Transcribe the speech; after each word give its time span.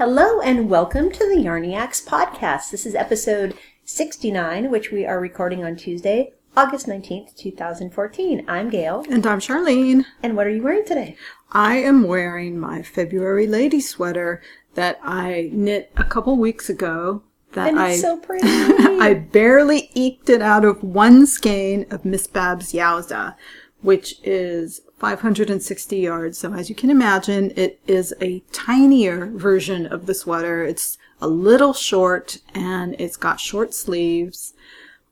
Hello 0.00 0.40
and 0.40 0.70
welcome 0.70 1.12
to 1.12 1.28
the 1.28 1.44
Yarniacs 1.44 2.02
podcast. 2.02 2.70
This 2.70 2.86
is 2.86 2.94
episode 2.94 3.54
69, 3.84 4.70
which 4.70 4.90
we 4.90 5.04
are 5.04 5.20
recording 5.20 5.62
on 5.62 5.76
Tuesday, 5.76 6.32
August 6.56 6.86
19th, 6.86 7.36
2014. 7.36 8.46
I'm 8.48 8.70
Gail. 8.70 9.04
And 9.10 9.26
I'm 9.26 9.40
Charlene. 9.40 10.06
And 10.22 10.38
what 10.38 10.46
are 10.46 10.50
you 10.50 10.62
wearing 10.62 10.86
today? 10.86 11.18
I 11.52 11.76
am 11.76 12.04
wearing 12.04 12.58
my 12.58 12.80
February 12.80 13.46
lady 13.46 13.78
sweater 13.78 14.40
that 14.72 14.98
I 15.02 15.50
knit 15.52 15.92
a 15.98 16.04
couple 16.04 16.34
weeks 16.38 16.70
ago. 16.70 17.22
That 17.52 17.68
And 17.68 17.78
I 17.78 17.96
so 17.96 18.16
pretty. 18.22 18.48
I 18.48 19.12
barely 19.12 19.90
eked 19.92 20.30
it 20.30 20.40
out 20.40 20.64
of 20.64 20.82
one 20.82 21.26
skein 21.26 21.84
of 21.90 22.06
Miss 22.06 22.26
Babs 22.26 22.72
Yowza, 22.72 23.36
which 23.82 24.14
is 24.22 24.80
560 25.00 25.96
yards. 25.96 26.38
So 26.38 26.52
as 26.52 26.68
you 26.68 26.76
can 26.76 26.90
imagine, 26.90 27.52
it 27.56 27.80
is 27.86 28.14
a 28.20 28.40
tinier 28.52 29.26
version 29.26 29.86
of 29.86 30.06
the 30.06 30.14
sweater. 30.14 30.62
It's 30.62 30.98
a 31.22 31.26
little 31.26 31.72
short 31.72 32.38
and 32.54 32.94
it's 32.98 33.16
got 33.16 33.40
short 33.40 33.72
sleeves, 33.72 34.52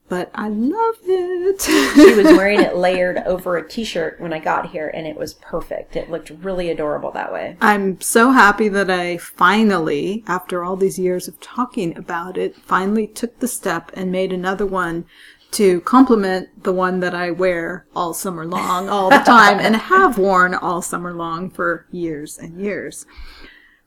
but 0.09 0.31
I 0.35 0.49
love 0.49 0.97
it. 1.05 1.63
she 1.63 2.15
was 2.15 2.27
wearing 2.37 2.61
it 2.61 2.77
layered 2.87 3.19
over 3.19 3.57
a 3.57 3.67
t-shirt 3.67 4.21
when 4.21 4.35
I 4.35 4.41
got 4.41 4.71
here 4.71 4.89
and 4.89 5.07
it 5.07 5.17
was 5.17 5.35
perfect. 5.35 5.97
It 5.97 6.11
looked 6.11 6.31
really 6.31 6.71
adorable 6.71 7.11
that 7.13 7.33
way. 7.33 7.57
I'm 7.63 7.99
so 8.03 8.33
happy 8.33 8.69
that 8.69 8.91
I 8.91 9.17
finally, 9.17 10.23
after 10.27 10.63
all 10.63 10.77
these 10.77 10.99
years 10.99 11.29
of 11.29 11.41
talking 11.41 11.97
about 11.97 12.37
it, 12.37 12.57
finally 12.57 13.07
took 13.07 13.39
the 13.39 13.49
step 13.49 13.91
and 13.95 14.13
made 14.13 14.35
another 14.35 14.67
one 14.67 15.07
to 15.53 15.81
complement 15.81 16.65
the 16.65 16.73
one 16.73 17.01
that 17.01 17.15
I 17.15 17.31
wear 17.31 17.87
all 17.97 18.13
summer 18.13 18.45
long, 18.45 18.89
all 18.89 19.11
the 19.11 19.19
time, 19.19 19.59
and 19.59 19.77
have 19.77 20.19
worn 20.19 20.55
all 20.55 20.83
summer 20.83 21.13
long 21.15 21.51
for 21.51 21.87
years 21.91 22.39
and 22.39 22.61
years. 22.61 23.07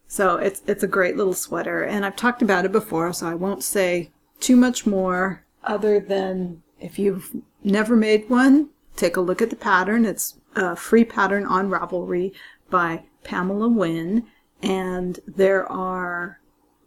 So 0.07 0.37
it's 0.37 0.61
it's 0.67 0.83
a 0.83 0.87
great 0.87 1.15
little 1.15 1.33
sweater, 1.33 1.83
and 1.83 2.05
I've 2.05 2.15
talked 2.15 2.41
about 2.41 2.65
it 2.65 2.71
before, 2.71 3.13
so 3.13 3.27
I 3.27 3.35
won't 3.35 3.63
say 3.63 4.11
too 4.39 4.55
much 4.55 4.85
more 4.85 5.45
other 5.63 5.99
than 5.99 6.63
if 6.79 6.97
you've 6.97 7.31
never 7.63 7.95
made 7.95 8.29
one, 8.29 8.69
take 8.95 9.15
a 9.15 9.21
look 9.21 9.41
at 9.41 9.49
the 9.51 9.55
pattern. 9.55 10.05
It's 10.05 10.37
a 10.55 10.75
free 10.75 11.05
pattern 11.05 11.45
on 11.45 11.69
Ravelry 11.69 12.33
by 12.69 13.03
Pamela 13.23 13.69
Wynne, 13.69 14.25
and 14.61 15.19
there 15.27 15.71
are 15.71 16.39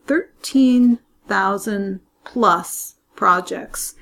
13,000 0.07 2.01
plus 2.25 2.97
projects 3.15 3.95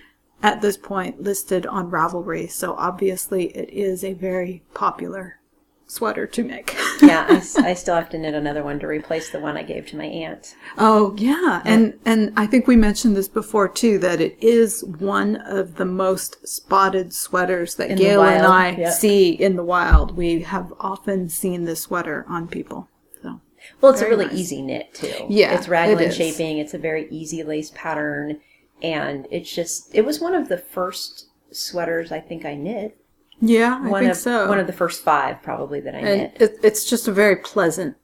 at 0.43 0.61
this 0.61 0.77
point 0.77 1.23
listed 1.23 1.67
on 1.67 1.91
Ravelry. 1.91 2.51
So 2.51 2.75
obviously 2.75 3.57
it 3.57 3.71
is 3.71 4.03
a 4.05 4.13
very 4.15 4.63
popular 4.75 5.39
sweater 5.87 6.27
to 6.27 6.45
make. 6.45 6.77
Yeah, 7.03 7.27
I 7.59 7.75
still 7.75 7.97
have 7.97 8.11
to 8.11 8.19
knit 8.19 8.33
another 8.35 8.63
one 8.63 8.79
to 8.79 8.87
replace 8.87 9.31
the 9.31 9.41
one 9.41 9.57
I 9.57 9.65
gave 9.65 9.89
to 9.89 9.97
my 9.97 10.05
aunt. 10.05 10.55
Oh 10.79 11.17
yeah, 11.19 11.61
and 11.65 11.99
and 12.05 12.33
I 12.37 12.47
think 12.47 12.69
we 12.69 12.77
mentioned 12.77 13.17
this 13.17 13.27
before 13.27 13.69
too 13.69 13.99
that 13.99 14.21
it 14.21 14.39
is 14.41 14.85
one 14.85 15.35
of 15.37 15.75
the 15.75 15.85
most 15.85 16.47
spotted 16.47 17.13
sweaters 17.13 17.75
that 17.75 17.91
In 17.91 17.99
Gail 17.99 18.23
and 18.23 18.47
I 18.47 18.77
yep. 18.77 18.93
see 18.93 19.31
in 19.31 19.57
the 19.57 19.65
wild. 19.65 20.17
We 20.17 20.43
have 20.43 20.73
often 20.79 21.29
seen 21.29 21.65
this 21.65 21.81
sweater 21.83 22.25
on 22.29 22.47
people. 22.47 22.89
So 23.21 23.41
Well, 23.81 23.91
it's 23.93 24.01
a 24.01 24.09
really 24.09 24.27
nice. 24.27 24.37
easy 24.37 24.63
knit 24.63 24.95
too. 24.95 25.27
Yeah, 25.29 25.55
it's 25.59 25.67
raglan 25.67 26.05
it 26.05 26.15
shaping. 26.15 26.59
It's 26.59 26.73
a 26.73 26.79
very 26.79 27.09
easy 27.11 27.43
lace 27.43 27.73
pattern, 27.75 28.39
and 28.83 29.27
it's 29.31 29.53
just 29.53 29.95
it 29.95 30.05
was 30.05 30.21
one 30.21 30.35
of 30.35 30.49
the 30.49 30.59
first 30.59 31.27
sweaters 31.51 32.11
I 32.13 32.21
think 32.21 32.45
I 32.45 32.55
knit. 32.55 32.99
yeah, 33.41 33.79
I 33.83 33.89
one 33.89 34.01
think 34.03 34.13
of 34.13 34.19
so. 34.19 34.49
one 34.49 34.59
of 34.59 34.67
the 34.67 34.73
first 34.73 35.03
five 35.03 35.43
probably 35.43 35.81
that 35.81 35.95
I 35.95 35.99
and 35.99 36.21
knit. 36.23 36.37
it, 36.41 36.59
it's 36.63 36.85
just 36.89 37.09
a 37.09 37.13
very 37.13 37.37
pleasant 37.37 37.97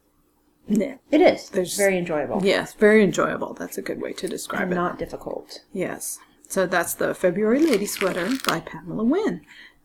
knit. 0.67 0.99
It 1.11 1.21
is. 1.21 1.49
There's- 1.49 1.75
very 1.77 1.97
enjoyable. 1.97 2.41
Yes, 2.43 2.73
very 2.73 3.03
enjoyable. 3.03 3.53
That's 3.53 3.77
a 3.77 3.81
good 3.81 4.01
way 4.01 4.13
to 4.13 4.27
describe 4.27 4.63
and 4.63 4.71
it. 4.73 4.75
not 4.75 4.99
difficult. 4.99 5.61
Yes. 5.73 6.19
So 6.47 6.65
that's 6.65 6.95
the 6.95 7.13
February 7.13 7.59
Lady 7.65 7.85
Sweater 7.85 8.27
by 8.47 8.59
Pamela 8.61 9.03
Wynne. 9.03 9.41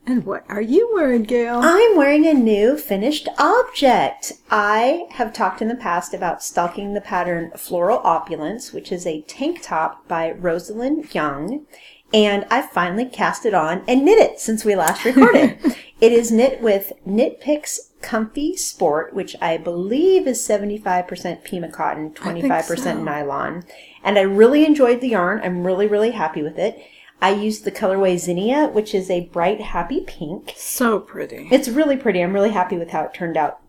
And 0.07 0.27
what 0.27 0.45
are 0.51 0.61
you 0.61 0.91
wearing, 0.93 1.23
Gail? 1.23 1.61
I'm 1.63 1.97
wearing 1.97 2.27
a 2.27 2.35
new 2.35 2.77
finished 2.77 3.27
object. 3.39 4.35
I 4.51 5.07
have 5.13 5.33
talked 5.33 5.63
in 5.63 5.69
the 5.69 5.75
past 5.75 6.13
about 6.13 6.43
stalking 6.43 6.93
the 6.93 7.01
pattern 7.01 7.51
Floral 7.57 8.01
Opulence, 8.05 8.73
which 8.73 8.93
is 8.93 9.07
a 9.07 9.23
tank 9.23 9.61
top 9.63 10.07
by 10.07 10.33
Rosalind 10.33 11.15
Young. 11.15 11.65
And 12.13 12.45
I 12.51 12.63
finally 12.63 13.07
cast 13.07 13.47
it 13.47 13.55
on 13.55 13.83
and 13.89 14.05
knit 14.05 14.19
it 14.19 14.41
since 14.41 14.65
we 14.65 14.77
last 14.77 15.05
recorded. 15.07 15.59
it 16.01 16.13
is 16.13 16.31
knit 16.31 16.61
with 16.61 16.93
Knit 17.07 17.41
Picks 17.41 17.93
Comfy 18.03 18.57
Sport, 18.59 19.15
which 19.15 19.35
I 19.41 19.57
believe 19.57 20.27
is 20.27 20.47
75% 20.47 21.45
Pima 21.45 21.71
cotton, 21.71 22.11
25% 22.11 22.79
so. 22.79 23.03
nylon. 23.03 23.65
And 24.05 24.19
I 24.19 24.23
really 24.23 24.67
enjoyed 24.67 25.01
the 25.01 25.09
yarn. 25.09 25.41
I'm 25.43 25.67
really, 25.67 25.87
really 25.87 26.11
happy 26.11 26.43
with 26.43 26.59
it. 26.59 26.79
I 27.25 27.31
used 27.31 27.65
the 27.65 27.73
colorway 27.73 28.19
Zinnia, 28.19 28.67
which 28.67 28.95
is 28.95 29.09
a 29.09 29.31
bright, 29.33 29.59
happy 29.59 30.03
pink. 30.03 30.53
so 30.59 31.01
pretty. 31.01 31.49
It's 31.51 31.71
really 31.71 31.97
pretty. 31.97 32.23
I'm 32.23 32.35
really 32.35 32.51
happy 32.51 32.77
with 32.77 32.91
how 32.91 33.05
it 33.05 33.15
turned 33.15 33.39
out. 33.39 33.61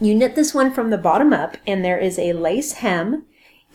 You 0.00 0.14
knit 0.14 0.36
this 0.36 0.54
one 0.54 0.72
from 0.72 0.88
the 0.88 0.96
bottom 0.96 1.34
up, 1.34 1.58
and 1.66 1.84
there 1.84 1.98
is 1.98 2.18
a 2.18 2.32
lace 2.32 2.72
hem, 2.72 3.26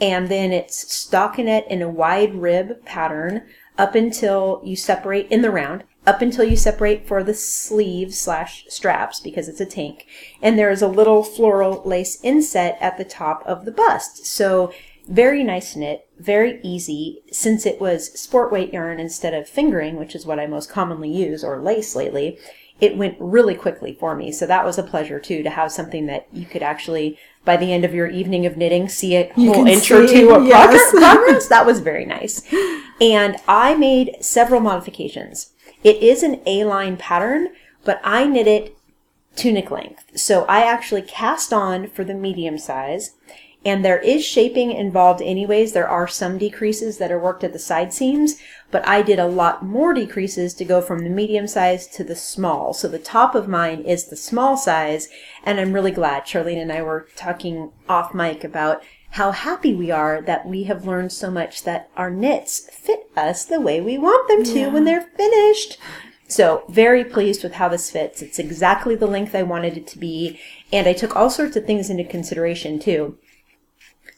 and 0.01 0.29
then 0.29 0.51
it's 0.51 0.83
stockinette 0.83 1.67
in 1.67 1.83
a 1.83 1.87
wide 1.87 2.33
rib 2.33 2.83
pattern 2.85 3.43
up 3.77 3.93
until 3.93 4.61
you 4.65 4.75
separate 4.75 5.27
in 5.29 5.43
the 5.43 5.51
round, 5.51 5.83
up 6.07 6.23
until 6.23 6.45
you 6.45 6.55
separate 6.55 7.07
for 7.07 7.23
the 7.23 7.35
sleeves 7.35 8.17
slash 8.17 8.65
straps 8.67 9.19
because 9.19 9.47
it's 9.47 9.61
a 9.61 9.65
tank. 9.67 10.07
And 10.41 10.57
there 10.57 10.71
is 10.71 10.81
a 10.81 10.87
little 10.87 11.21
floral 11.21 11.83
lace 11.85 12.19
inset 12.23 12.79
at 12.81 12.97
the 12.97 13.05
top 13.05 13.43
of 13.45 13.63
the 13.63 13.71
bust. 13.71 14.25
So 14.25 14.73
very 15.07 15.43
nice 15.43 15.75
knit, 15.75 16.07
very 16.19 16.59
easy. 16.63 17.21
Since 17.31 17.65
it 17.65 17.79
was 17.79 18.19
sport 18.19 18.51
weight 18.51 18.73
yarn 18.73 18.99
instead 18.99 19.33
of 19.33 19.47
fingering, 19.47 19.95
which 19.97 20.15
is 20.15 20.25
what 20.25 20.39
I 20.39 20.47
most 20.47 20.69
commonly 20.69 21.09
use, 21.09 21.43
or 21.43 21.61
lace 21.61 21.95
lately, 21.95 22.37
it 22.79 22.97
went 22.97 23.17
really 23.19 23.55
quickly 23.55 23.93
for 23.93 24.15
me. 24.15 24.31
So 24.31 24.45
that 24.45 24.65
was 24.65 24.77
a 24.77 24.83
pleasure 24.83 25.19
too 25.19 25.41
to 25.43 25.49
have 25.49 25.71
something 25.71 26.05
that 26.07 26.27
you 26.31 26.45
could 26.45 26.61
actually, 26.61 27.17
by 27.43 27.57
the 27.57 27.73
end 27.73 27.85
of 27.85 27.93
your 27.93 28.07
evening 28.07 28.45
of 28.45 28.57
knitting, 28.57 28.87
see 28.89 29.15
a 29.15 29.31
whole 29.33 29.65
inch 29.65 29.89
or 29.89 30.05
two 30.05 30.31
of 30.31 30.45
yes. 30.45 30.91
progress, 30.91 30.91
progress. 30.91 31.47
That 31.47 31.65
was 31.65 31.79
very 31.79 32.05
nice. 32.05 32.41
And 33.01 33.37
I 33.47 33.75
made 33.75 34.17
several 34.21 34.61
modifications. 34.61 35.53
It 35.83 35.97
is 35.97 36.21
an 36.21 36.41
A-line 36.45 36.97
pattern, 36.97 37.49
but 37.83 37.99
I 38.03 38.25
knit 38.25 38.47
it 38.47 38.77
tunic 39.35 39.71
length. 39.71 40.17
So 40.17 40.43
I 40.45 40.61
actually 40.61 41.03
cast 41.03 41.53
on 41.53 41.87
for 41.89 42.03
the 42.03 42.13
medium 42.13 42.57
size. 42.57 43.15
And 43.65 43.83
there 43.83 43.99
is 43.99 44.23
shaping 44.23 44.71
involved 44.71 45.21
anyways. 45.21 45.73
There 45.73 45.89
are 45.89 46.07
some 46.07 46.37
decreases 46.37 46.99
that 46.99 47.11
are 47.11 47.19
worked 47.19 47.43
at 47.43 47.53
the 47.53 47.59
side 47.59 47.91
seams, 47.91 48.35
but 48.71 48.87
I 48.87 49.01
did 49.01 49.19
a 49.19 49.27
lot 49.27 49.65
more 49.65 49.93
decreases 49.93 50.53
to 50.55 50.65
go 50.65 50.81
from 50.81 50.99
the 50.99 51.09
medium 51.09 51.47
size 51.47 51.87
to 51.87 52.03
the 52.03 52.15
small. 52.15 52.73
So 52.73 52.87
the 52.87 52.99
top 52.99 53.35
of 53.35 53.47
mine 53.47 53.81
is 53.81 54.05
the 54.05 54.15
small 54.15 54.55
size, 54.55 55.09
and 55.43 55.59
I'm 55.59 55.73
really 55.73 55.91
glad. 55.91 56.23
Charlene 56.23 56.61
and 56.61 56.71
I 56.71 56.81
were 56.81 57.07
talking 57.15 57.71
off 57.89 58.13
mic 58.13 58.43
about 58.43 58.83
how 59.11 59.31
happy 59.31 59.73
we 59.73 59.89
are 59.89 60.21
that 60.21 60.45
we 60.45 60.63
have 60.63 60.85
learned 60.85 61.11
so 61.11 61.31
much 61.31 61.63
that 61.63 61.89
our 61.97 62.09
knits 62.09 62.69
fit 62.71 63.09
us 63.15 63.45
the 63.45 63.59
way 63.59 63.81
we 63.81 63.97
want 63.97 64.27
them 64.27 64.43
to 64.43 64.67
when 64.69 64.85
they're 64.85 65.09
finished. 65.17 65.77
So 66.27 66.63
very 66.69 67.03
pleased 67.03 67.41
with 67.41 67.53
how 67.53 67.69
this 67.69 67.89
fits. 67.89 68.21
It's 68.21 68.37
exactly 68.37 68.95
the 68.95 69.07
length 69.07 69.33
I 69.33 69.43
wanted 69.43 69.77
it 69.77 69.87
to 69.87 69.97
be. 69.97 70.39
And 70.71 70.87
I 70.87 70.93
took 70.93 71.15
all 71.15 71.29
sorts 71.29 71.55
of 71.55 71.65
things 71.65 71.89
into 71.89 72.03
consideration 72.03 72.79
too. 72.79 73.17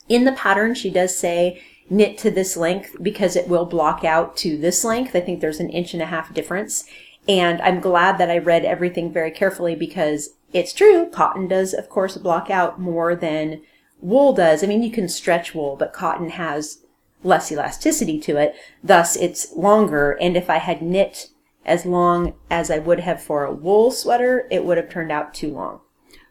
In 0.10 0.26
the 0.26 0.32
pattern, 0.34 0.74
she 0.74 0.90
does 0.90 1.16
say 1.16 1.62
knit 1.90 2.18
to 2.20 2.32
this 2.32 2.58
length 2.58 2.96
because 3.02 3.36
it 3.36 3.48
will 3.48 3.66
block 3.66 4.04
out 4.04 4.36
to 4.38 4.58
this 4.58 4.84
length. 4.84 5.16
I 5.16 5.22
think 5.22 5.40
there's 5.40 5.60
an 5.60 5.70
inch 5.70 5.94
and 5.94 6.04
a 6.04 6.08
half 6.08 6.34
difference. 6.34 6.86
And 7.28 7.62
I'm 7.62 7.80
glad 7.80 8.18
that 8.18 8.30
I 8.30 8.38
read 8.38 8.66
everything 8.66 9.12
very 9.12 9.32
carefully 9.32 9.76
because 9.76 10.32
it's 10.52 10.74
true. 10.74 11.08
Cotton 11.12 11.48
does, 11.48 11.74
of 11.74 11.90
course, 11.90 12.18
block 12.18 12.50
out 12.50 12.80
more 12.80 13.16
than 13.16 13.62
wool 14.02 14.34
does. 14.34 14.64
I 14.64 14.68
mean, 14.68 14.82
you 14.82 14.92
can 14.92 15.08
stretch 15.08 15.54
wool, 15.54 15.76
but 15.76 15.94
cotton 15.94 16.32
has 16.32 16.80
less 17.24 17.52
elasticity 17.52 18.20
to 18.22 18.38
it. 18.38 18.56
Thus, 18.84 19.16
it's 19.16 19.54
longer. 19.56 20.12
And 20.14 20.36
if 20.38 20.50
I 20.50 20.58
had 20.58 20.82
knit 20.82 21.30
as 21.66 21.86
long 21.86 22.34
as 22.50 22.72
I 22.72 22.80
would 22.80 23.02
have 23.02 23.22
for 23.22 23.46
a 23.46 23.54
wool 23.54 23.92
sweater, 23.92 24.48
it 24.50 24.66
would 24.66 24.78
have 24.78 24.90
turned 24.90 25.12
out 25.12 25.34
too 25.34 25.54
long. 25.54 25.82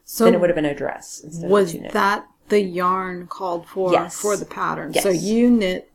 So 0.05 0.25
then 0.25 0.35
it 0.35 0.41
would 0.41 0.49
have 0.49 0.57
been 0.57 0.65
a 0.65 0.75
dress 0.75 1.21
instead 1.23 1.45
of 1.45 1.51
a 1.51 1.53
was 1.53 1.75
that 1.93 2.27
the 2.49 2.61
yarn 2.61 3.27
called 3.27 3.67
for 3.67 3.93
Yes. 3.93 4.17
for 4.21 4.37
the 4.37 4.45
pattern? 4.45 4.93
Yes. 4.95 5.03
So 5.03 5.11
you 5.11 5.51
knit 5.51 5.91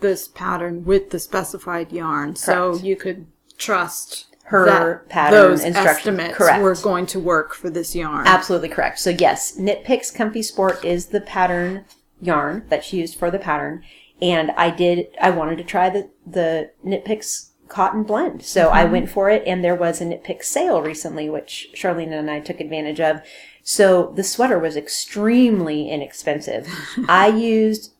this 0.00 0.28
pattern 0.28 0.84
with 0.84 1.10
the 1.10 1.18
specified 1.18 1.92
yarn, 1.92 2.36
so 2.36 2.76
you 2.76 2.96
could 2.96 3.26
trust 3.56 4.26
Her 4.44 4.66
that 4.66 5.08
pattern 5.08 5.32
those 5.40 5.64
instructions. 5.64 5.96
estimates 5.98 6.34
Correct. 6.36 6.62
were 6.62 6.74
going 6.74 7.06
to 7.06 7.20
work 7.20 7.54
for 7.54 7.70
this 7.70 7.94
yarn. 7.94 8.26
Absolutely 8.26 8.68
correct. 8.68 8.98
So 8.98 9.10
yes, 9.10 9.56
Knit 9.56 9.84
Picks 9.84 10.10
Comfy 10.10 10.42
Sport 10.42 10.84
is 10.84 11.06
the 11.06 11.20
pattern 11.20 11.84
yarn 12.20 12.64
that 12.68 12.84
she 12.84 12.98
used 12.98 13.16
for 13.18 13.30
the 13.30 13.38
pattern. 13.38 13.82
And 14.20 14.50
I 14.52 14.70
did, 14.70 15.06
I 15.20 15.30
wanted 15.30 15.56
to 15.58 15.64
try 15.64 15.88
the, 15.90 16.10
the 16.26 16.70
Knit 16.82 17.04
Picks 17.04 17.50
cotton 17.68 18.02
blend. 18.02 18.42
So 18.42 18.70
I 18.70 18.82
mm-hmm. 18.82 18.92
went 18.92 19.10
for 19.10 19.30
it, 19.30 19.42
and 19.46 19.64
there 19.64 19.74
was 19.74 20.00
a 20.00 20.04
Knit 20.04 20.24
Pick 20.24 20.42
sale 20.42 20.82
recently, 20.82 21.28
which 21.28 21.70
Charlene 21.74 22.12
and 22.12 22.30
I 22.30 22.40
took 22.40 22.60
advantage 22.60 23.00
of. 23.00 23.20
So 23.62 24.12
the 24.14 24.24
sweater 24.24 24.58
was 24.58 24.76
extremely 24.76 25.90
inexpensive. 25.90 26.68
I 27.08 27.28
used 27.28 27.92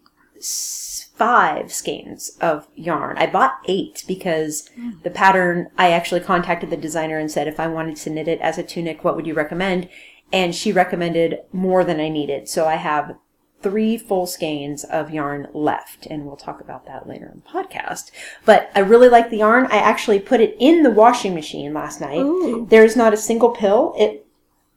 five 1.16 1.72
skeins 1.72 2.36
of 2.40 2.66
yarn. 2.74 3.16
I 3.18 3.26
bought 3.26 3.58
eight 3.66 4.04
because 4.06 4.68
mm. 4.78 5.00
the 5.02 5.10
pattern, 5.10 5.70
I 5.78 5.90
actually 5.90 6.20
contacted 6.20 6.70
the 6.70 6.76
designer 6.76 7.18
and 7.18 7.30
said 7.30 7.46
if 7.46 7.60
I 7.60 7.68
wanted 7.68 7.96
to 7.96 8.10
knit 8.10 8.28
it 8.28 8.40
as 8.40 8.58
a 8.58 8.62
tunic, 8.62 9.04
what 9.04 9.16
would 9.16 9.26
you 9.26 9.34
recommend? 9.34 9.88
And 10.32 10.54
she 10.54 10.72
recommended 10.72 11.38
more 11.52 11.84
than 11.84 12.00
I 12.00 12.08
needed. 12.08 12.48
So 12.48 12.66
I 12.66 12.76
have 12.76 13.16
three 13.64 13.96
full 13.96 14.26
skeins 14.26 14.84
of 14.84 15.10
yarn 15.10 15.48
left, 15.54 16.04
and 16.06 16.26
we'll 16.26 16.36
talk 16.36 16.60
about 16.60 16.84
that 16.86 17.08
later 17.08 17.30
in 17.32 17.42
the 17.42 17.50
podcast. 17.50 18.10
But 18.44 18.70
I 18.74 18.80
really 18.80 19.08
like 19.08 19.30
the 19.30 19.38
yarn. 19.38 19.66
I 19.70 19.78
actually 19.78 20.20
put 20.20 20.42
it 20.42 20.54
in 20.60 20.82
the 20.82 20.90
washing 20.90 21.34
machine 21.34 21.72
last 21.72 21.98
night. 21.98 22.18
Ooh. 22.18 22.66
There's 22.68 22.94
not 22.94 23.14
a 23.14 23.16
single 23.16 23.50
pill. 23.50 23.94
It 23.98 24.26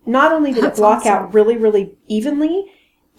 not 0.06 0.32
only 0.32 0.54
did 0.54 0.64
That's 0.64 0.80
it 0.80 0.82
block 0.82 1.00
awesome. 1.00 1.12
out 1.12 1.34
really, 1.34 1.58
really 1.58 1.98
evenly. 2.08 2.72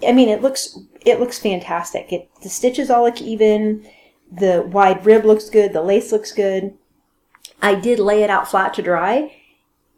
I 0.07 0.13
mean, 0.13 0.31
it 0.31 0.41
looks 0.41 0.79
it 1.05 1.21
looks 1.21 1.39
fantastic. 1.39 2.11
It 2.15 2.31
the 2.43 2.49
stitches 2.49 2.89
all 2.89 3.05
look 3.05 3.21
even. 3.21 3.87
The 4.33 4.63
wide 4.63 5.05
rib 5.05 5.27
looks 5.27 5.51
good. 5.51 5.75
The 5.75 5.83
lace 5.83 6.13
looks 6.13 6.33
good. 6.33 6.73
I 7.61 7.75
did 7.75 7.99
lay 7.99 8.23
it 8.23 8.31
out 8.31 8.49
flat 8.49 8.73
to 8.75 8.83
dry 8.83 9.37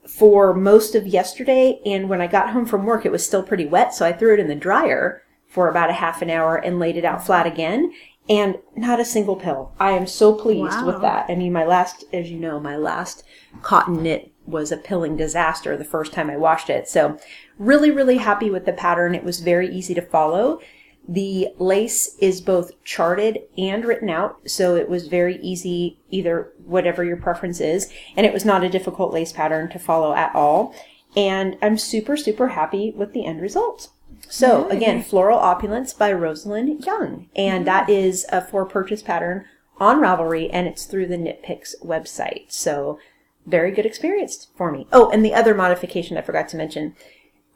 for 0.09 0.53
most 0.53 0.97
of 0.97 1.07
yesterday, 1.07 1.81
and 1.87 2.09
when 2.09 2.21
I 2.21 2.27
got 2.27 2.51
home 2.51 2.67
from 2.67 2.87
work, 2.87 3.07
it 3.07 3.13
was 3.13 3.25
still 3.25 3.45
pretty 3.45 3.67
wet, 3.67 3.95
so 3.95 4.05
I 4.05 4.13
threw 4.13 4.35
it 4.35 4.41
in 4.41 4.49
the 4.49 4.57
dryer 4.57 5.23
for 5.51 5.69
about 5.69 5.91
a 5.91 5.95
half 5.95 6.23
an 6.23 6.31
hour 6.31 6.57
and 6.57 6.79
laid 6.79 6.97
it 6.97 7.05
out 7.05 7.27
flat 7.27 7.47
again. 7.47 7.93
And 8.29 8.59
not 8.77 9.01
a 9.01 9.05
single 9.05 9.35
pill. 9.35 9.73
I 9.81 9.91
am 9.91 10.07
so 10.07 10.33
pleased 10.33 10.79
Wow. 10.79 10.87
with 10.87 11.03
that. 11.03 11.27
I 11.29 11.35
mean, 11.35 11.53
my 11.53 11.65
last, 11.67 12.05
as 12.13 12.31
you 12.31 12.39
know, 12.39 12.61
my 12.61 12.77
last 12.77 13.25
cotton 13.61 14.03
knit 14.05 14.31
was 14.47 14.71
a 14.71 14.77
pilling 14.77 15.17
disaster 15.17 15.77
the 15.77 15.85
first 15.85 16.13
time 16.13 16.31
I 16.31 16.37
washed 16.37 16.71
it. 16.71 16.89
So, 16.89 17.19
really, 17.59 17.91
really 17.91 18.19
happy 18.19 18.49
with 18.49 18.67
the 18.67 18.73
pattern. 18.73 19.15
It 19.17 19.25
was 19.25 19.41
very 19.41 19.69
easy 19.69 19.95
to 19.95 20.01
follow. 20.03 20.61
The 21.09 21.49
lace 21.59 22.17
is 22.21 22.41
both 22.41 22.71
charted 22.85 23.41
and 23.59 23.85
written 23.85 24.09
out, 24.11 24.49
so 24.49 24.77
it 24.77 24.89
was 24.89 25.09
very 25.09 25.39
easy, 25.43 25.99
either 26.11 26.53
whatever 26.65 27.03
your 27.03 27.17
preference 27.17 27.61
is, 27.61 27.93
and 28.17 28.25
it 28.25 28.33
was 28.33 28.45
not 28.45 28.63
a 28.63 28.69
difficult 28.69 29.13
lace 29.13 29.33
pattern 29.33 29.71
to 29.71 29.79
follow 29.81 30.15
at 30.15 30.33
all. 30.37 30.73
And 31.17 31.57
I'm 31.63 31.79
super, 31.79 32.17
super 32.17 32.49
happy 32.49 32.93
with 32.95 33.13
the 33.13 33.27
end 33.27 33.41
result. 33.43 33.89
So 34.31 34.69
again, 34.69 35.03
Floral 35.03 35.41
Opulence 35.41 35.93
by 35.93 36.13
Rosalind 36.13 36.87
Young, 36.87 37.29
and 37.35 37.67
that 37.67 37.91
is 37.91 38.25
a 38.31 38.41
for 38.41 38.65
purchase 38.65 39.03
pattern 39.03 39.45
on 39.79 40.01
Ravelry, 40.01 40.49
and 40.53 40.69
it's 40.69 40.85
through 40.85 41.09
the 41.09 41.19
Knit 41.19 41.43
Picks 41.43 41.75
website. 41.83 42.53
So 42.53 43.01
very 43.45 43.73
good 43.73 43.85
experience 43.85 44.47
for 44.57 44.71
me. 44.71 44.87
Oh, 44.93 45.11
and 45.11 45.25
the 45.25 45.35
other 45.35 45.53
modification 45.53 46.17
I 46.17 46.23
forgot 46.23 46.49
to 46.51 46.57
mention. 46.57 46.95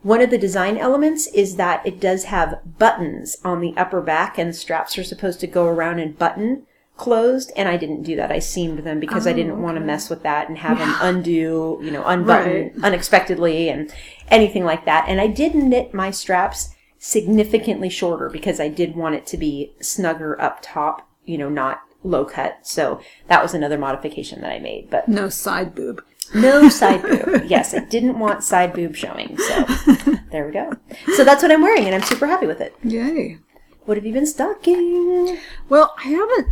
One 0.03 0.21
of 0.21 0.31
the 0.31 0.37
design 0.37 0.77
elements 0.77 1.29
is 1.29 1.57
that 1.57 1.87
it 1.87 2.01
does 2.01 2.25
have 2.25 2.61
buttons 2.79 3.37
on 3.45 3.61
the 3.61 3.75
upper 3.77 4.01
back, 4.01 4.37
and 4.37 4.55
straps 4.55 4.99
are 4.99 5.05
supposed 5.05 5.39
to 5.41 5.47
go 5.47 5.67
around 5.67 6.01
and 6.01 6.19
button 6.19 6.67
closed. 6.97 7.53
And 7.57 7.69
I 7.69 7.77
didn't 7.77 8.03
do 8.03 8.17
that. 8.17 8.31
I 8.33 8.39
seamed 8.39 8.81
them 8.81 9.01
because 9.01 9.27
I 9.27 9.33
didn't 9.33 9.53
oh, 9.53 9.57
want 9.61 9.77
to 9.79 9.85
mess 9.85 10.09
with 10.11 10.23
that 10.23 10.49
and 10.49 10.59
have 10.59 10.79
them 10.79 10.95
undo, 11.01 11.79
you 11.83 11.91
know, 11.91 12.05
unbutton 12.05 12.53
Right. 12.53 12.73
unexpectedly 12.83 13.69
and 13.69 13.93
anything 14.29 14.65
like 14.65 14.85
that. 14.85 15.07
And 15.09 15.21
I 15.21 15.27
did 15.27 15.55
knit 15.55 15.93
my 15.95 16.11
straps 16.11 16.75
significantly 16.99 17.89
shorter 17.91 18.29
because 18.31 18.59
I 18.61 18.69
did 18.69 18.97
want 18.97 19.15
it 19.15 19.27
to 19.27 19.37
be 19.37 19.73
snugger 19.81 20.41
up 20.41 20.59
top, 20.63 21.09
you 21.25 21.37
know, 21.37 21.49
not 21.49 21.83
low 22.03 22.25
cut. 22.25 22.59
So 22.67 23.01
that 23.29 23.43
was 23.43 23.55
another 23.55 23.79
modification 23.79 24.41
that 24.43 24.53
I 24.53 24.59
made. 24.59 24.89
But 24.91 25.09
No 25.09 25.29
side 25.29 25.75
boob. 25.75 26.03
no 26.35 26.69
side 26.69 27.03
boob. 27.03 27.45
Yes, 27.49 27.75
I 27.75 27.81
didn't 27.81 28.19
want 28.19 28.43
side 28.45 28.73
boob 28.73 28.95
showing. 28.97 29.37
So 29.39 29.65
there 30.31 30.47
we 30.47 30.53
go. 30.53 30.73
So 31.17 31.25
that's 31.25 31.43
what 31.43 31.53
I'm 31.53 31.61
wearing, 31.63 31.85
and 31.87 31.95
I'm 31.95 32.03
super 32.03 32.27
happy 32.27 32.47
with 32.47 32.61
it. 32.61 32.75
Yay. 32.83 33.39
What 33.85 33.97
have 33.99 34.07
you 34.07 34.13
been 34.15 34.27
stocking? 34.27 35.39
Well, 35.69 35.95
I 35.99 36.09
haven't 36.09 36.49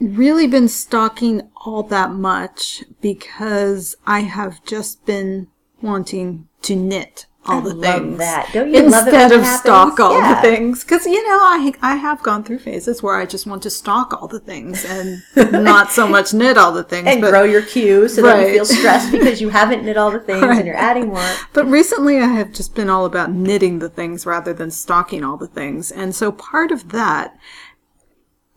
really 0.00 0.46
been 0.46 0.68
stalking 0.68 1.50
all 1.64 1.82
that 1.84 2.12
much 2.12 2.84
because 3.00 3.96
I 4.06 4.20
have 4.20 4.64
just 4.64 5.04
been 5.06 5.48
wanting 5.82 6.48
to 6.62 6.76
knit 6.76 7.26
all 7.46 7.62
the 7.62 7.72
love 7.72 8.02
things. 8.02 8.18
that. 8.18 8.50
Don't 8.52 8.68
you 8.74 8.82
love 8.82 9.06
it 9.08 9.14
Instead 9.14 9.32
of 9.32 9.40
happens? 9.40 9.60
stock 9.60 9.98
all 10.00 10.18
Yeah. 10.18 10.34
the 10.34 10.40
things. 10.42 10.84
Because, 10.84 11.06
you 11.06 11.26
know, 11.26 11.38
I, 11.38 11.72
I 11.80 11.96
have 11.96 12.22
gone 12.22 12.44
through 12.44 12.58
phases 12.58 13.02
where 13.02 13.16
I 13.16 13.24
just 13.24 13.46
want 13.46 13.62
to 13.62 13.70
stock 13.70 14.12
all 14.12 14.28
the 14.28 14.40
things 14.40 14.84
and 14.84 15.22
not 15.64 15.90
so 15.90 16.06
much 16.06 16.34
knit 16.34 16.58
all 16.58 16.72
the 16.72 16.84
things. 16.84 17.06
And 17.08 17.22
but, 17.22 17.30
grow 17.30 17.44
your 17.44 17.62
queue 17.62 18.06
so 18.06 18.20
that 18.22 18.40
you 18.42 18.52
feel 18.52 18.66
stressed 18.66 19.12
because 19.12 19.40
you 19.40 19.48
haven't 19.48 19.82
knit 19.82 19.96
all 19.96 20.10
the 20.10 20.20
things 20.30 20.42
and 20.44 20.66
you're 20.66 20.76
adding 20.76 21.06
more. 21.08 21.24
But 21.54 21.64
recently 21.68 22.18
I 22.18 22.26
have 22.26 22.52
just 22.52 22.74
been 22.74 22.90
all 22.90 23.06
about 23.06 23.32
knitting 23.32 23.78
the 23.78 23.88
things 23.88 24.26
rather 24.26 24.52
than 24.52 24.70
stocking 24.70 25.24
all 25.24 25.38
the 25.38 25.46
things. 25.48 25.90
And 25.90 26.14
so 26.14 26.30
part 26.32 26.70
of 26.70 26.90
that, 26.90 27.38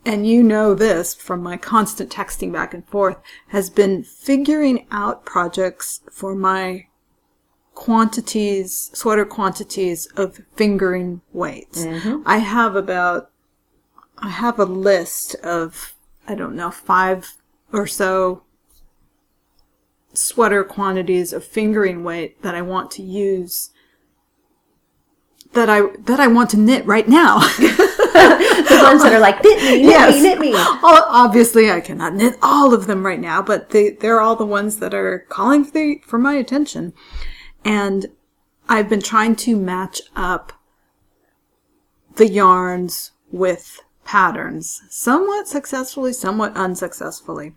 and 0.04 0.26
you 0.26 0.42
know 0.42 0.74
this 0.74 1.14
from 1.14 1.42
my 1.42 1.56
constant 1.56 2.10
texting 2.10 2.52
back 2.52 2.74
and 2.74 2.86
forth, 2.86 3.16
has 3.48 3.70
been 3.70 4.02
figuring 4.02 4.86
out 4.90 5.24
projects 5.24 6.00
for 6.10 6.34
my 6.34 6.86
quantities, 7.74 8.90
sweater 8.92 9.24
quantities 9.24 10.06
of 10.16 10.40
fingering 10.56 11.20
weights. 11.32 11.84
Mm-hmm. 11.84 12.22
I 12.26 12.38
have 12.38 12.76
about, 12.76 13.30
I 14.18 14.28
have 14.28 14.58
a 14.58 14.64
list 14.64 15.34
of, 15.36 15.94
I 16.26 16.34
don't 16.34 16.56
know, 16.56 16.70
five 16.70 17.34
or 17.72 17.86
so 17.86 18.42
sweater 20.12 20.62
quantities 20.62 21.32
of 21.32 21.44
fingering 21.44 22.04
weight 22.04 22.42
that 22.42 22.54
I 22.54 22.62
want 22.62 22.90
to 22.92 23.02
use 23.02 23.70
that 25.54 25.68
I 25.68 25.82
that 26.04 26.20
I 26.20 26.26
want 26.28 26.50
to 26.50 26.56
knit 26.56 26.86
right 26.86 27.08
now. 27.08 27.40
The 28.12 28.78
ones 28.88 29.02
that 29.02 29.12
are 29.12 29.18
like, 29.20 29.42
knit 29.42 29.62
me, 29.62 29.82
knit 29.82 29.90
Yes. 29.90 30.14
me, 30.14 30.22
knit 30.22 30.38
me. 30.38 30.54
Obviously, 30.54 31.70
I 31.70 31.80
cannot 31.80 32.14
knit 32.14 32.36
all 32.42 32.72
of 32.74 32.86
them 32.86 33.04
right 33.04 33.20
now, 33.20 33.42
but 33.42 33.70
they 33.70 33.90
they're 33.90 34.20
all 34.20 34.36
the 34.36 34.46
ones 34.46 34.78
that 34.78 34.94
are 34.94 35.26
calling 35.28 35.64
for 35.64 35.72
the, 35.72 36.00
for 36.06 36.18
my 36.18 36.34
attention, 36.34 36.92
and 37.64 38.06
I've 38.68 38.88
been 38.88 39.00
trying 39.02 39.36
to 39.36 39.56
match 39.56 40.00
up 40.16 40.52
the 42.16 42.28
yarns 42.28 43.12
with 43.30 43.80
patterns, 44.04 44.80
somewhat 44.90 45.48
successfully, 45.48 46.12
somewhat 46.12 46.54
unsuccessfully. 46.56 47.54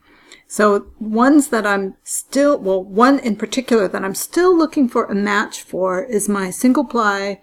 So 0.47 0.87
ones 0.99 1.49
that 1.49 1.65
I'm 1.65 1.95
still, 2.03 2.57
well, 2.59 2.83
one 2.83 3.19
in 3.19 3.35
particular 3.35 3.87
that 3.87 4.03
I'm 4.03 4.15
still 4.15 4.55
looking 4.55 4.87
for 4.87 5.05
a 5.05 5.15
match 5.15 5.61
for 5.61 6.03
is 6.03 6.29
my 6.29 6.49
single 6.49 6.85
ply 6.85 7.41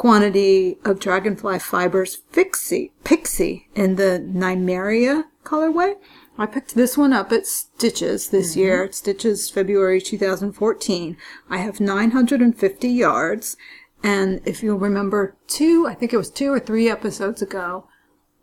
quantity 0.00 0.78
of 0.82 0.98
dragonfly 0.98 1.58
fibers 1.58 2.22
Fixie, 2.30 2.90
Pixie 3.04 3.68
in 3.74 3.96
the 3.96 4.26
Nymeria 4.32 5.24
colorway. 5.44 5.96
I 6.38 6.46
picked 6.46 6.74
this 6.74 6.96
one 6.96 7.12
up 7.12 7.30
at 7.32 7.46
Stitches 7.46 8.30
this 8.30 8.52
mm-hmm. 8.52 8.60
year. 8.60 8.84
At 8.84 8.94
Stitches 8.94 9.50
February 9.50 10.00
2014. 10.00 11.18
I 11.50 11.58
have 11.58 11.80
950 11.80 12.88
yards. 12.88 13.58
And 14.02 14.40
if 14.46 14.62
you'll 14.62 14.78
remember 14.78 15.36
two, 15.46 15.86
I 15.86 15.92
think 15.92 16.14
it 16.14 16.16
was 16.16 16.30
two 16.30 16.50
or 16.50 16.60
three 16.60 16.88
episodes 16.88 17.42
ago, 17.42 17.86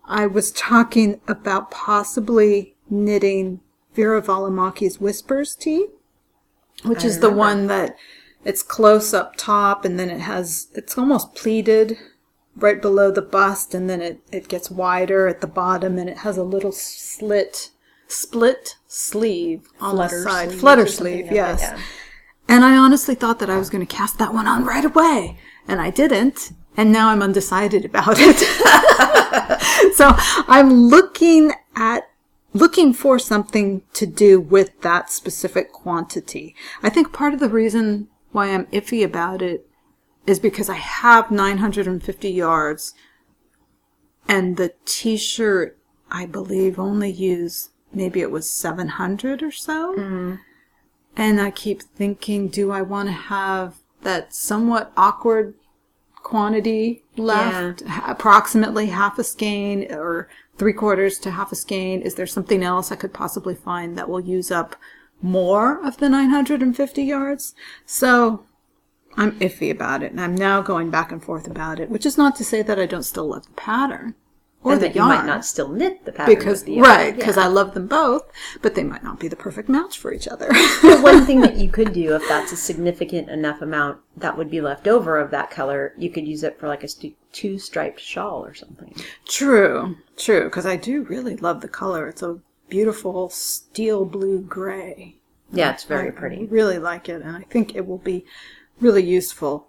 I 0.05 0.27
was 0.27 0.51
talking 0.51 1.21
about 1.27 1.71
possibly 1.71 2.75
knitting 2.87 3.61
Veera 3.95 4.21
Valimaki's 4.21 5.01
Whispers 5.01 5.55
tea, 5.55 5.87
which 6.83 7.03
is 7.03 7.19
the 7.19 7.31
one 7.31 7.65
that 7.65 7.97
it's 8.45 8.63
close 8.63 9.13
up 9.13 9.35
top 9.35 9.85
and 9.85 9.99
then 9.99 10.09
it 10.09 10.21
has, 10.21 10.67
it's 10.73 10.97
almost 10.97 11.35
pleated 11.35 11.97
right 12.55 12.81
below 12.81 13.11
the 13.11 13.21
bust 13.21 13.73
and 13.73 13.89
then 13.89 14.01
it, 14.01 14.19
it 14.31 14.47
gets 14.47 14.71
wider 14.71 15.27
at 15.27 15.41
the 15.41 15.47
bottom 15.47 15.97
and 15.97 16.09
it 16.09 16.19
has 16.19 16.37
a 16.37 16.43
little 16.43 16.71
slit, 16.71 17.71
split 18.07 18.75
sleeve 18.87 19.67
on 19.79 19.95
Flutter 19.95 20.17
the 20.17 20.23
side. 20.23 20.47
sleeves 20.49 20.61
Flutter 20.61 20.87
sleeve, 20.87 21.31
yes. 21.31 21.79
And 22.47 22.63
I 22.63 22.77
honestly 22.77 23.15
thought 23.15 23.39
that 23.39 23.49
I 23.49 23.57
was 23.57 23.69
going 23.69 23.85
to 23.85 23.95
cast 23.95 24.17
that 24.19 24.33
one 24.33 24.47
on 24.47 24.65
right 24.65 24.85
away. 24.85 25.37
And 25.67 25.81
I 25.81 25.89
didn't. 25.89 26.53
And 26.77 26.91
now 26.91 27.09
I'm 27.09 27.21
undecided 27.21 27.83
about 27.83 28.15
it. 28.19 28.37
so 29.95 30.13
I'm 30.47 30.71
looking 30.71 31.53
at, 31.75 32.09
looking 32.53 32.93
for 32.93 33.19
something 33.19 33.81
to 33.93 34.05
do 34.05 34.39
with 34.39 34.81
that 34.81 35.11
specific 35.11 35.73
quantity. 35.73 36.55
I 36.81 36.89
think 36.89 37.11
part 37.11 37.33
of 37.33 37.39
the 37.39 37.49
reason 37.49 38.07
why 38.37 38.53
I'm 38.53 38.67
iffy 38.67 39.03
about 39.03 39.41
it 39.41 39.67
is 40.27 40.39
because 40.39 40.69
I 40.69 40.75
have 40.75 41.31
950 41.31 42.29
yards 42.29 42.93
and 44.27 44.57
the 44.57 44.73
t-shirt, 44.85 45.75
I 46.11 46.27
believe, 46.27 46.77
only 46.77 47.09
used, 47.09 47.71
maybe 47.91 48.21
it 48.21 48.29
was 48.29 48.47
700 48.47 49.41
or 49.41 49.51
so. 49.51 49.95
Mm-hmm. 49.97 50.35
And 51.15 51.41
I 51.41 51.49
keep 51.49 51.81
thinking, 51.81 52.47
do 52.47 52.69
I 52.71 52.83
want 52.83 53.09
to 53.09 53.13
have 53.13 53.77
that 54.03 54.35
somewhat 54.35 54.91
awkward 54.95 55.55
quantity 56.17 57.03
left, 57.15 57.81
ha- 57.87 58.05
approximately 58.07 58.87
half 58.87 59.17
a 59.17 59.23
skein 59.23 59.91
or 59.91 60.29
three 60.57 60.73
quarters 60.73 61.17
to 61.19 61.31
half 61.31 61.51
a 61.51 61.55
skein? 61.55 62.01
Is 62.01 62.13
there 62.13 62.27
something 62.27 62.61
else 62.61 62.91
I 62.91 62.97
could 62.97 63.13
possibly 63.13 63.55
find 63.55 63.97
that 63.97 64.09
will 64.09 64.19
use 64.19 64.51
up 64.51 64.75
more 65.21 65.83
of 65.85 65.97
the 65.97 66.09
950 66.09 67.03
yards? 67.03 67.55
So 67.85 68.45
I'm 69.15 69.37
iffy 69.39 69.71
about 69.71 70.03
it, 70.03 70.11
and 70.11 70.21
I'm 70.21 70.35
now 70.35 70.61
going 70.61 70.89
back 70.89 71.11
and 71.11 71.23
forth 71.23 71.47
about 71.47 71.79
it, 71.79 71.89
which 71.89 72.05
is 72.05 72.17
not 72.17 72.35
to 72.37 72.43
say 72.43 72.61
that 72.61 72.79
I 72.79 72.85
don't 72.85 73.03
still 73.03 73.27
love 73.29 73.45
the 73.45 73.53
pattern 73.53 74.15
or 74.63 74.73
and 74.73 74.81
the 74.81 74.87
that 74.87 74.95
you 74.95 75.01
might 75.01 75.25
not 75.25 75.45
still 75.45 75.69
knit 75.69 76.03
the 76.05 76.11
pattern 76.11 76.35
because 76.35 76.63
the 76.63 76.73
yarn. 76.73 76.87
right, 76.89 77.15
because 77.15 77.37
Yeah. 77.37 77.43
I 77.45 77.47
love 77.47 77.73
them 77.73 77.87
both, 77.87 78.23
but 78.61 78.75
they 78.75 78.83
might 78.83 79.03
not 79.03 79.19
be 79.19 79.27
the 79.27 79.35
perfect 79.35 79.69
match 79.69 79.97
for 79.99 80.11
each 80.13 80.27
other. 80.27 80.49
But 80.81 81.01
one 81.03 81.25
thing 81.25 81.41
that 81.41 81.55
you 81.57 81.69
could 81.69 81.93
do 81.93 82.15
if 82.15 82.27
that's 82.27 82.51
a 82.51 82.57
significant 82.57 83.29
enough 83.29 83.61
amount 83.61 83.99
that 84.17 84.37
would 84.37 84.49
be 84.51 84.61
left 84.61 84.87
over 84.87 85.17
of 85.19 85.31
that 85.31 85.49
color, 85.51 85.93
you 85.97 86.09
could 86.09 86.27
use 86.27 86.43
it 86.43 86.59
for 86.59 86.67
like 86.67 86.83
a 86.83 86.87
stu- 86.87 87.13
two 87.31 87.57
striped 87.59 87.99
shawl 87.99 88.43
or 88.45 88.53
something. 88.53 88.93
True, 89.25 89.95
true, 90.15 90.45
because 90.45 90.65
I 90.65 90.75
do 90.75 91.03
really 91.03 91.37
love 91.37 91.61
the 91.61 91.67
color. 91.67 92.07
It's 92.07 92.21
a 92.23 92.39
beautiful 92.69 93.29
steel 93.29 94.05
blue 94.05 94.41
gray. 94.41 95.15
Yeah, 95.51 95.71
it's 95.71 95.85
very 95.85 96.09
I 96.09 96.11
pretty. 96.11 96.45
really 96.45 96.77
like 96.77 97.07
it, 97.07 97.21
and 97.21 97.35
I 97.35 97.43
think 97.43 97.75
it 97.75 97.87
will 97.87 97.99
be 97.99 98.25
really 98.79 99.03
useful 99.03 99.67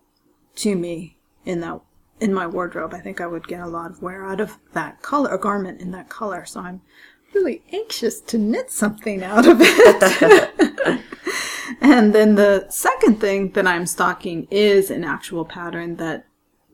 to 0.57 0.75
me 0.75 1.17
in 1.45 1.61
that 1.61 1.81
in 2.21 2.35
my 2.35 2.47
wardrobe. 2.47 2.95
I 2.95 3.01
think 3.01 3.21
I 3.21 3.27
would 3.27 3.47
get 3.47 3.61
a 3.61 3.67
lot 3.67 3.91
of 3.91 4.03
wear 4.03 4.25
out 4.25 4.41
of 4.41 4.59
that 4.73 5.03
color, 5.03 5.33
a 5.33 5.39
garment 5.39 5.81
in 5.81 5.93
that 5.93 6.09
color. 6.09 6.45
So 6.45 6.61
I'm 6.61 6.83
really 7.35 7.63
anxious 7.73 8.21
to 8.23 8.39
knit 8.39 8.71
something 8.71 9.23
out 9.23 9.47
of 9.47 9.59
it. 9.61 11.01
and 11.81 12.15
then 12.15 12.35
the 12.35 12.67
second 12.71 13.21
thing 13.21 13.53
that 13.53 13.67
I'm 13.67 13.87
stocking 13.87 14.49
is 14.51 14.91
an 14.91 15.05
actual 15.05 15.45
pattern 15.45 15.97
that 15.97 16.27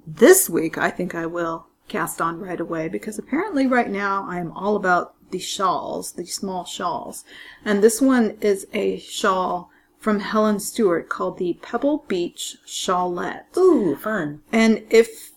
this 0.06 0.48
week 0.48 0.78
I 0.78 0.90
think 0.90 1.14
I 1.14 1.26
will 1.26 1.66
cast 1.88 2.20
on 2.20 2.40
right 2.40 2.60
away 2.60 2.88
because 2.88 3.18
apparently 3.18 3.66
right 3.66 3.90
now 3.90 4.26
I 4.28 4.38
am 4.38 4.52
all 4.52 4.76
about 4.76 5.14
the 5.34 5.40
shawls, 5.40 6.12
the 6.12 6.24
small 6.24 6.64
shawls. 6.64 7.24
And 7.64 7.82
this 7.82 8.00
one 8.00 8.38
is 8.40 8.68
a 8.72 9.00
shawl 9.00 9.68
from 9.98 10.20
Helen 10.20 10.60
Stewart 10.60 11.08
called 11.08 11.38
the 11.38 11.58
Pebble 11.60 12.04
Beach 12.06 12.56
Shawlette. 12.64 13.56
Ooh, 13.56 13.96
fun. 13.96 14.42
And 14.52 14.84
if, 14.90 15.32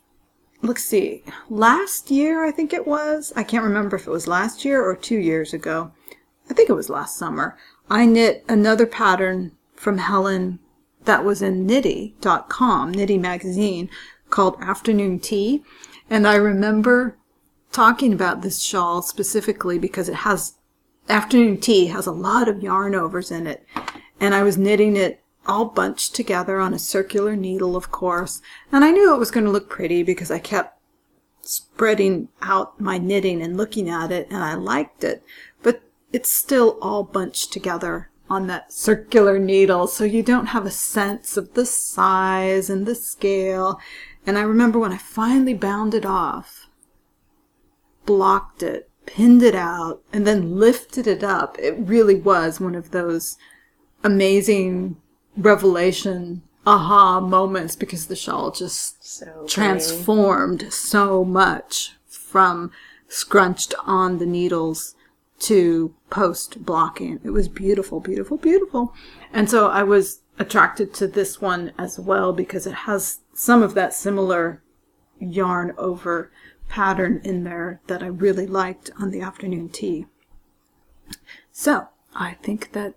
let's 0.62 0.84
see, 0.84 1.24
last 1.50 2.12
year 2.12 2.46
I 2.46 2.51
think 2.51 2.74
it 2.74 2.86
was, 2.86 3.34
I 3.36 3.42
can't 3.42 3.63
remember 3.63 3.96
if 3.96 4.06
it 4.06 4.12
was 4.12 4.27
last 4.27 4.63
year 4.63 4.86
or 4.88 4.96
two 4.96 5.18
years 5.18 5.51
ago. 5.51 5.92
I 6.48 6.54
think 6.54 6.70
it 6.70 6.74
was 6.74 6.92
last 6.92 7.18
summer. 7.18 7.58
I 7.89 8.06
knit 8.06 8.46
another 8.48 8.86
pattern 8.86 9.54
from 9.75 9.98
Helen 9.98 10.60
that 11.06 11.25
was 11.25 11.42
in 11.42 11.66
Knitty.com, 11.66 12.92
Knitty 12.92 13.18
magazine, 13.18 13.89
called 14.30 14.62
Afternoon 14.62 15.20
Tea. 15.20 15.63
And 16.08 16.27
I 16.27 16.36
remember 16.36 17.16
talking 17.77 18.12
about 18.12 18.41
this 18.41 18.60
shawl 18.60 19.03
specifically 19.03 19.77
because 19.77 20.10
it 20.10 20.15
has, 20.15 20.55
Afternoon 21.10 21.60
Tea 21.60 21.86
has 21.86 22.07
a 22.07 22.12
lot 22.12 22.48
of 22.48 22.63
yarn 22.63 22.96
overs 22.96 23.29
in 23.29 23.46
it. 23.46 23.63
And 24.19 24.34
I 24.34 24.41
was 24.41 24.57
knitting 24.57 24.98
it 24.98 25.22
all 25.46 25.65
bunched 25.65 26.15
together 26.15 26.57
on 26.57 26.74
a 26.74 26.79
circular 26.79 27.36
needle, 27.36 27.75
of 27.75 27.91
course. 27.91 28.41
And 28.72 28.84
I 28.84 28.89
knew 28.89 29.13
it 29.13 29.19
was 29.19 29.29
going 29.29 29.46
to 29.46 29.51
look 29.51 29.69
pretty 29.69 30.01
because 30.01 30.31
I 30.31 30.39
kept 30.39 30.81
spreading 31.41 32.29
out 32.41 32.81
my 32.81 32.98
knitting 32.98 33.43
and 33.43 33.55
looking 33.55 33.88
at 33.88 34.12
it 34.12 34.25
and 34.31 34.43
I 34.43 34.55
liked 34.55 35.03
it. 35.03 35.24
But 35.62 35.84
it's 36.12 36.31
still 36.31 36.79
all 36.81 37.03
bunched 37.03 37.53
together 37.53 38.10
on 38.27 38.48
that 38.48 38.74
circular 38.74 39.38
needle, 39.38 39.86
so 39.86 40.03
you 40.03 40.24
don't 40.24 40.48
have 40.48 40.65
a 40.65 40.72
sense 40.72 41.38
of 41.38 41.53
the 41.53 41.67
size 41.67 42.72
and 42.72 42.88
the 42.88 42.96
scale. 42.96 43.79
And 44.25 44.36
I 44.36 44.41
remember 44.41 44.79
when 44.79 44.93
I 44.93 44.98
finally 44.98 45.53
bound 45.53 45.93
it 45.93 46.07
off, 46.07 46.57
blocked 48.08 48.64
it, 48.64 48.90
pinned 49.06 49.44
it 49.44 49.54
out, 49.54 50.02
and 50.12 50.26
then 50.26 50.58
lifted 50.58 51.06
it 51.06 51.24
up, 51.24 51.58
it 51.60 51.76
really 51.78 52.16
was 52.16 52.60
one 52.60 52.74
of 52.74 52.90
those 52.90 53.38
amazing 54.04 54.98
revelation 55.38 56.42
aha 56.66 57.20
moments 57.20 57.76
because 57.76 58.08
the 58.08 58.16
shawl 58.16 58.52
just 58.52 59.06
So 59.06 59.46
transformed 59.48 60.74
so 60.74 61.24
much 61.24 61.96
from 62.08 62.72
scrunched 63.08 63.74
on 63.86 64.18
the 64.18 64.26
needles 64.26 64.96
to 65.40 65.94
post 66.10 66.66
blocking. 66.66 67.20
It 67.24 67.30
was 67.30 67.48
beautiful, 67.48 68.00
beautiful, 68.00 68.38
beautiful. 68.38 68.94
And 69.32 69.50
so 69.50 69.68
I 69.68 69.84
was 69.84 70.22
attracted 70.40 70.94
to 70.96 71.08
this 71.08 71.40
one 71.40 71.72
as 71.78 72.00
well 72.00 72.34
because 72.34 72.68
it 72.68 72.74
has 72.74 73.20
some 73.34 73.64
of 73.64 73.74
that 73.76 73.94
similar 73.94 74.62
yarn 75.20 75.74
over 75.78 76.32
pattern 76.69 77.21
in 77.24 77.43
there 77.43 77.81
that 77.88 78.03
I 78.03 78.07
really 78.07 78.47
liked 78.47 78.91
on 79.00 79.12
the 79.12 79.21
afternoon 79.21 79.69
tea. 79.69 80.05
So 81.51 81.88
I 82.15 82.33
think 82.41 82.74
that 82.74 82.95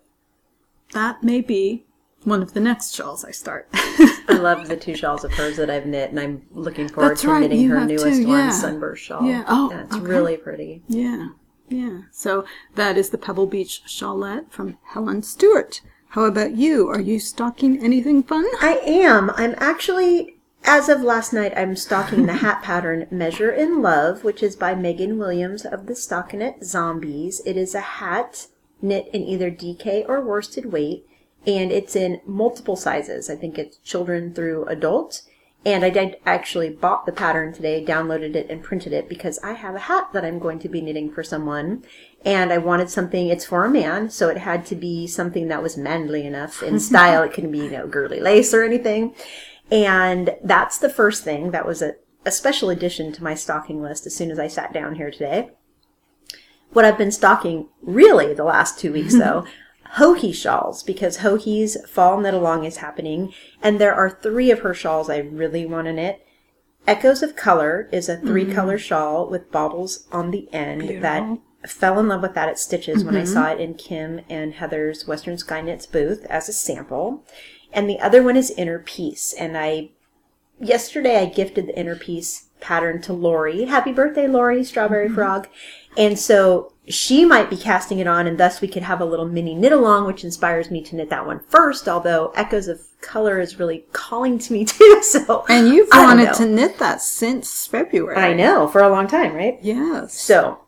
that 0.93 1.23
may 1.23 1.41
be 1.41 1.85
one 2.23 2.41
of 2.41 2.53
the 2.53 2.59
next 2.59 2.93
shawls 2.93 3.25
I 3.25 3.31
start. 3.31 3.67
I 3.73 4.33
love 4.39 4.67
the 4.67 4.77
two 4.77 4.95
shawls 4.95 5.23
of 5.23 5.33
hers 5.33 5.57
that 5.57 5.69
I've 5.69 5.85
knit, 5.85 6.11
and 6.11 6.19
I'm 6.19 6.43
looking 6.51 6.87
forward 6.87 7.11
That's 7.11 7.21
to 7.21 7.29
right, 7.29 7.41
knitting 7.41 7.69
her 7.69 7.85
newest 7.85 8.05
too, 8.05 8.27
one. 8.27 8.51
Sunburst 8.51 9.03
Shawl. 9.03 9.23
Yeah. 9.25 9.43
Oh, 9.47 9.71
it's 9.71 9.95
okay. 9.95 10.05
really 10.05 10.37
pretty. 10.37 10.83
Yeah, 10.87 11.29
yeah. 11.69 12.01
So 12.11 12.45
that 12.75 12.97
is 12.97 13.09
the 13.09 13.17
Pebble 13.17 13.47
Beach 13.47 13.81
Shawlette 13.87 14.51
from 14.51 14.77
Helen 14.83 15.23
Stewart. 15.23 15.81
How 16.09 16.25
about 16.25 16.51
you? 16.55 16.89
Are 16.89 16.99
you 16.99 17.19
stocking 17.19 17.81
anything 17.81 18.21
fun? 18.21 18.45
I 18.61 18.79
am. 18.85 19.31
I'm 19.31 19.55
actually, 19.57 20.35
as 20.63 20.89
of 20.89 21.01
last 21.01 21.33
night, 21.33 21.53
I'm 21.55 21.75
stocking 21.75 22.25
the 22.25 22.35
hat 22.35 22.61
pattern 22.61 23.07
Measure 23.11 23.51
in 23.51 23.81
Love, 23.81 24.23
which 24.23 24.43
is 24.43 24.55
by 24.55 24.75
Megan 24.75 25.17
Williams 25.17 25.65
of 25.65 25.87
the 25.87 25.93
Stockinette 25.93 26.63
Zombies. 26.63 27.41
It 27.45 27.57
is 27.57 27.75
a 27.75 27.81
hat 27.81 28.47
knit 28.81 29.09
in 29.13 29.23
either 29.23 29.51
DK 29.51 30.07
or 30.07 30.21
worsted 30.21 30.71
weight, 30.71 31.05
and 31.45 31.71
it's 31.71 31.95
in 31.95 32.21
multiple 32.25 32.75
sizes. 32.75 33.29
I 33.29 33.35
think 33.35 33.57
it's 33.57 33.77
children 33.77 34.33
through 34.33 34.65
adult. 34.65 35.23
And 35.63 35.85
I 35.85 35.91
did 35.91 36.17
actually 36.25 36.71
bought 36.71 37.05
the 37.05 37.11
pattern 37.11 37.53
today, 37.53 37.85
downloaded 37.85 38.35
it, 38.35 38.49
and 38.49 38.63
printed 38.63 38.93
it 38.93 39.07
because 39.07 39.37
I 39.43 39.53
have 39.53 39.75
a 39.75 39.79
hat 39.79 40.09
that 40.11 40.25
I'm 40.25 40.39
going 40.39 40.57
to 40.59 40.69
be 40.69 40.81
knitting 40.81 41.11
for 41.11 41.21
someone. 41.23 41.83
And 42.25 42.51
I 42.51 42.57
wanted 42.57 42.89
something, 42.89 43.27
it's 43.27 43.45
for 43.45 43.63
a 43.65 43.69
man, 43.69 44.09
so 44.09 44.27
it 44.29 44.37
had 44.37 44.65
to 44.67 44.75
be 44.75 45.05
something 45.05 45.49
that 45.49 45.61
was 45.61 45.77
manly 45.77 46.25
enough 46.25 46.63
in 46.63 46.79
style. 46.89 47.21
It 47.21 47.33
couldn't 47.33 47.51
be, 47.51 47.59
you 47.59 47.69
know, 47.69 47.87
girly 47.87 48.19
lace 48.19 48.55
or 48.55 48.63
anything. 48.63 49.13
And 49.71 50.35
that's 50.43 50.77
the 50.77 50.89
first 50.89 51.23
thing. 51.23 51.51
That 51.51 51.65
was 51.65 51.81
a, 51.81 51.95
a 52.25 52.31
special 52.31 52.69
addition 52.69 53.11
to 53.13 53.23
my 53.23 53.33
stocking 53.33 53.81
list 53.81 54.05
as 54.05 54.15
soon 54.15 54.29
as 54.29 54.37
I 54.37 54.47
sat 54.47 54.73
down 54.73 54.95
here 54.95 55.09
today. 55.09 55.51
What 56.73 56.85
I've 56.85 56.97
been 56.97 57.11
stocking 57.11 57.69
really 57.81 58.33
the 58.33 58.43
last 58.43 58.79
two 58.79 58.93
weeks 58.93 59.17
though, 59.17 59.45
Hohi 59.95 60.33
shawls, 60.33 60.83
because 60.83 61.17
Hohi's 61.17 61.77
fall 61.89 62.19
knit 62.19 62.33
along 62.33 62.63
is 62.63 62.77
happening, 62.77 63.33
and 63.61 63.79
there 63.79 63.93
are 63.93 64.09
three 64.09 64.49
of 64.49 64.59
her 64.59 64.73
shawls 64.73 65.09
I 65.09 65.17
really 65.17 65.65
want 65.65 65.87
to 65.87 65.93
knit. 65.93 66.25
Echoes 66.87 67.21
of 67.21 67.35
Color 67.35 67.89
is 67.91 68.07
a 68.07 68.17
three 68.17 68.45
mm-hmm. 68.45 68.55
color 68.55 68.77
shawl 68.77 69.29
with 69.29 69.51
baubles 69.51 70.07
on 70.11 70.31
the 70.31 70.51
end 70.53 71.03
that 71.03 71.39
fell 71.67 71.99
in 71.99 72.07
love 72.07 72.21
with 72.21 72.33
that 72.33 72.49
at 72.49 72.57
Stitches 72.57 73.03
when 73.03 73.15
I 73.15 73.23
mm-hmm. 73.23 73.33
saw 73.33 73.51
it 73.51 73.59
in 73.59 73.75
Kim 73.75 74.21
and 74.29 74.53
Heather's 74.53 75.07
Western 75.07 75.37
Sky 75.37 75.61
Knits 75.61 75.85
booth 75.85 76.25
as 76.25 76.49
a 76.49 76.53
sample. 76.53 77.23
And 77.73 77.89
the 77.89 77.99
other 77.99 78.21
one 78.21 78.37
is 78.37 78.51
Inner 78.51 78.79
Peace, 78.79 79.33
and 79.33 79.57
I 79.57 79.91
yesterday 80.59 81.17
I 81.19 81.25
gifted 81.25 81.67
the 81.67 81.77
inner 81.77 81.95
peace 81.95 82.47
pattern 82.59 83.01
to 83.01 83.13
Lori. 83.13 83.65
Happy 83.65 83.91
birthday, 83.91 84.27
Lori, 84.27 84.63
Strawberry 84.63 85.07
mm-hmm. 85.07 85.15
Frog. 85.15 85.47
And 85.97 86.17
so 86.17 86.73
she 86.87 87.25
might 87.25 87.49
be 87.49 87.57
casting 87.57 87.99
it 87.99 88.07
on, 88.07 88.27
and 88.27 88.37
thus 88.37 88.61
we 88.61 88.67
could 88.67 88.83
have 88.83 89.01
a 89.01 89.05
little 89.05 89.27
mini 89.27 89.55
knit 89.55 89.71
along, 89.71 90.05
which 90.05 90.23
inspires 90.23 90.71
me 90.71 90.81
to 90.83 90.95
knit 90.95 91.09
that 91.09 91.25
one 91.25 91.41
first, 91.49 91.89
although 91.89 92.31
Echoes 92.35 92.67
of 92.67 92.81
Color 93.01 93.39
is 93.39 93.59
really 93.59 93.85
calling 93.91 94.37
to 94.39 94.53
me 94.53 94.63
too. 94.65 95.01
So 95.03 95.45
And 95.49 95.67
you've 95.67 95.89
I 95.91 96.05
wanted 96.05 96.33
to 96.35 96.45
knit 96.45 96.77
that 96.79 97.01
since 97.01 97.67
February. 97.67 98.17
I 98.17 98.33
know, 98.33 98.67
for 98.67 98.81
a 98.81 98.89
long 98.89 99.07
time, 99.07 99.33
right? 99.33 99.59
Yes. 99.61 100.13
So 100.13 100.59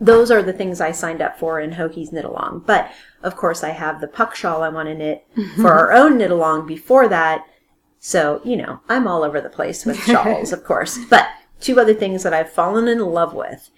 those 0.00 0.30
are 0.30 0.42
the 0.42 0.52
things 0.52 0.80
I 0.80 0.90
signed 0.90 1.22
up 1.22 1.38
for 1.38 1.60
in 1.60 1.72
Hoki's 1.72 2.12
knit 2.12 2.24
along. 2.24 2.64
But 2.66 2.90
of 3.22 3.36
course, 3.36 3.62
I 3.62 3.70
have 3.70 4.00
the 4.00 4.08
puck 4.08 4.34
shawl 4.34 4.62
I 4.62 4.68
want 4.68 4.88
to 4.88 4.94
knit 4.94 5.26
for 5.56 5.72
our 5.72 5.92
own 5.92 6.18
knit 6.18 6.30
along 6.30 6.66
before 6.66 7.08
that. 7.08 7.46
So, 7.98 8.40
you 8.44 8.56
know, 8.56 8.80
I'm 8.88 9.06
all 9.06 9.22
over 9.22 9.40
the 9.40 9.48
place 9.48 9.86
with 9.86 10.02
shawls, 10.04 10.52
of 10.52 10.64
course. 10.64 10.98
But 11.08 11.28
two 11.60 11.78
other 11.78 11.94
things 11.94 12.22
that 12.24 12.34
I've 12.34 12.50
fallen 12.50 12.88
in 12.88 12.98
love 12.98 13.32
with 13.32 13.70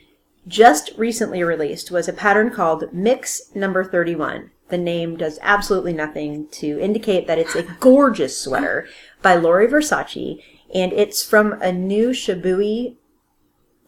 just 0.46 0.92
recently 0.96 1.42
released 1.42 1.90
was 1.90 2.08
a 2.08 2.12
pattern 2.12 2.50
called 2.50 2.92
Mix 2.92 3.54
Number 3.54 3.84
31. 3.84 4.50
The 4.68 4.78
name 4.78 5.16
does 5.16 5.38
absolutely 5.42 5.92
nothing 5.92 6.48
to 6.52 6.80
indicate 6.80 7.26
that 7.26 7.38
it's 7.38 7.54
a 7.54 7.62
gorgeous 7.80 8.40
sweater 8.40 8.86
by 9.22 9.34
Lori 9.36 9.68
Versace, 9.68 10.42
and 10.74 10.92
it's 10.92 11.22
from 11.24 11.52
a 11.60 11.72
new 11.72 12.10
Shibui 12.10 12.96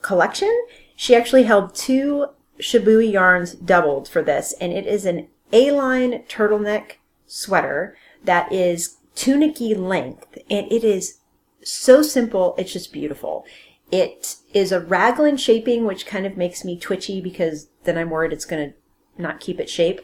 collection. 0.03 0.55
She 0.95 1.15
actually 1.15 1.45
held 1.45 1.75
two 1.75 2.27
Shibui 2.59 3.13
yarns 3.13 3.55
doubled 3.55 4.09
for 4.09 4.23
this, 4.23 4.55
and 4.61 4.73
it 4.73 4.87
is 4.87 5.05
an 5.05 5.29
A-line 5.53 6.25
turtleneck 6.29 6.93
sweater 7.27 7.97
that 8.25 8.53
is 8.53 8.97
tunicky 9.15 9.77
length, 9.77 10.39
and 10.51 10.71
it 10.71 10.85
is 10.85 11.19
so 11.63 12.03
simple, 12.03 12.55
it's 12.59 12.73
just 12.73 12.93
beautiful. 12.93 13.45
It 13.91 14.37
is 14.53 14.73
a 14.73 14.81
raglan 14.81 15.37
shaping, 15.37 15.85
which 15.85 16.07
kind 16.07 16.27
of 16.27 16.37
makes 16.37 16.65
me 16.65 16.79
twitchy 16.79 17.21
because 17.21 17.69
then 17.85 17.97
I'm 17.97 18.11
worried 18.11 18.33
it's 18.33 18.45
going 18.45 18.71
to 18.71 19.23
not 19.23 19.41
keep 19.41 19.61
its 19.61 19.73
shape. 19.73 20.01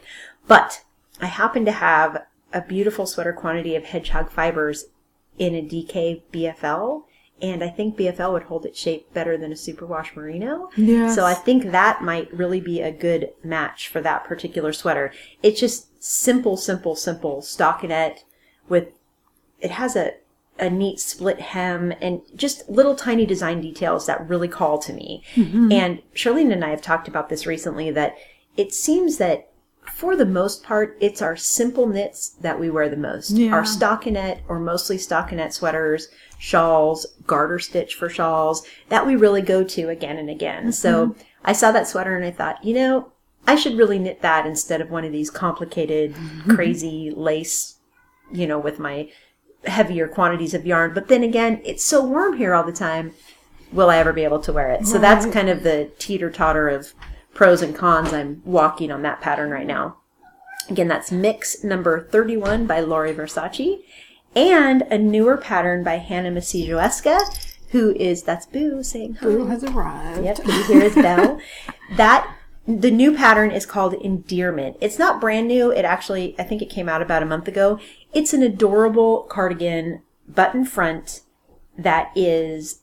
But 0.47 0.83
I 1.21 1.27
happen 1.27 1.65
to 1.65 1.71
have 1.71 2.25
a 2.53 2.61
beautiful 2.61 3.05
sweater 3.05 3.33
quantity 3.33 3.75
of 3.75 3.85
hedgehog 3.85 4.29
fibers 4.29 4.85
in 5.37 5.55
a 5.55 5.61
DK 5.61 6.21
BFL. 6.31 7.03
And 7.43 7.61
I 7.61 7.67
think 7.67 7.97
BFL 7.97 8.31
would 8.31 8.43
hold 8.43 8.65
its 8.65 8.79
shape 8.79 9.13
better 9.13 9.37
than 9.37 9.51
a 9.51 9.55
superwash 9.55 10.15
merino. 10.15 10.69
Yes. 10.77 11.13
So 11.13 11.25
I 11.25 11.33
think 11.33 11.71
that 11.71 12.01
might 12.01 12.33
really 12.33 12.61
be 12.61 12.79
a 12.81 12.89
good 12.89 13.33
match 13.43 13.89
for 13.89 13.99
that 13.99 14.23
particular 14.23 14.71
sweater. 14.71 15.11
It's 15.43 15.59
just 15.59 16.01
simple, 16.01 16.55
simple, 16.55 16.95
simple 16.95 17.41
stockinette 17.41 18.19
with, 18.69 18.93
it 19.59 19.71
has 19.71 19.97
a, 19.97 20.13
a 20.57 20.69
neat 20.69 21.01
split 21.01 21.41
hem 21.41 21.93
and 21.99 22.21
just 22.33 22.69
little 22.69 22.95
tiny 22.95 23.25
design 23.25 23.59
details 23.59 24.05
that 24.05 24.27
really 24.29 24.47
call 24.47 24.79
to 24.79 24.93
me. 24.93 25.21
Mm-hmm. 25.35 25.69
And 25.71 26.01
Charlene 26.15 26.53
and 26.53 26.63
I 26.63 26.69
have 26.69 26.81
talked 26.81 27.09
about 27.09 27.27
this 27.27 27.45
recently 27.45 27.91
that 27.91 28.15
it 28.55 28.73
seems 28.73 29.17
that 29.17 29.49
for 29.93 30.15
the 30.15 30.25
most 30.25 30.63
part, 30.63 30.97
it's 30.99 31.21
our 31.21 31.37
simple 31.37 31.87
knits 31.87 32.29
that 32.41 32.59
we 32.59 32.71
wear 32.71 32.89
the 32.89 32.97
most. 32.97 33.31
Yeah. 33.31 33.53
Our 33.53 33.61
stockinette 33.61 34.39
or 34.47 34.59
mostly 34.59 34.97
stockinette 34.97 35.53
sweaters, 35.53 36.07
shawls, 36.39 37.05
garter 37.27 37.59
stitch 37.59 37.93
for 37.93 38.09
shawls 38.09 38.65
that 38.89 39.05
we 39.05 39.15
really 39.15 39.43
go 39.43 39.63
to 39.63 39.89
again 39.89 40.17
and 40.17 40.31
again. 40.31 40.71
So 40.71 41.07
mm-hmm. 41.07 41.21
I 41.45 41.53
saw 41.53 41.71
that 41.71 41.87
sweater 41.87 42.17
and 42.17 42.25
I 42.25 42.31
thought, 42.31 42.63
you 42.65 42.73
know, 42.73 43.11
I 43.47 43.55
should 43.55 43.77
really 43.77 43.99
knit 43.99 44.21
that 44.23 44.47
instead 44.47 44.81
of 44.81 44.89
one 44.89 45.05
of 45.05 45.11
these 45.11 45.29
complicated, 45.29 46.15
mm-hmm. 46.15 46.55
crazy 46.55 47.13
lace, 47.15 47.77
you 48.31 48.47
know, 48.47 48.57
with 48.57 48.79
my 48.79 49.11
heavier 49.65 50.07
quantities 50.07 50.55
of 50.55 50.65
yarn. 50.65 50.95
But 50.95 51.07
then 51.07 51.23
again, 51.23 51.61
it's 51.63 51.85
so 51.85 52.03
warm 52.03 52.35
here 52.37 52.55
all 52.55 52.63
the 52.63 52.73
time. 52.73 53.13
Will 53.71 53.91
I 53.91 53.97
ever 53.97 54.11
be 54.11 54.23
able 54.23 54.39
to 54.39 54.53
wear 54.53 54.71
it? 54.71 54.87
So 54.87 54.97
that's 54.97 55.27
kind 55.27 55.49
of 55.49 55.61
the 55.63 55.91
teeter 55.99 56.29
totter 56.31 56.67
of 56.67 56.93
pros 57.33 57.61
and 57.61 57.75
cons. 57.75 58.13
I'm 58.13 58.41
walking 58.45 58.91
on 58.91 59.01
that 59.03 59.21
pattern 59.21 59.51
right 59.51 59.67
now. 59.67 59.97
Again, 60.69 60.87
that's 60.87 61.11
mix 61.11 61.63
number 61.63 62.07
31 62.09 62.65
by 62.65 62.79
Lori 62.79 63.13
Versace 63.13 63.81
and 64.35 64.81
a 64.83 64.97
newer 64.97 65.37
pattern 65.37 65.83
by 65.83 65.97
Hanna 65.97 66.31
Maciejewska, 66.31 67.55
who 67.71 67.93
is, 67.95 68.23
that's 68.23 68.45
Boo 68.45 68.83
saying 68.83 69.15
hi. 69.15 69.25
Boo 69.25 69.45
has 69.47 69.63
arrived. 69.63 70.23
Yep, 70.23 70.39
you 70.45 70.63
hear 70.63 70.81
his 70.81 70.95
bell. 70.95 71.39
That 71.97 72.33
the 72.65 72.89
new 72.89 73.13
pattern 73.13 73.51
is 73.51 73.65
called 73.67 73.93
Endearment. 73.93 74.77
It's 74.79 74.97
not 74.97 75.21
brand 75.21 75.47
new. 75.47 75.69
It 75.69 75.85
actually, 75.85 76.33
I 76.39 76.43
think 76.43 76.61
it 76.61 76.69
came 76.69 76.89
out 76.89 77.01
about 77.01 77.21
a 77.21 77.25
month 77.25 77.47
ago. 77.47 77.77
It's 78.13 78.33
an 78.33 78.41
adorable 78.41 79.23
cardigan, 79.29 80.01
button 80.27 80.65
front, 80.65 81.21
that 81.77 82.11
is 82.15 82.79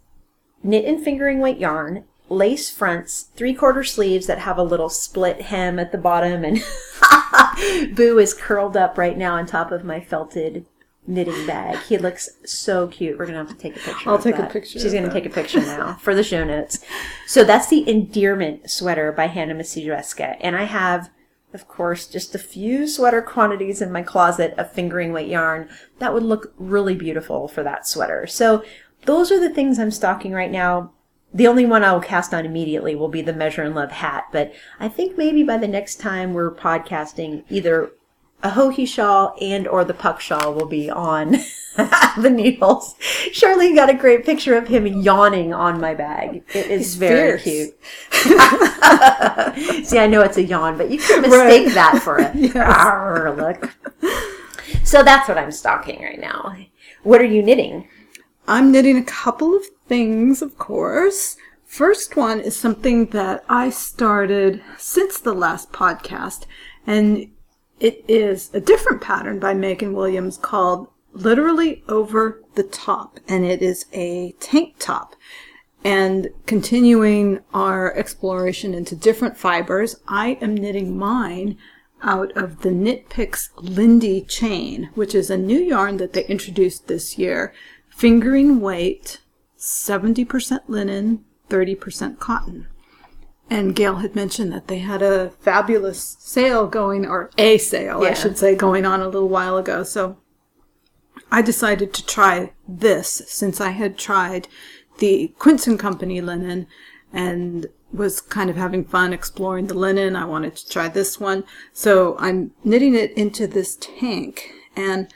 knit 0.62 0.84
and 0.84 1.02
fingering 1.02 1.40
weight 1.40 1.58
yarn, 1.58 2.04
lace 2.30 2.70
fronts, 2.70 3.28
three 3.34 3.52
quarter 3.52 3.84
sleeves 3.84 4.26
that 4.26 4.38
have 4.38 4.56
a 4.56 4.62
little 4.62 4.88
split 4.88 5.42
hem 5.42 5.78
at 5.78 5.92
the 5.92 5.98
bottom, 5.98 6.44
and 6.44 6.64
Boo 7.96 8.18
is 8.18 8.32
curled 8.32 8.76
up 8.76 8.96
right 8.96 9.18
now 9.18 9.34
on 9.34 9.44
top 9.44 9.72
of 9.72 9.84
my 9.84 10.00
felted 10.00 10.64
knitting 11.06 11.46
bag. 11.46 11.76
He 11.88 11.98
looks 11.98 12.30
so 12.46 12.86
cute. 12.86 13.18
We're 13.18 13.26
gonna 13.26 13.38
have 13.38 13.48
to 13.48 13.54
take 13.54 13.76
a 13.76 13.80
picture. 13.80 14.08
I'll 14.08 14.14
of 14.14 14.22
take 14.22 14.38
a 14.38 14.46
picture 14.46 14.78
She's 14.78 14.92
gonna 14.94 15.08
that. 15.08 15.12
take 15.12 15.26
a 15.26 15.30
picture 15.30 15.60
now 15.60 15.94
for 16.00 16.14
the 16.14 16.22
show 16.22 16.44
notes. 16.44 16.84
So 17.26 17.42
that's 17.44 17.68
the 17.68 17.88
endearment 17.90 18.70
sweater 18.70 19.12
by 19.12 19.26
Hanna 19.26 19.54
Maciejewska, 19.54 20.36
and 20.40 20.56
I 20.56 20.64
have. 20.64 21.10
Of 21.52 21.66
course, 21.66 22.06
just 22.06 22.32
a 22.36 22.38
few 22.38 22.86
sweater 22.86 23.20
quantities 23.20 23.82
in 23.82 23.90
my 23.90 24.02
closet 24.02 24.54
of 24.56 24.70
fingering 24.70 25.12
weight 25.12 25.26
yarn 25.26 25.68
that 25.98 26.14
would 26.14 26.22
look 26.22 26.54
really 26.58 26.94
beautiful 26.94 27.48
for 27.48 27.64
that 27.64 27.88
sweater. 27.88 28.24
So, 28.28 28.62
those 29.04 29.32
are 29.32 29.40
the 29.40 29.50
things 29.52 29.76
I'm 29.76 29.90
stocking 29.90 30.30
right 30.30 30.52
now. 30.52 30.92
The 31.32 31.46
only 31.46 31.64
one 31.64 31.84
I 31.84 31.92
will 31.92 32.00
cast 32.00 32.34
on 32.34 32.44
immediately 32.44 32.94
will 32.96 33.08
be 33.08 33.22
the 33.22 33.32
Measure 33.32 33.62
and 33.62 33.74
Love 33.74 33.92
hat, 33.92 34.24
but 34.32 34.52
I 34.80 34.88
think 34.88 35.16
maybe 35.16 35.42
by 35.44 35.58
the 35.58 35.68
next 35.68 35.96
time 36.00 36.34
we're 36.34 36.50
podcasting, 36.50 37.44
either 37.48 37.92
a 38.42 38.50
hohi 38.50 38.88
shawl 38.88 39.36
and 39.40 39.68
or 39.68 39.84
the 39.84 39.94
puck 39.94 40.20
shawl 40.20 40.52
will 40.54 40.66
be 40.66 40.90
on 40.90 41.32
the 41.76 42.30
needles. 42.34 42.94
Charlene 43.32 43.76
got 43.76 43.90
a 43.90 43.94
great 43.94 44.24
picture 44.24 44.56
of 44.56 44.66
him 44.66 44.86
yawning 44.86 45.52
on 45.54 45.80
my 45.80 45.94
bag. 45.94 46.42
It 46.54 46.66
is 46.70 46.80
He's 46.80 46.94
very 46.96 47.38
fierce. 47.38 47.72
cute. 48.12 48.24
See, 49.86 49.98
I 49.98 50.06
know 50.08 50.22
it's 50.22 50.36
a 50.36 50.42
yawn, 50.42 50.76
but 50.78 50.90
you 50.90 50.98
can 50.98 51.20
mistake 51.22 51.66
Right. 51.66 51.74
that 51.74 52.00
for 52.02 52.16
a 52.16 52.32
Yes. 52.34 52.56
"Arr, 52.56 53.36
look. 53.36 53.70
So 54.84 55.02
that's 55.02 55.28
what 55.28 55.38
I'm 55.38 55.52
stocking 55.52 56.02
right 56.02 56.18
now. 56.18 56.56
What 57.02 57.20
are 57.20 57.24
you 57.26 57.42
knitting? 57.42 57.88
I'm 58.48 58.72
knitting 58.72 58.96
a 58.96 59.04
couple 59.04 59.54
of 59.54 59.62
things, 59.90 60.40
of 60.40 60.56
course. 60.56 61.36
First 61.64 62.14
one 62.14 62.38
is 62.38 62.54
something 62.54 63.06
that 63.06 63.44
I 63.48 63.70
started 63.70 64.62
since 64.78 65.18
the 65.18 65.34
last 65.34 65.72
podcast, 65.72 66.46
and 66.86 67.32
it 67.80 68.04
is 68.06 68.50
a 68.54 68.60
different 68.60 69.00
pattern 69.02 69.40
by 69.40 69.52
Megan 69.52 69.92
Williams 69.92 70.38
called 70.38 70.86
Literally 71.12 71.82
Over 71.88 72.40
the 72.54 72.62
Top, 72.62 73.18
and 73.26 73.44
it 73.44 73.62
is 73.62 73.86
a 73.92 74.30
tank 74.38 74.76
top. 74.78 75.16
And 75.82 76.28
continuing 76.46 77.40
our 77.52 77.92
exploration 77.96 78.74
into 78.74 78.94
different 78.94 79.36
fibers, 79.36 79.96
I 80.06 80.38
am 80.40 80.54
knitting 80.54 80.96
mine 80.96 81.58
out 82.00 82.30
of 82.36 82.62
the 82.62 82.70
Knit 82.70 83.08
Picks 83.08 83.50
Lindy 83.56 84.20
chain, 84.20 84.90
which 84.94 85.16
is 85.16 85.30
a 85.30 85.36
new 85.36 85.58
yarn 85.58 85.96
that 85.96 86.12
they 86.12 86.24
introduced 86.26 86.86
this 86.86 87.18
year. 87.18 87.52
Fingering 87.88 88.60
weight, 88.60 89.18
70% 89.60 90.60
linen, 90.68 91.24
30% 91.50 92.18
cotton. 92.18 92.66
And 93.50 93.76
Gail 93.76 93.96
had 93.96 94.14
mentioned 94.14 94.52
that 94.52 94.68
they 94.68 94.78
had 94.78 95.02
a 95.02 95.30
fabulous 95.30 96.16
sale 96.20 96.66
going, 96.66 97.04
or 97.04 97.30
a 97.36 97.58
sale, 97.58 98.02
Yeah. 98.02 98.10
I 98.10 98.14
should 98.14 98.38
say, 98.38 98.54
going 98.54 98.86
on 98.86 99.00
a 99.00 99.06
little 99.06 99.28
while 99.28 99.58
ago. 99.58 99.82
So 99.82 100.16
I 101.30 101.42
decided 101.42 101.92
to 101.94 102.06
try 102.06 102.52
this 102.66 103.22
since 103.26 103.60
I 103.60 103.70
had 103.70 103.98
tried 103.98 104.48
the 104.98 105.34
Quince 105.38 105.66
and 105.66 105.78
Company 105.78 106.20
linen 106.20 106.66
and 107.12 107.66
was 107.92 108.20
kind 108.20 108.50
of 108.50 108.56
having 108.56 108.84
fun 108.84 109.12
exploring 109.12 109.66
the 109.66 109.74
linen. 109.74 110.14
I 110.14 110.24
wanted 110.24 110.54
to 110.56 110.68
try 110.68 110.88
this 110.88 111.18
one. 111.18 111.44
So 111.72 112.16
I'm 112.18 112.52
knitting 112.62 112.94
it 112.94 113.12
into 113.12 113.46
this 113.48 113.76
tank 113.76 114.52
and 114.76 115.12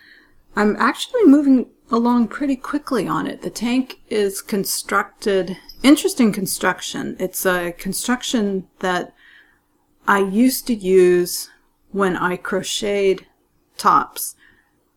I'm 0.56 0.74
actually 0.76 1.24
moving 1.24 1.66
along 1.90 2.28
pretty 2.28 2.56
quickly 2.56 3.06
on 3.06 3.26
it. 3.26 3.42
The 3.42 3.50
tank 3.50 4.00
is 4.08 4.40
constructed, 4.40 5.56
interesting 5.82 6.32
construction. 6.32 7.16
It's 7.18 7.44
a 7.44 7.72
construction 7.72 8.68
that 8.80 9.14
I 10.06 10.20
used 10.20 10.66
to 10.68 10.74
use 10.74 11.50
when 11.92 12.16
I 12.16 12.36
crocheted 12.36 13.26
tops 13.76 14.34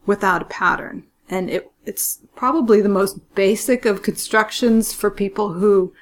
without 0.05 0.41
a 0.41 0.45
pattern. 0.45 1.03
And 1.29 1.49
it, 1.49 1.71
it's 1.85 2.19
probably 2.35 2.81
the 2.81 2.89
most 2.89 3.35
basic 3.35 3.85
of 3.85 4.01
constructions 4.01 4.93
for 4.93 5.11
people 5.11 5.53
who, 5.53 5.93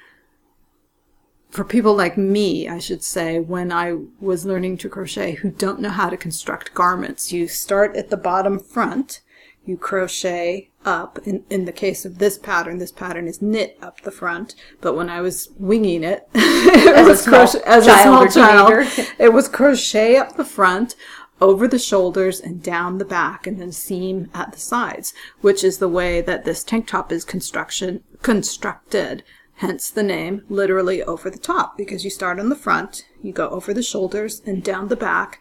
for 1.50 1.64
people 1.64 1.94
like 1.94 2.16
me, 2.16 2.68
I 2.68 2.78
should 2.78 3.02
say, 3.02 3.40
when 3.40 3.72
I 3.72 3.98
was 4.20 4.46
learning 4.46 4.78
to 4.78 4.88
crochet, 4.88 5.32
who 5.32 5.50
don't 5.50 5.80
know 5.80 5.90
how 5.90 6.08
to 6.10 6.16
construct 6.16 6.74
garments. 6.74 7.32
You 7.32 7.48
start 7.48 7.96
at 7.96 8.10
the 8.10 8.16
bottom 8.16 8.58
front, 8.58 9.20
you 9.66 9.76
crochet 9.76 10.70
up. 10.84 11.18
In, 11.24 11.44
in 11.50 11.64
the 11.64 11.72
case 11.72 12.04
of 12.04 12.18
this 12.18 12.38
pattern, 12.38 12.78
this 12.78 12.92
pattern 12.92 13.26
is 13.26 13.42
knit 13.42 13.76
up 13.82 14.00
the 14.02 14.10
front, 14.10 14.54
but 14.80 14.94
when 14.94 15.10
I 15.10 15.20
was 15.20 15.50
winging 15.58 16.04
it, 16.04 16.28
it 16.34 16.96
As 16.96 17.06
a 17.06 17.10
was 17.10 17.24
small 17.24 17.40
crochet, 17.40 17.62
as 17.66 17.86
a 17.86 17.98
small 17.98 18.28
child, 18.28 18.88
it 19.18 19.32
was 19.32 19.48
crochet 19.48 20.16
up 20.16 20.36
the 20.36 20.44
front, 20.44 20.94
over 21.40 21.68
the 21.68 21.78
shoulders 21.78 22.40
and 22.40 22.62
down 22.62 22.98
the 22.98 23.04
back 23.04 23.46
and 23.46 23.60
then 23.60 23.72
seam 23.72 24.30
at 24.32 24.52
the 24.52 24.58
sides, 24.58 25.12
which 25.40 25.62
is 25.62 25.78
the 25.78 25.88
way 25.88 26.20
that 26.20 26.44
this 26.44 26.64
tank 26.64 26.86
top 26.86 27.12
is 27.12 27.24
construction 27.24 28.02
constructed. 28.22 29.22
Hence 29.56 29.90
the 29.90 30.02
name 30.02 30.42
literally 30.48 31.02
over 31.02 31.30
the 31.30 31.38
top 31.38 31.78
because 31.78 32.04
you 32.04 32.10
start 32.10 32.38
on 32.38 32.48
the 32.48 32.56
front, 32.56 33.06
you 33.22 33.32
go 33.32 33.48
over 33.48 33.72
the 33.72 33.82
shoulders 33.82 34.42
and 34.44 34.62
down 34.62 34.88
the 34.88 34.96
back 34.96 35.40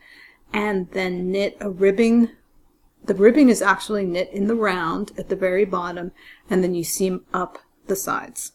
and 0.53 0.89
then 0.91 1.31
knit 1.31 1.57
a 1.59 1.69
ribbing. 1.69 2.29
The 3.05 3.13
ribbing 3.15 3.49
is 3.49 3.61
actually 3.61 4.05
knit 4.05 4.29
in 4.31 4.47
the 4.47 4.55
round 4.55 5.11
at 5.17 5.29
the 5.29 5.35
very 5.35 5.65
bottom 5.65 6.11
and 6.49 6.63
then 6.63 6.73
you 6.73 6.83
seam 6.83 7.25
up 7.33 7.59
the 7.87 7.95
sides. 7.95 8.53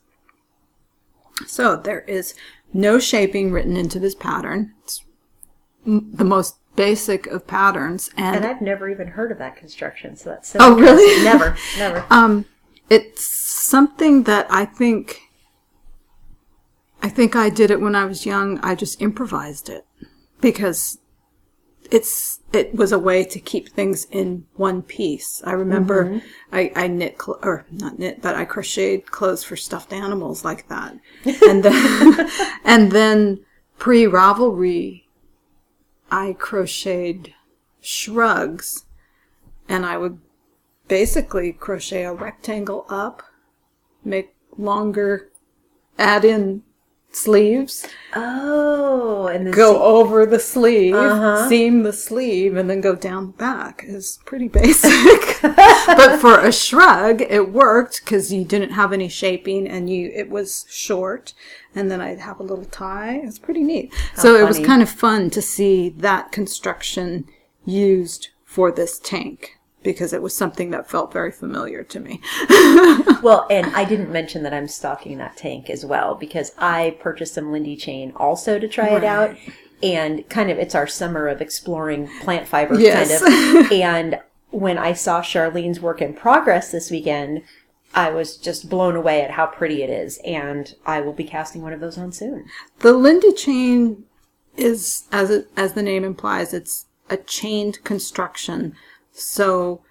So 1.46 1.76
there 1.76 2.00
is 2.00 2.34
no 2.72 2.98
shaping 2.98 3.52
written 3.52 3.76
into 3.76 3.98
this 3.98 4.14
pattern. 4.14 4.74
It's 4.82 5.04
the 5.86 6.24
most 6.24 6.56
basic 6.76 7.26
of 7.28 7.46
patterns 7.46 8.10
and, 8.16 8.36
And 8.36 8.44
I've 8.44 8.60
never 8.60 8.88
even 8.88 9.08
heard 9.08 9.32
of 9.32 9.38
that 9.38 9.56
construction, 9.56 10.16
so 10.16 10.30
that's 10.30 10.48
so 10.48 10.58
Oh, 10.60 10.76
really? 10.76 11.24
Never, 11.24 11.56
never. 11.78 12.04
um 12.10 12.44
it's 12.88 13.24
something 13.24 14.24
that 14.24 14.46
I 14.50 14.64
think 14.64 15.20
I 17.02 17.08
think 17.08 17.34
I 17.34 17.48
did 17.50 17.70
it 17.70 17.80
when 17.80 17.94
I 17.94 18.04
was 18.04 18.26
young. 18.26 18.58
I 18.60 18.74
just 18.74 19.00
improvised 19.00 19.68
it 19.68 19.86
because 20.40 20.98
it's 21.90 22.40
it 22.52 22.74
was 22.74 22.92
a 22.92 22.98
way 22.98 23.24
to 23.24 23.38
keep 23.38 23.68
things 23.68 24.06
in 24.10 24.46
one 24.56 24.82
piece. 24.82 25.42
I 25.44 25.52
remember 25.52 26.04
Mm-hmm. 26.06 26.26
I, 26.52 26.72
I 26.74 26.86
knit 26.88 27.20
cl- 27.20 27.38
or 27.42 27.66
not 27.70 27.98
knit, 27.98 28.22
but 28.22 28.34
I 28.34 28.44
crocheted 28.44 29.10
clothes 29.10 29.44
for 29.44 29.56
stuffed 29.56 29.92
animals 29.92 30.44
like 30.44 30.68
that, 30.68 30.96
and 31.24 31.62
then 31.62 32.30
and 32.64 32.92
then 32.92 33.40
pre 33.78 34.04
Ravelry, 34.04 35.04
I 36.10 36.34
crocheted 36.38 37.34
shrugs, 37.80 38.84
and 39.68 39.86
I 39.86 39.96
would 39.96 40.18
basically 40.88 41.52
crochet 41.52 42.04
a 42.04 42.12
rectangle 42.12 42.84
up, 42.88 43.22
make 44.04 44.34
longer, 44.58 45.30
add 45.98 46.24
in 46.24 46.62
sleeves, 47.12 47.86
Oh, 48.14 49.26
and 49.26 49.46
then 49.46 49.52
go 49.52 49.82
over 49.82 50.26
the 50.26 50.38
sleeve, 50.38 50.94
Uh-huh. 50.94 51.48
seam 51.48 51.82
the 51.82 51.92
sleeve, 51.92 52.56
and 52.56 52.68
then 52.70 52.80
go 52.80 52.94
down 52.94 53.26
the 53.26 53.32
back 53.32 53.84
is 53.86 54.18
pretty 54.24 54.48
basic. 54.48 55.38
but 55.42 56.18
for 56.20 56.38
a 56.40 56.52
shrug, 56.52 57.22
it 57.22 57.52
worked 57.52 58.02
because 58.04 58.32
you 58.32 58.44
didn't 58.44 58.70
have 58.72 58.92
any 58.92 59.08
shaping 59.08 59.66
and 59.68 59.88
you 59.90 60.10
it 60.14 60.30
was 60.30 60.66
short, 60.68 61.34
and 61.74 61.90
then 61.90 62.00
I'd 62.00 62.20
have 62.20 62.40
a 62.40 62.44
little 62.44 62.64
tie. 62.66 63.20
It's 63.24 63.38
pretty 63.38 63.62
neat. 63.62 63.92
so 64.16 64.34
it 64.36 64.46
was 64.46 64.58
kind 64.58 64.82
of 64.82 64.88
fun 64.90 65.30
to 65.30 65.42
see 65.42 65.88
that 65.88 66.32
construction 66.32 67.26
used 67.64 68.28
for 68.44 68.72
this 68.72 68.98
tank 68.98 69.56
because 69.82 70.12
it 70.12 70.22
was 70.22 70.34
something 70.34 70.70
that 70.70 70.90
felt 70.90 71.12
very 71.12 71.32
familiar 71.32 71.82
to 71.84 72.00
me. 72.00 72.20
Well, 73.22 73.46
and 73.50 73.66
I 73.76 73.84
didn't 73.84 74.10
mention 74.10 74.44
that 74.44 74.54
I'm 74.54 74.66
stocking 74.66 75.18
that 75.18 75.36
tank 75.36 75.68
as 75.68 75.84
well 75.84 76.14
because 76.14 76.52
I 76.56 76.96
purchased 77.00 77.34
some 77.34 77.52
Lindy 77.52 77.76
chain 77.76 78.12
also 78.16 78.58
to 78.58 78.66
try 78.66 78.88
it 78.96 79.04
out. 79.04 79.36
And 79.82 80.26
kind 80.30 80.50
of, 80.50 80.58
it's 80.58 80.74
our 80.74 80.86
summer 80.86 81.28
of 81.28 81.42
exploring 81.42 82.08
plant 82.22 82.48
fibers, 82.48 82.80
Yes. 82.80 83.22
kind 83.22 83.66
of. 83.66 83.72
and 83.72 84.20
when 84.50 84.78
I 84.78 84.94
saw 84.94 85.20
Charlene's 85.20 85.80
work 85.80 86.00
in 86.00 86.14
progress 86.14 86.70
this 86.72 86.90
weekend, 86.90 87.42
I 87.94 88.10
was 88.10 88.38
just 88.38 88.70
blown 88.70 88.96
away 88.96 89.20
at 89.22 89.32
how 89.32 89.46
pretty 89.46 89.82
it 89.82 89.90
is. 89.90 90.18
And 90.24 90.74
I 90.86 91.02
will 91.02 91.12
be 91.12 91.24
casting 91.24 91.60
one 91.60 91.74
of 91.74 91.80
those 91.80 91.98
on 91.98 92.10
soon. 92.12 92.46
The 92.78 92.94
Lindy 92.94 93.32
chain 93.34 94.04
is, 94.56 95.04
as 95.12 95.28
it, 95.30 95.48
as 95.58 95.74
the 95.74 95.82
name 95.82 96.04
implies, 96.04 96.54
it's 96.54 96.86
a 97.10 97.18
chained 97.18 97.84
construction. 97.84 98.74
So, 99.12 99.82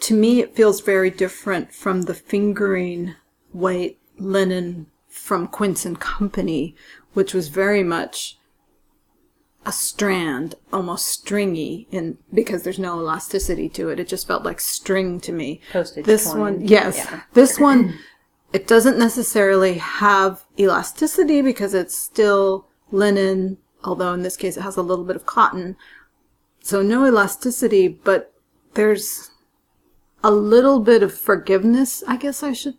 to 0.00 0.14
me, 0.14 0.40
it 0.40 0.54
feels 0.54 0.80
very 0.80 1.10
different 1.10 1.72
from 1.72 2.02
the 2.02 2.14
fingering 2.14 3.14
white 3.52 3.98
linen 4.18 4.86
from 5.08 5.46
Quince 5.46 5.86
and 5.86 5.98
Company, 5.98 6.74
which 7.14 7.32
was 7.32 7.48
very 7.48 7.82
much 7.82 8.38
a 9.66 9.72
strand, 9.72 10.56
almost 10.72 11.06
stringy, 11.06 11.88
in 11.90 12.18
because 12.32 12.62
there's 12.62 12.78
no 12.78 12.98
elasticity 12.98 13.68
to 13.70 13.88
it. 13.88 13.98
It 13.98 14.08
just 14.08 14.26
felt 14.26 14.44
like 14.44 14.60
string 14.60 15.20
to 15.20 15.32
me. 15.32 15.60
Postage 15.72 16.04
This 16.04 16.34
one, 16.34 16.66
yes, 16.66 16.96
Yeah. 16.96 17.22
this 17.32 17.58
one, 17.58 17.94
it 18.52 18.66
doesn't 18.66 18.98
necessarily 18.98 19.74
have 19.74 20.44
elasticity 20.58 21.40
because 21.40 21.72
it's 21.72 21.96
still 21.96 22.66
linen, 22.90 23.56
although 23.82 24.12
in 24.12 24.22
this 24.22 24.36
case 24.36 24.56
it 24.58 24.62
has 24.62 24.76
a 24.76 24.82
little 24.82 25.04
bit 25.04 25.16
of 25.16 25.24
cotton. 25.24 25.76
So 26.64 26.80
no 26.80 27.04
elasticity, 27.04 27.88
but 27.88 28.32
there's 28.72 29.32
a 30.22 30.30
little 30.30 30.80
bit 30.80 31.02
of 31.02 31.12
forgiveness, 31.12 32.02
I 32.08 32.16
guess 32.16 32.42
I 32.42 32.54
should 32.54 32.78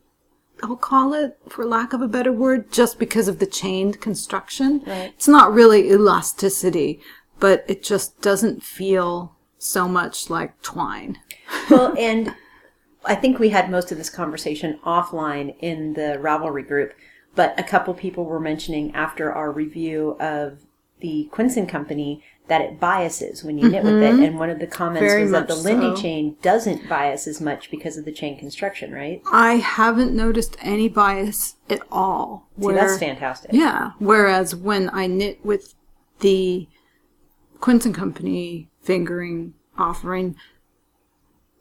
I'll 0.63 0.75
call 0.75 1.13
it, 1.13 1.37
for 1.49 1.65
lack 1.65 1.93
of 1.93 2.01
a 2.01 2.07
better 2.07 2.31
word, 2.31 2.71
just 2.71 2.97
because 2.97 3.27
of 3.27 3.37
the 3.37 3.45
chained 3.45 4.01
construction. 4.01 4.81
Right. 4.87 5.13
It's 5.13 5.27
not 5.27 5.53
really 5.53 5.91
elasticity, 5.91 6.99
but 7.39 7.63
it 7.67 7.83
just 7.83 8.21
doesn't 8.21 8.63
feel 8.63 9.35
so 9.59 9.87
much 9.87 10.31
like 10.31 10.59
twine. 10.63 11.19
well, 11.69 11.93
and 11.99 12.33
I 13.03 13.13
think 13.13 13.37
we 13.37 13.49
had 13.49 13.69
most 13.69 13.91
of 13.91 13.99
this 13.99 14.09
conversation 14.09 14.79
offline 14.83 15.55
in 15.59 15.93
the 15.93 16.17
Ravelry 16.19 16.67
group, 16.67 16.95
but 17.35 17.53
a 17.59 17.63
couple 17.63 17.93
people 17.93 18.25
were 18.25 18.39
mentioning 18.39 18.95
after 18.95 19.31
our 19.31 19.51
review 19.51 20.17
of 20.19 20.61
the 21.01 21.25
Quince 21.31 21.55
and 21.55 21.69
Company 21.69 22.23
that 22.47 22.61
it 22.61 22.79
biases 22.79 23.43
when 23.43 23.57
you 23.57 23.69
knit 23.69 23.83
with 23.83 24.01
it. 24.01 24.19
And 24.19 24.37
one 24.37 24.49
of 24.49 24.59
the 24.59 24.67
comments 24.67 25.01
Mm-hmm. 25.01 25.09
Very 25.09 25.23
was 25.23 25.31
that 25.31 25.47
the 25.47 25.55
Lindy 25.55 25.95
so. 25.95 26.01
chain 26.01 26.37
doesn't 26.41 26.87
bias 26.87 27.27
as 27.27 27.41
much 27.41 27.71
because 27.71 27.97
of 27.97 28.05
the 28.05 28.11
chain 28.11 28.37
construction, 28.37 28.91
right? 28.91 29.21
I 29.31 29.53
haven't 29.55 30.15
noticed 30.15 30.55
any 30.61 30.87
bias 30.87 31.55
at 31.69 31.81
all. 31.91 32.47
See, 32.59 32.71
that's 32.71 32.99
fantastic. 32.99 33.51
Yeah. 33.53 33.91
Whereas 33.99 34.55
when 34.55 34.89
I 34.93 35.07
knit 35.07 35.43
with 35.43 35.73
the 36.19 36.67
Quince 37.59 37.85
and 37.85 37.95
Company 37.95 38.69
fingering 38.81 39.55
offering, 39.77 40.35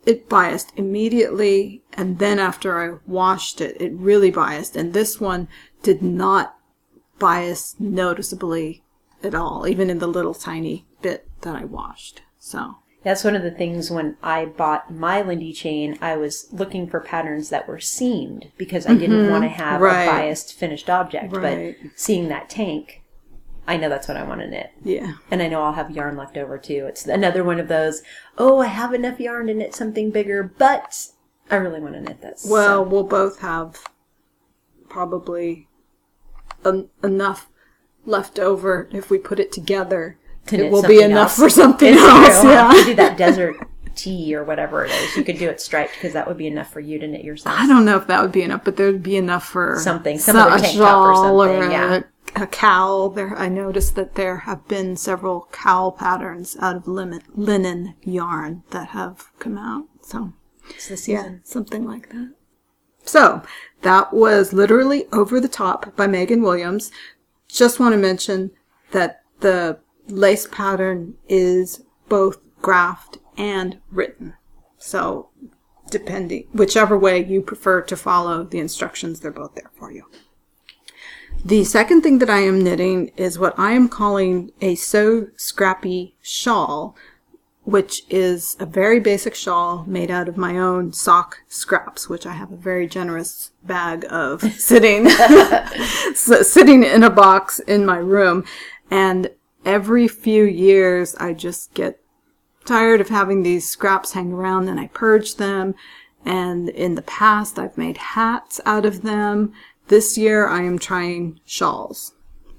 it 0.05 0.29
biased 0.29 0.73
immediately. 0.77 1.83
And 1.95 2.19
then 2.19 2.39
after 2.39 2.79
I 2.79 2.99
washed 3.07 3.61
it, 3.61 3.81
it 3.81 3.93
really 3.95 4.31
biased. 4.31 4.77
And 4.77 4.93
this 4.93 5.19
one 5.19 5.49
did 5.83 6.03
not 6.03 6.57
bias 7.19 7.75
noticeably 7.79 8.84
at 9.25 9.35
all, 9.35 9.67
even 9.67 9.91
in 9.91 9.99
the 9.99 10.07
little 10.07 10.35
tiny 10.35 10.87
bit 11.03 11.29
that 11.43 11.55
I 11.55 11.65
washed. 11.65 12.23
So. 12.39 12.77
That's 13.03 13.23
one 13.23 13.37
of 13.37 13.43
the 13.43 13.51
things 13.51 13.91
when 13.91 14.17
I 14.23 14.47
bought 14.47 14.91
my 14.91 15.21
Lindy 15.21 15.53
chain, 15.53 15.99
I 16.01 16.17
was 16.17 16.49
looking 16.53 16.89
for 16.89 17.01
patterns 17.01 17.51
that 17.51 17.69
were 17.69 17.79
seamed 17.79 18.51
because 18.57 18.87
I 18.87 18.95
didn't 18.95 19.29
want 19.31 19.45
to 19.45 19.49
have 19.49 19.75
Mm-hmm. 19.75 19.83
Right. 19.85 20.05
a 20.05 20.11
biased 20.11 20.55
finished 20.55 20.89
object. 20.89 21.37
Right. 21.37 21.77
But 21.83 21.91
seeing 22.01 22.29
that 22.29 22.49
tank, 22.49 23.03
I 23.67 23.77
know 23.77 23.91
that's 23.91 24.09
what 24.09 24.17
I 24.17 24.23
want 24.23 24.41
to 24.41 24.47
knit. 24.49 24.71
Yeah. 24.83 25.15
And 25.31 25.43
I 25.43 25.49
know 25.49 25.63
I'll 25.63 25.75
have 25.75 25.91
yarn 25.91 26.17
left 26.17 26.39
over 26.39 26.57
too. 26.57 26.87
It's 26.89 27.07
another 27.07 27.45
one 27.45 27.61
of 27.61 27.69
those, 27.69 28.01
oh, 28.39 28.61
I 28.61 28.69
have 28.69 28.95
enough 28.95 29.21
yarn 29.21 29.49
to 29.49 29.55
knit 29.55 29.75
something 29.75 30.11
bigger, 30.11 30.43
but 30.43 31.09
I 31.51 31.57
really 31.57 31.81
want 31.81 31.95
to 31.97 32.01
knit 32.01 32.23
this. 32.23 32.47
Well, 32.49 32.83
we'll 32.87 33.05
both 33.05 33.41
have 33.41 33.85
probably 34.89 35.69
en- 36.65 36.89
enough 37.03 37.51
left 38.07 38.39
over 38.39 38.89
if 38.93 39.11
we 39.11 39.19
put 39.19 39.41
it 39.41 39.53
together. 39.53 40.19
To 40.47 40.57
it 40.57 40.71
will 40.71 40.83
be 40.83 41.01
enough 41.01 41.31
else. 41.31 41.39
for 41.39 41.49
something 41.49 41.95
It's 41.95 42.03
else. 42.03 42.41
true. 42.43 42.51
Yeah. 42.51 42.73
do 42.85 42.95
that 42.97 43.17
desert 43.17 43.57
tea 43.95 44.35
or 44.35 44.45
whatever 44.45 44.85
it 44.85 44.91
is. 44.91 45.17
You 45.17 45.25
could 45.25 45.39
do 45.39 45.49
it 45.49 45.61
striped 45.61 45.95
because 45.95 46.13
that 46.13 46.27
would 46.29 46.37
be 46.37 46.47
enough 46.47 46.71
for 46.71 46.81
you 46.81 46.99
to 46.99 47.07
knit 47.07 47.25
yourself. 47.25 47.57
I 47.59 47.67
don't 47.67 47.85
know 47.85 47.97
if 47.97 48.07
that 48.09 48.21
would 48.21 48.33
be 48.33 48.43
enough, 48.43 48.63
but 48.65 48.77
there 48.77 48.91
would 48.93 49.03
be 49.03 49.17
enough 49.17 49.47
for 49.47 49.79
Something, 49.81 50.19
some 50.19 50.37
a 50.37 50.41
top 50.41 50.61
or 50.61 50.65
shawl 50.65 51.43
something, 51.45 51.63
a, 51.63 51.73
yeah. 51.73 52.01
a 52.37 52.47
cowl. 52.47 53.09
There, 53.11 53.35
I 53.39 53.49
noticed 53.49 53.95
that 53.95 54.17
there 54.17 54.39
have 54.39 54.67
been 54.69 54.97
several 54.97 55.49
cowl 55.53 55.93
patterns 55.93 56.57
out 56.61 56.77
of 56.77 56.89
linen, 56.89 57.23
linen 57.35 57.95
yarn 58.03 58.65
that 58.71 58.89
have 58.89 59.31
come 59.39 59.57
out. 59.57 59.87
So. 60.03 60.33
It's 60.71 60.89
the 60.89 61.13
Yeah, 61.13 61.35
something 61.45 61.85
like 61.85 62.09
that. 62.11 62.35
So 63.05 63.43
that 63.83 64.13
was 64.13 64.53
literally 64.53 65.07
Over 65.13 65.39
the 65.41 65.49
Top 65.49 65.95
by 65.97 66.07
Megan 66.07 66.43
Williams. 66.43 66.91
Just 67.55 67.79
want 67.79 67.93
to 67.93 67.97
mention 67.97 68.51
that 68.91 69.23
the 69.39 69.79
lace 70.09 70.49
pattern 70.51 71.15
is 71.29 71.85
both 72.09 72.41
graphed 72.61 73.19
and 73.39 73.79
written. 73.93 74.35
So 74.77 75.29
depending, 75.89 76.49
whichever 76.53 76.99
way 76.99 77.25
you 77.25 77.41
prefer 77.43 77.81
to 77.83 77.97
follow 77.97 78.43
the 78.43 78.59
instructions, 78.59 79.21
they're 79.21 79.31
both 79.31 79.55
there 79.55 79.71
for 79.79 79.93
you. 79.93 80.05
The 81.45 81.63
second 81.63 82.03
thing 82.03 82.19
that 82.19 82.31
I 82.31 82.41
am 82.41 82.61
knitting 82.61 83.13
is 83.17 83.39
what 83.39 83.57
I 83.57 83.73
am 83.73 83.89
calling 83.89 84.51
a 84.61 84.75
So 84.75 85.29
Scrappy 85.37 86.17
shawl, 86.21 86.97
which 87.65 88.03
is 88.11 88.57
a 88.61 88.67
very 88.67 89.01
basic 89.01 89.35
shawl 89.35 89.85
made 89.87 90.11
out 90.11 90.29
of 90.29 90.37
my 90.37 90.59
own 90.59 90.93
sock 90.93 91.41
scraps, 91.49 92.09
which 92.09 92.27
I 92.27 92.33
have 92.33 92.53
a 92.53 92.57
very 92.57 92.87
generous 92.87 93.53
bag 93.63 94.05
of 94.11 94.43
sitting 94.59 95.09
sitting 96.15 96.83
in 96.85 97.03
a 97.03 97.11
box 97.11 97.61
in 97.61 97.87
my 97.87 97.97
room. 97.97 98.45
And 98.91 99.31
every 99.65 100.09
few 100.09 100.45
years, 100.45 101.15
I 101.17 101.33
just 101.33 101.73
get 101.75 102.01
tired 102.67 103.01
of 103.01 103.09
having 103.09 103.43
these 103.43 103.69
scraps 103.69 104.13
hang 104.13 104.33
around 104.33 104.69
and 104.69 104.79
I 104.79 104.89
purge 104.89 105.37
them. 105.37 105.75
And 106.25 106.69
in 106.69 106.95
the 106.95 107.03
past, 107.03 107.59
I've 107.59 107.79
made 107.79 107.97
hats 107.97 108.61
out 108.65 108.87
of 108.87 109.03
them. 109.03 109.53
This 109.89 110.17
year, 110.17 110.49
I 110.49 110.63
am 110.63 110.79
trying 110.79 111.41
shawls. 111.45 112.14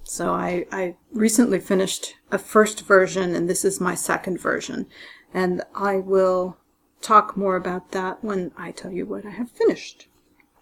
So 0.08 0.34
I, 0.34 0.68
I 0.72 0.96
recently 1.12 1.60
finished 1.60 2.16
a 2.32 2.38
first 2.38 2.86
version, 2.86 3.34
and 3.34 3.50
this 3.50 3.66
is 3.66 3.82
my 3.82 3.96
second 3.96 4.40
version. 4.40 4.86
And 5.34 5.64
I 5.74 5.98
will 5.98 6.58
talk 7.02 7.36
more 7.36 7.56
about 7.56 7.92
that 7.92 8.24
when 8.24 8.52
I 8.56 8.72
tell 8.72 8.92
you 8.92 9.06
what 9.06 9.26
I 9.26 9.32
have 9.32 9.50
finished. 9.50 10.08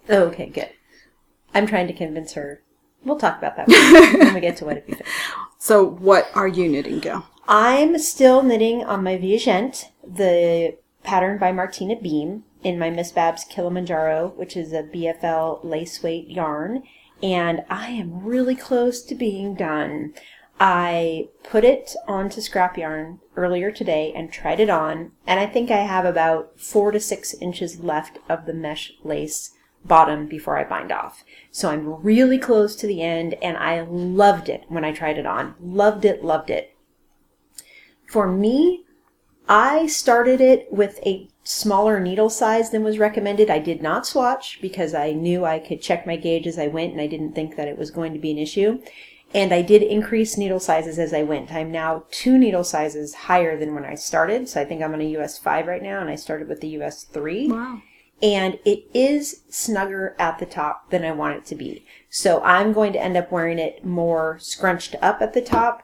Oh, 0.09 0.23
okay, 0.23 0.47
good. 0.47 0.69
I'm 1.53 1.67
trying 1.67 1.87
to 1.87 1.93
convince 1.93 2.33
her. 2.33 2.63
We'll 3.03 3.19
talk 3.19 3.37
about 3.37 3.57
that 3.57 3.67
when, 3.67 4.33
we 4.33 4.39
get 4.39 4.55
to 4.57 4.65
what 4.65 4.77
if 4.77 4.87
you 4.87 4.95
finish. 4.95 5.13
So, 5.59 5.81
what 5.81 6.29
are 6.35 6.47
you 6.47 6.67
knitting, 6.67 6.99
Gail? 6.99 7.25
I'm 7.47 7.97
still 7.97 8.43
knitting 8.43 8.83
on 8.83 9.01
my 9.01 9.17
Viajante, 9.17 9.85
the 10.05 10.75
pattern 11.03 11.37
by 11.37 11.53
Martina 11.53 11.95
Behm 11.95 12.41
in 12.63 12.77
my 12.77 12.89
Miss 12.89 13.13
Babs 13.13 13.45
Kilimanjaro, 13.45 14.33
which 14.35 14.57
is 14.57 14.73
a 14.73 14.83
BFL 14.83 15.63
lace 15.63 16.03
weight 16.03 16.29
yarn. 16.29 16.83
And 17.23 17.63
I 17.69 17.87
am 17.91 18.23
really 18.23 18.53
close 18.55 19.01
to 19.03 19.15
being 19.15 19.55
done. 19.55 20.13
I 20.59 21.29
put 21.43 21.63
it 21.63 21.95
onto 22.07 22.41
scrap 22.41 22.77
yarn 22.77 23.21
earlier 23.35 23.71
today 23.71 24.13
and 24.15 24.31
tried 24.31 24.59
it 24.59 24.69
on, 24.69 25.13
and 25.25 25.39
I 25.39 25.47
think 25.47 25.71
I 25.71 25.77
have 25.77 26.05
about 26.05 26.59
four 26.59 26.91
to 26.91 26.99
six 26.99 27.33
inches 27.33 27.79
left 27.79 28.19
of 28.29 28.45
the 28.45 28.53
mesh 28.53 28.93
lace 29.03 29.51
bottom 29.85 30.27
before 30.27 30.57
I 30.57 30.63
bind 30.63 30.91
off. 30.91 31.23
So 31.49 31.69
I'm 31.69 32.01
really 32.03 32.37
close 32.37 32.75
to 32.75 32.87
the 32.87 33.01
end, 33.01 33.35
and 33.41 33.57
I 33.57 33.81
loved 33.81 34.47
it 34.49 34.65
when 34.67 34.85
I 34.85 34.91
tried 34.91 35.17
it 35.17 35.25
on. 35.25 35.55
Loved 35.59 36.05
it, 36.05 36.23
loved 36.23 36.49
it. 36.49 36.75
For 38.07 38.27
me, 38.27 38.85
I 39.49 39.87
started 39.87 40.39
it 40.39 40.71
with 40.71 40.99
a 41.05 41.29
smaller 41.43 41.99
needle 41.99 42.29
size 42.29 42.71
than 42.71 42.83
was 42.83 42.97
recommended. 42.97 43.49
I 43.49 43.59
did 43.59 43.81
not 43.81 44.07
swatch 44.07 44.59
because 44.61 44.93
I 44.93 45.11
knew 45.11 45.45
I 45.45 45.59
could 45.59 45.81
check 45.81 46.07
my 46.07 46.15
gauge 46.15 46.47
as 46.47 46.57
I 46.57 46.67
went 46.67 46.93
and 46.93 47.01
I 47.01 47.07
didn't 47.07 47.33
think 47.33 47.55
that 47.55 47.67
it 47.67 47.77
was 47.77 47.91
going 47.91 48.13
to 48.13 48.19
be 48.19 48.31
an 48.31 48.37
issue. 48.37 48.81
And 49.33 49.51
I 49.51 49.61
did 49.61 49.81
increase 49.81 50.37
needle 50.37 50.59
sizes 50.59 50.99
as 50.99 51.13
I 51.13 51.23
went. 51.23 51.51
I'm 51.51 51.71
now 51.71 52.03
two 52.11 52.37
needle 52.37 52.63
sizes 52.63 53.13
higher 53.13 53.57
than 53.57 53.73
when 53.73 53.83
I 53.83 53.95
started. 53.95 54.47
So 54.47 54.61
I 54.61 54.65
think 54.65 54.81
I'm 54.81 54.93
on 54.93 55.01
a 55.01 55.17
US 55.17 55.37
5 55.37 55.67
right 55.67 55.81
now 55.81 55.99
and 55.99 56.09
I 56.09 56.15
started 56.15 56.47
with 56.47 56.61
the 56.61 56.69
US 56.79 57.03
3. 57.03 57.51
Wow. 57.51 57.81
And 58.21 58.59
it 58.63 58.85
is 58.93 59.41
snugger 59.49 60.15
at 60.17 60.39
the 60.39 60.45
top 60.45 60.91
than 60.91 61.03
I 61.03 61.11
want 61.11 61.35
it 61.35 61.45
to 61.47 61.55
be. 61.55 61.85
So 62.09 62.41
I'm 62.43 62.71
going 62.71 62.93
to 62.93 63.01
end 63.01 63.17
up 63.17 63.31
wearing 63.31 63.59
it 63.59 63.83
more 63.83 64.37
scrunched 64.39 64.95
up 65.01 65.21
at 65.21 65.33
the 65.33 65.41
top 65.41 65.83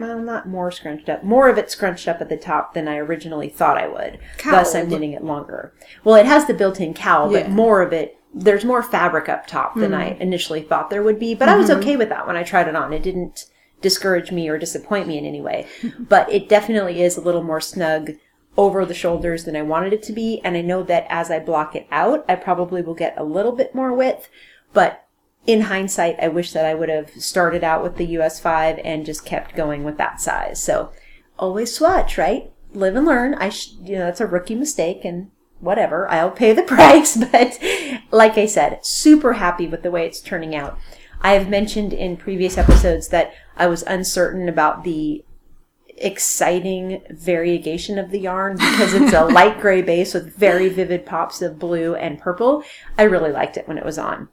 well, 0.00 0.18
not 0.18 0.48
more 0.48 0.70
scrunched 0.70 1.08
up, 1.08 1.22
more 1.22 1.48
of 1.48 1.58
it 1.58 1.70
scrunched 1.70 2.08
up 2.08 2.20
at 2.20 2.28
the 2.28 2.36
top 2.36 2.74
than 2.74 2.88
I 2.88 2.96
originally 2.96 3.48
thought 3.48 3.78
I 3.78 3.86
would. 3.86 4.18
Thus, 4.44 4.74
I'm 4.74 4.88
knitting 4.88 5.12
it 5.12 5.22
longer. 5.22 5.72
Well, 6.04 6.16
it 6.16 6.26
has 6.26 6.46
the 6.46 6.54
built-in 6.54 6.94
cowl, 6.94 7.32
Yeah. 7.32 7.42
but 7.42 7.50
more 7.50 7.82
of 7.82 7.92
it, 7.92 8.18
there's 8.32 8.64
more 8.64 8.82
fabric 8.82 9.28
up 9.28 9.46
top 9.46 9.74
than 9.74 9.92
I 9.92 10.14
hmm. 10.14 10.22
initially 10.22 10.62
thought 10.62 10.90
there 10.90 11.02
would 11.02 11.18
be. 11.18 11.34
But 11.34 11.48
I 11.48 11.56
was 11.56 11.68
hmm. 11.68 11.78
okay 11.78 11.96
with 11.96 12.08
that 12.10 12.26
when 12.26 12.36
I 12.36 12.42
tried 12.42 12.68
it 12.68 12.76
on. 12.76 12.92
It 12.92 13.02
didn't 13.02 13.46
discourage 13.80 14.30
me 14.30 14.48
or 14.48 14.58
disappoint 14.58 15.08
me 15.08 15.18
in 15.18 15.24
any 15.24 15.40
way. 15.40 15.66
but 15.98 16.30
it 16.32 16.48
definitely 16.48 17.02
is 17.02 17.16
a 17.16 17.20
little 17.20 17.42
more 17.42 17.60
snug 17.60 18.12
over 18.56 18.84
the 18.84 18.94
shoulders 18.94 19.44
than 19.44 19.56
I 19.56 19.62
wanted 19.62 19.92
it 19.92 20.02
to 20.04 20.12
be. 20.12 20.40
And 20.44 20.56
I 20.56 20.60
know 20.60 20.82
that 20.84 21.06
as 21.08 21.30
I 21.30 21.38
block 21.38 21.74
it 21.74 21.86
out, 21.90 22.24
I 22.28 22.36
probably 22.36 22.82
will 22.82 22.94
get 22.94 23.14
a 23.16 23.24
little 23.24 23.52
bit 23.52 23.74
more 23.74 23.92
width. 23.92 24.28
But 24.72 25.06
in 25.46 25.62
hindsight, 25.62 26.16
I 26.20 26.28
wish 26.28 26.52
that 26.52 26.64
I 26.64 26.74
would 26.74 26.88
have 26.88 27.10
started 27.10 27.64
out 27.64 27.82
with 27.82 27.96
the 27.96 28.06
US 28.18 28.38
5 28.40 28.78
and 28.84 29.06
just 29.06 29.24
kept 29.24 29.56
going 29.56 29.84
with 29.84 29.96
that 29.98 30.20
size. 30.20 30.62
So 30.62 30.92
always 31.38 31.74
swatch, 31.74 32.18
right? 32.18 32.50
Live 32.72 32.94
and 32.96 33.06
learn. 33.06 33.34
I, 33.34 33.48
sh- 33.48 33.72
you 33.82 33.98
know, 33.98 34.04
that's 34.06 34.20
a 34.20 34.26
rookie 34.26 34.54
mistake 34.54 35.04
and 35.04 35.30
whatever. 35.58 36.08
I'll 36.10 36.30
pay 36.30 36.52
the 36.52 36.62
price. 36.74 37.16
But 37.16 37.58
like 38.10 38.36
I 38.36 38.46
said, 38.46 38.84
super 38.84 39.34
happy 39.34 39.66
with 39.66 39.82
the 39.82 39.90
way 39.90 40.06
it's 40.06 40.20
turning 40.20 40.54
out. 40.54 40.78
I 41.22 41.32
have 41.32 41.48
mentioned 41.48 41.92
in 41.92 42.16
previous 42.16 42.56
episodes 42.56 43.08
that 43.08 43.32
I 43.56 43.66
was 43.66 43.82
uncertain 43.82 44.48
about 44.48 44.84
the 44.84 45.24
exciting 45.98 47.02
variegation 47.10 47.98
of 47.98 48.10
the 48.10 48.20
yarn 48.20 48.56
because 48.56 48.94
it's 48.94 49.12
a 49.12 49.24
light 49.32 49.60
gray 49.60 49.82
base 49.82 50.14
with 50.14 50.34
very 50.34 50.70
vivid 50.70 51.04
pops 51.04 51.42
of 51.42 51.58
blue 51.58 51.94
and 51.94 52.18
purple. 52.18 52.64
I 52.96 53.02
really 53.02 53.32
liked 53.32 53.58
it 53.58 53.68
when 53.68 53.76
it 53.76 53.84
was 53.84 53.98
on. 53.98 54.28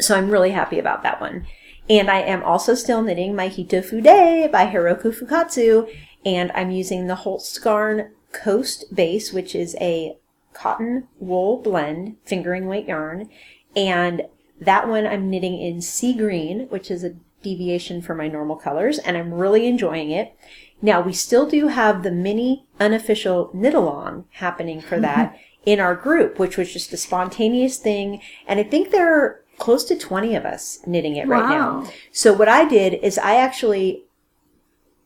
So 0.00 0.16
I'm 0.16 0.30
really 0.30 0.50
happy 0.50 0.78
about 0.78 1.02
that 1.02 1.20
one. 1.20 1.46
And 1.88 2.10
I 2.10 2.20
am 2.20 2.42
also 2.44 2.74
still 2.74 3.02
knitting 3.02 3.34
my 3.34 3.48
Hito 3.48 3.80
Fude 3.80 4.50
by 4.52 4.66
Hiroko 4.66 5.12
Fukatsu. 5.12 5.92
And 6.24 6.52
I'm 6.54 6.70
using 6.70 7.06
the 7.06 7.16
Holst 7.16 7.60
Garn 7.62 8.12
Coast 8.32 8.94
base, 8.94 9.32
which 9.32 9.54
is 9.54 9.76
a 9.80 10.16
cotton 10.52 11.08
wool 11.18 11.60
blend, 11.60 12.16
fingering 12.24 12.66
weight 12.66 12.86
yarn. 12.86 13.28
And 13.74 14.22
that 14.60 14.88
one 14.88 15.06
I'm 15.06 15.30
knitting 15.30 15.60
in 15.60 15.80
sea 15.80 16.12
green, 16.12 16.68
which 16.68 16.90
is 16.90 17.02
a 17.02 17.14
deviation 17.42 18.02
from 18.02 18.18
my 18.18 18.28
normal 18.28 18.56
colors. 18.56 18.98
And 18.98 19.16
I'm 19.16 19.34
really 19.34 19.66
enjoying 19.66 20.10
it. 20.10 20.36
Now 20.82 21.00
we 21.00 21.12
still 21.12 21.46
do 21.46 21.68
have 21.68 22.02
the 22.02 22.10
mini 22.10 22.66
unofficial 22.78 23.50
knit 23.52 23.74
along 23.74 24.26
happening 24.32 24.80
for 24.80 25.00
that 25.00 25.36
in 25.66 25.80
our 25.80 25.94
group, 25.94 26.38
which 26.38 26.56
was 26.56 26.72
just 26.72 26.92
a 26.92 26.96
spontaneous 26.96 27.78
thing. 27.78 28.20
And 28.46 28.60
I 28.60 28.62
think 28.62 28.90
there 28.90 29.12
are 29.12 29.40
close 29.60 29.84
to 29.84 29.96
20 29.96 30.34
of 30.34 30.44
us 30.44 30.80
knitting 30.86 31.16
it 31.16 31.28
right 31.28 31.48
now. 31.48 31.88
So 32.10 32.32
what 32.32 32.48
I 32.48 32.68
did 32.68 32.94
is 32.94 33.18
I 33.18 33.36
actually 33.36 34.04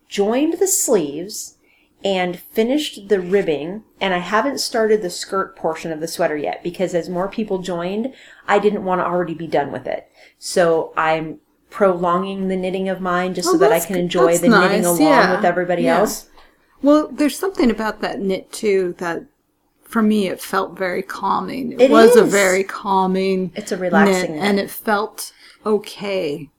joined 0.09 0.55
the 0.59 0.69
sleeves 0.69 1.59
and 2.05 2.38
finished 2.38 3.09
the 3.09 3.21
ribbing 3.21 3.83
and 4.01 4.14
I 4.14 4.19
haven't 4.19 4.59
started 4.59 5.03
the 5.03 5.11
skirt 5.11 5.57
portion 5.57 5.90
of 5.90 6.01
the 6.01 6.09
sweater 6.09 6.37
yet 6.37 6.62
because 6.62 6.95
as 6.95 7.09
more 7.09 7.29
people 7.29 7.59
joined, 7.59 8.14
I 8.47 8.59
didn't 8.59 8.85
want 8.85 9.01
to 9.01 9.07
already 9.07 9.35
be 9.35 9.47
done 9.47 9.73
with 9.73 9.87
it. 9.87 10.09
So 10.38 10.93
I'm 10.97 11.40
prolonging 11.71 12.49
the 12.49 12.57
knitting 12.57 12.88
of 12.88 13.01
mine 13.01 13.35
just 13.35 13.51
so 13.51 13.59
that 13.59 13.73
I 13.73 13.81
can 13.81 13.97
enjoy 13.97 14.38
the 14.38 14.49
knitting 14.49 14.85
along 14.85 15.03
yeah, 15.03 15.35
with 15.35 15.45
everybody 15.45 15.85
yeah. 15.85 15.99
else. 15.99 16.29
Well, 16.83 17.09
there's 17.09 17.37
something 17.37 17.71
about 17.71 18.01
that 18.03 18.21
knit 18.21 18.53
too 18.53 18.95
that 18.99 19.25
for 19.95 20.03
me 20.03 20.27
it 20.27 20.41
felt 20.41 20.77
very 20.77 21.03
calming. 21.03 21.73
It, 21.73 21.83
It 21.83 21.91
was 21.91 22.17
a 22.17 22.25
very 22.25 22.65
calming 22.65 23.53
It's 23.55 23.71
a 23.71 23.77
relaxing 23.77 24.33
knit, 24.33 24.41
knit. 24.41 24.43
and 24.43 24.59
it 24.59 24.69
felt 24.71 25.33
okay. 25.65 26.51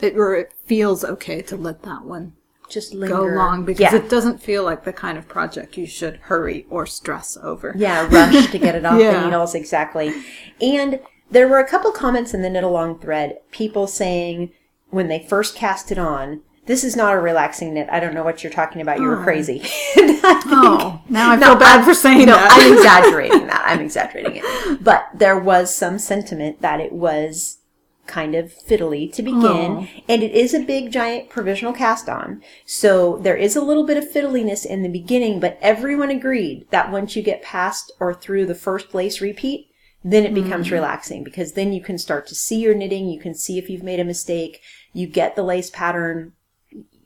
It 0.00 0.14
or 0.16 0.36
it 0.36 0.52
feels 0.64 1.04
okay 1.04 1.42
to 1.42 1.56
let 1.56 1.82
that 1.82 2.04
one 2.04 2.34
Just 2.68 2.94
linger. 2.94 3.16
go 3.16 3.22
long 3.24 3.64
because 3.64 3.80
yeah. 3.92 3.96
it 3.96 4.08
doesn't 4.08 4.40
feel 4.40 4.62
like 4.62 4.84
the 4.84 4.92
kind 4.92 5.18
of 5.18 5.26
project 5.26 5.76
you 5.76 5.86
should 5.86 6.16
hurry 6.30 6.66
or 6.70 6.86
stress 6.86 7.36
over. 7.42 7.74
Yeah, 7.76 8.06
rush 8.08 8.46
to 8.52 8.58
get 8.60 8.76
it 8.76 8.86
off 8.88 9.00
Yeah. 9.00 9.14
the 9.18 9.24
needles, 9.24 9.56
exactly. 9.56 10.14
And 10.60 11.00
there 11.32 11.48
were 11.48 11.58
a 11.58 11.68
couple 11.68 11.90
comments 11.90 12.32
in 12.32 12.42
the 12.42 12.48
knit 12.50 12.62
along 12.64 13.00
thread, 13.00 13.38
people 13.50 13.88
saying 13.88 14.52
when 14.90 15.08
they 15.08 15.26
first 15.28 15.56
cast 15.56 15.90
it 15.90 15.98
on, 15.98 16.42
this 16.68 16.84
is 16.84 16.94
not 16.94 17.14
a 17.14 17.18
relaxing 17.18 17.74
knit. 17.74 17.88
I 17.90 17.98
don't 17.98 18.14
know 18.14 18.22
what 18.22 18.44
you're 18.44 18.52
talking 18.52 18.82
about. 18.82 18.98
You 19.00 19.06
were 19.06 19.20
oh. 19.20 19.24
crazy. 19.24 19.62
And 19.96 20.10
I 20.10 20.40
think- 20.40 20.44
Oh, 20.48 21.00
now 21.08 21.30
I 21.30 21.36
No, 21.36 21.46
feel 21.48 21.56
bad 21.56 21.76
I'm- 21.78 21.84
for 21.84 21.94
saying 21.94 22.26
no, 22.26 22.34
that. 22.34 22.52
I'm 22.52 22.74
exaggerating 22.74 23.46
that. 23.48 23.64
I'm 23.66 23.80
exaggerating 23.80 24.42
it. 24.44 24.84
But 24.84 25.08
there 25.14 25.38
was 25.38 25.74
some 25.74 25.98
sentiment 25.98 26.60
that 26.60 26.78
it 26.80 26.92
was 26.92 27.58
kind 28.06 28.34
of 28.34 28.52
fiddly 28.52 29.10
to 29.14 29.22
begin. 29.22 29.40
Oh. 29.42 29.86
And 30.08 30.22
it 30.22 30.32
is 30.32 30.52
a 30.52 30.60
big, 30.60 30.92
giant 30.92 31.30
provisional 31.30 31.72
cast 31.72 32.08
on. 32.08 32.42
So 32.66 33.16
there 33.18 33.36
is 33.36 33.56
a 33.56 33.62
little 33.62 33.86
bit 33.86 33.96
of 33.96 34.10
fiddliness 34.10 34.66
in 34.66 34.82
the 34.82 34.88
beginning, 34.88 35.40
but 35.40 35.58
everyone 35.62 36.10
agreed 36.10 36.66
that 36.70 36.92
once 36.92 37.16
you 37.16 37.22
get 37.22 37.42
past 37.42 37.90
or 37.98 38.12
through 38.12 38.46
the 38.46 38.54
first 38.54 38.94
lace 38.94 39.20
repeat, 39.22 39.68
then 40.04 40.24
it 40.24 40.34
becomes 40.34 40.68
mm. 40.68 40.72
relaxing 40.72 41.24
because 41.24 41.52
then 41.52 41.72
you 41.72 41.82
can 41.82 41.98
start 41.98 42.26
to 42.26 42.34
see 42.34 42.60
your 42.60 42.74
knitting. 42.74 43.08
You 43.08 43.20
can 43.20 43.34
see 43.34 43.58
if 43.58 43.68
you've 43.68 43.82
made 43.82 44.00
a 44.00 44.04
mistake. 44.04 44.60
You 44.92 45.06
get 45.06 45.34
the 45.34 45.42
lace 45.42 45.70
pattern 45.70 46.32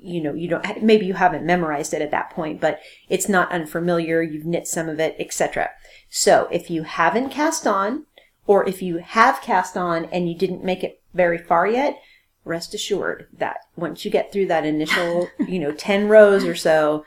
you 0.03 0.23
know 0.23 0.35
you 0.35 0.49
don't 0.49 0.83
maybe 0.83 1.07
you 1.07 1.15
haven't 1.15 1.45
memorized 1.45 1.95
it 1.95 2.03
at 2.03 2.11
that 2.11 2.31
point 2.31 2.61
but 2.61 2.81
it's 3.09 3.29
not 3.29 3.51
unfamiliar 3.53 4.23
you've 4.23 4.47
knit 4.47 4.67
some 4.67 4.89
of 4.89 5.01
it 5.01 5.17
etc 5.19 5.71
so 6.09 6.49
if 6.51 6.71
you 6.71 6.83
haven't 6.83 7.31
cast 7.31 7.67
on 7.67 8.05
or 8.47 8.69
if 8.69 8.83
you 8.83 8.99
have 8.99 9.41
cast 9.41 9.77
on 9.77 10.05
and 10.07 10.29
you 10.29 10.37
didn't 10.37 10.65
make 10.65 10.83
it 10.83 11.01
very 11.15 11.39
far 11.39 11.67
yet 11.67 12.01
rest 12.45 12.75
assured 12.75 13.29
that 13.33 13.59
once 13.77 14.05
you 14.05 14.11
get 14.11 14.33
through 14.33 14.47
that 14.47 14.65
initial 14.65 15.29
you 15.47 15.59
know 15.59 15.73
10 15.73 16.09
rows 16.09 16.45
or 16.45 16.55
so 16.55 17.05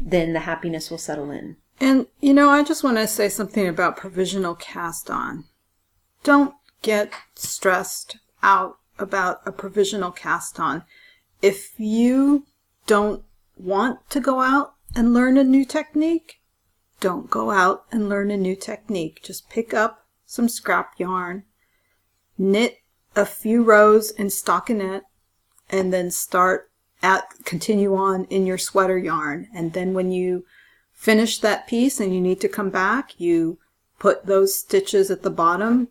then 0.00 0.32
the 0.32 0.40
happiness 0.40 0.90
will 0.90 0.98
settle 0.98 1.30
in 1.30 1.56
And, 1.80 2.06
you 2.20 2.34
know, 2.34 2.50
I 2.50 2.62
just 2.62 2.84
want 2.84 2.98
to 2.98 3.06
say 3.06 3.30
something 3.30 3.66
about 3.66 3.96
provisional 3.96 4.54
cast 4.54 5.10
on. 5.10 5.44
Don't 6.22 6.54
get 6.82 7.14
stressed 7.34 8.18
out 8.42 8.76
about 8.98 9.40
a 9.46 9.52
provisional 9.52 10.10
cast 10.10 10.60
on. 10.60 10.84
If 11.42 11.78
you 11.78 12.46
don't 12.86 13.22
want 13.56 14.08
to 14.10 14.20
go 14.20 14.40
out 14.40 14.74
and 14.94 15.14
learn 15.14 15.36
a 15.36 15.44
new 15.44 15.64
technique, 15.64 16.40
don't 17.00 17.30
go 17.30 17.50
out 17.50 17.84
and 17.90 18.08
learn 18.08 18.30
a 18.30 18.36
new 18.36 18.54
technique. 18.54 19.22
Just 19.22 19.48
pick 19.48 19.72
up 19.72 20.06
some 20.26 20.48
scrap 20.48 20.92
yarn, 20.98 21.44
knit 22.36 22.78
a 23.16 23.24
few 23.24 23.62
rows 23.62 24.10
in 24.10 24.26
stockinette, 24.26 25.02
and 25.70 25.92
then 25.92 26.10
start 26.10 26.70
at 27.02 27.24
continue 27.44 27.94
on 27.94 28.24
in 28.26 28.46
your 28.46 28.58
sweater 28.58 28.98
yarn. 28.98 29.48
And 29.54 29.72
then 29.72 29.94
when 29.94 30.12
you 30.12 30.44
finish 30.92 31.38
that 31.38 31.66
piece 31.66 32.00
and 32.00 32.14
you 32.14 32.20
need 32.20 32.40
to 32.42 32.48
come 32.48 32.70
back, 32.70 33.18
you 33.18 33.58
put 33.98 34.26
those 34.26 34.58
stitches 34.58 35.10
at 35.10 35.22
the 35.22 35.30
bottom 35.30 35.88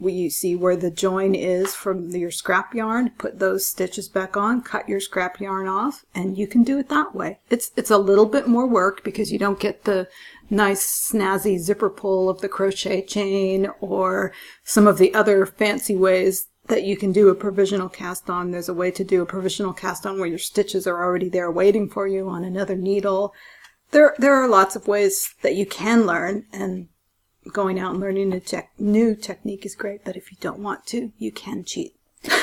you 0.00 0.30
see 0.30 0.54
where 0.54 0.76
the 0.76 0.90
join 0.90 1.34
is 1.34 1.74
from 1.74 2.10
your 2.10 2.30
scrap 2.30 2.74
yarn, 2.74 3.10
put 3.18 3.38
those 3.38 3.66
stitches 3.66 4.08
back 4.08 4.36
on, 4.36 4.62
cut 4.62 4.88
your 4.88 5.00
scrap 5.00 5.40
yarn 5.40 5.66
off, 5.66 6.04
and 6.14 6.38
you 6.38 6.46
can 6.46 6.62
do 6.62 6.78
it 6.78 6.88
that 6.88 7.14
way. 7.14 7.38
It's 7.50 7.72
it's 7.76 7.90
a 7.90 7.98
little 7.98 8.26
bit 8.26 8.46
more 8.46 8.66
work 8.66 9.02
because 9.02 9.32
you 9.32 9.38
don't 9.38 9.60
get 9.60 9.84
the 9.84 10.08
nice 10.50 11.10
snazzy 11.12 11.58
zipper 11.58 11.90
pull 11.90 12.30
of 12.30 12.40
the 12.40 12.48
crochet 12.48 13.02
chain 13.02 13.68
or 13.80 14.32
some 14.64 14.86
of 14.86 14.98
the 14.98 15.12
other 15.14 15.44
fancy 15.44 15.96
ways 15.96 16.46
that 16.68 16.84
you 16.84 16.96
can 16.96 17.12
do 17.12 17.28
a 17.28 17.34
provisional 17.34 17.88
cast 17.88 18.30
on. 18.30 18.50
There's 18.50 18.68
a 18.68 18.74
way 18.74 18.90
to 18.92 19.04
do 19.04 19.22
a 19.22 19.26
provisional 19.26 19.72
cast 19.72 20.06
on 20.06 20.18
where 20.18 20.28
your 20.28 20.38
stitches 20.38 20.86
are 20.86 21.02
already 21.02 21.28
there 21.28 21.50
waiting 21.50 21.88
for 21.88 22.06
you 22.06 22.28
on 22.28 22.44
another 22.44 22.76
needle 22.76 23.34
there 23.90 24.14
there 24.18 24.34
are 24.34 24.48
lots 24.48 24.76
of 24.76 24.88
ways 24.88 25.34
that 25.42 25.54
you 25.54 25.66
can 25.66 26.06
learn 26.06 26.44
and 26.52 26.88
going 27.52 27.78
out 27.78 27.92
and 27.92 28.00
learning 28.00 28.32
a 28.32 28.40
tech, 28.40 28.70
new 28.78 29.14
technique 29.14 29.64
is 29.66 29.74
great 29.74 30.04
but 30.04 30.16
if 30.16 30.30
you 30.30 30.38
don't 30.40 30.58
want 30.60 30.86
to 30.86 31.12
you 31.18 31.30
can 31.32 31.64
cheat 31.64 31.94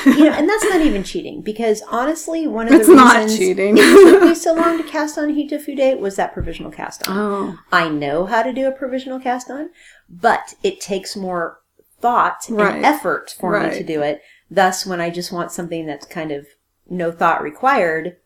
you 0.06 0.24
know, 0.24 0.32
and 0.32 0.48
that's 0.48 0.64
not 0.64 0.80
even 0.80 1.04
cheating 1.04 1.42
because 1.42 1.82
honestly, 1.90 2.46
one 2.46 2.66
of 2.66 2.72
It's 2.72 2.88
the 2.88 2.94
not 2.94 3.14
reasons 3.16 3.38
cheating. 3.38 3.76
it 3.78 4.10
took 4.10 4.22
me 4.30 4.34
so 4.34 4.54
long 4.54 4.78
to 4.78 4.84
cast 4.88 5.18
on 5.18 5.28
Hito 5.34 5.58
Fude 5.58 5.98
was 6.00 6.16
that 6.16 6.32
provisional 6.32 6.70
cast 6.72 7.06
on. 7.06 7.16
Oh, 7.18 7.58
I 7.70 7.90
know 7.90 8.24
how 8.24 8.42
to 8.42 8.54
do 8.54 8.66
a 8.66 8.72
provisional 8.72 9.20
cast 9.20 9.50
on, 9.50 9.68
but 10.08 10.54
it 10.62 10.80
takes 10.80 11.14
more 11.14 11.60
thought 12.00 12.46
Right. 12.48 12.76
and 12.76 12.86
effort 12.86 13.34
for 13.38 13.60
me 13.60 13.68
to 13.76 13.84
do 13.84 14.00
it. 14.00 14.22
Thus, 14.50 14.86
when 14.86 14.98
I 15.00 15.10
just 15.10 15.30
want 15.30 15.52
something 15.52 15.84
that's 15.84 16.06
kind 16.06 16.32
of 16.32 16.46
no 16.88 17.12
thought 17.12 17.42
required, 17.42 18.16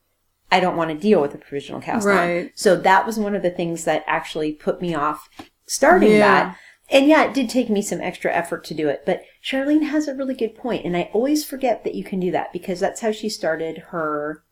I 0.53 0.61
don't 0.61 0.77
want 0.77 0.90
to 0.90 0.97
deal 0.97 1.21
with 1.21 1.35
a 1.35 1.38
provisional 1.38 1.81
cast 1.81 2.07
on. 2.07 2.51
So 2.55 2.77
that 2.77 3.05
was 3.07 3.19
one 3.19 3.35
of 3.35 3.43
the 3.43 3.51
things 3.51 3.85
that 3.87 4.05
actually 4.07 4.53
put 4.53 4.81
me 4.81 4.95
off 4.95 5.29
starting 5.66 6.12
Yeah. 6.12 6.19
that. 6.19 6.57
And 6.90 7.07
yeah, 7.07 7.24
it 7.24 7.35
did 7.35 7.48
take 7.48 7.70
me 7.70 7.83
some 7.83 8.00
extra 8.00 8.33
effort 8.33 8.64
to 8.64 8.74
do 8.74 8.88
it, 8.88 9.03
but 9.07 9.22
Charlene 9.44 9.88
has 9.88 10.09
a 10.09 10.14
really 10.14 10.35
good 10.35 10.55
point, 10.57 10.85
and 10.85 10.96
I 10.96 11.11
always 11.12 11.44
forget 11.44 11.85
that 11.85 11.94
you 11.94 12.03
can 12.05 12.18
do 12.20 12.31
that 12.33 12.53
because 12.53 12.81
that's 12.81 13.00
how 13.00 13.12
she 13.12 13.29
started 13.29 13.79
her 13.88 14.42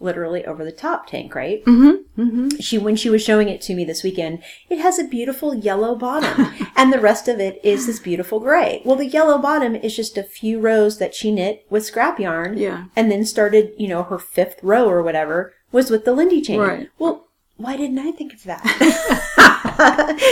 literally 0.00 0.44
over 0.46 0.64
the 0.64 0.72
top 0.72 1.06
tank, 1.06 1.32
right? 1.34 1.64
mm-hmm, 1.64 2.20
mm-hmm. 2.20 2.48
she 2.58 2.76
when 2.76 2.96
she 2.96 3.08
was 3.10 3.22
showing 3.22 3.48
it 3.48 3.60
to 3.60 3.74
me 3.74 3.84
this 3.84 4.02
weekend 4.02 4.42
it 4.68 4.78
has 4.78 4.98
a 4.98 5.04
beautiful 5.04 5.54
yellow 5.54 5.94
bottom 5.94 6.52
and 6.76 6.92
the 6.92 6.98
rest 6.98 7.28
of 7.28 7.38
it 7.38 7.60
is 7.64 7.86
this 7.86 8.00
beautiful 8.00 8.40
gray 8.40 8.82
well 8.84 8.96
the 8.96 9.06
yellow 9.06 9.38
bottom 9.38 9.76
is 9.76 9.94
just 9.94 10.18
a 10.18 10.22
few 10.24 10.58
rows 10.58 10.98
that 10.98 11.14
she 11.14 11.30
knit 11.30 11.64
with 11.70 11.84
scrap 11.84 12.18
yarn 12.18 12.58
Yeah. 12.58 12.86
and 12.96 13.12
then 13.12 13.24
started 13.24 13.72
you 13.78 13.86
know 13.86 14.02
her 14.02 14.18
fifth 14.18 14.58
row 14.62 14.88
or 14.88 15.02
whatever 15.04 15.54
was 15.70 15.88
with 15.90 16.04
the 16.04 16.12
lindy 16.12 16.40
chain 16.42 16.58
Right. 16.58 16.88
well 16.98 17.28
why 17.62 17.76
didn't 17.76 17.98
i 17.98 18.10
think 18.12 18.32
of 18.34 18.42
that 18.44 18.62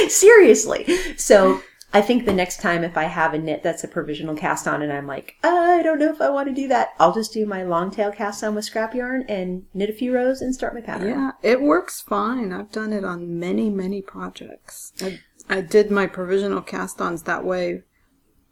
seriously 0.10 0.84
so 1.16 1.62
I 1.92 2.00
think 2.02 2.24
the 2.24 2.32
next 2.32 2.60
time 2.60 2.84
if 2.84 2.96
I 2.96 3.02
have 3.06 3.34
a 3.34 3.38
knit 3.38 3.64
that's 3.64 3.82
a 3.82 3.88
provisional 3.88 4.36
cast 4.36 4.68
on 4.68 4.80
and 4.80 4.92
I'm 4.92 5.08
like, 5.08 5.34
ah, 5.42 5.72
I 5.78 5.82
don't 5.82 5.98
know 5.98 6.12
if 6.12 6.20
I 6.20 6.30
want 6.30 6.46
to 6.48 6.54
do 6.54 6.68
that, 6.68 6.90
I'll 7.00 7.12
just 7.12 7.32
do 7.32 7.44
my 7.44 7.64
long 7.64 7.90
tail 7.90 8.12
cast 8.12 8.44
on 8.44 8.54
with 8.54 8.64
scrap 8.64 8.94
yarn 8.94 9.24
and 9.28 9.64
knit 9.74 9.90
a 9.90 9.92
few 9.92 10.14
rows 10.14 10.40
and 10.40 10.54
start 10.54 10.72
my 10.72 10.82
pattern. 10.82 11.08
Yeah, 11.08 11.32
it 11.42 11.60
works 11.60 12.00
fine. 12.00 12.52
I've 12.52 12.70
done 12.70 12.92
it 12.92 13.04
on 13.04 13.40
many, 13.40 13.70
many 13.70 14.02
projects. 14.02 14.92
I, 15.02 15.18
I 15.48 15.62
did 15.62 15.90
my 15.90 16.06
provisional 16.06 16.60
cast-ons 16.62 17.24
that 17.24 17.44
way 17.44 17.82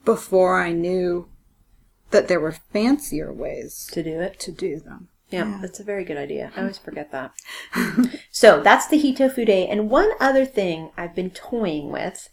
before 0.05 0.61
I 0.61 0.73
knew 0.73 1.29
that 2.11 2.27
there 2.27 2.41
were 2.41 2.57
fancier 2.73 3.33
ways 3.33 3.89
To 3.93 4.03
do 4.03 4.21
it. 4.21 4.41
to 4.41 4.51
do 4.51 4.81
them. 4.81 5.11
Yeah, 5.31 5.59
that's 5.61 5.81
a 5.81 5.85
very 5.85 6.05
good 6.05 6.17
idea. 6.17 6.51
I 6.57 6.61
always 6.63 6.79
forget 6.79 7.13
that. 7.13 7.33
so 8.31 8.63
that's 8.63 8.87
the 8.87 8.99
Hito 8.99 9.29
Fude. 9.29 9.69
And 9.71 9.91
one 9.91 10.11
other 10.21 10.45
thing 10.47 10.91
I've 10.97 11.15
been 11.15 11.31
toying 11.31 11.91
with, 11.91 12.29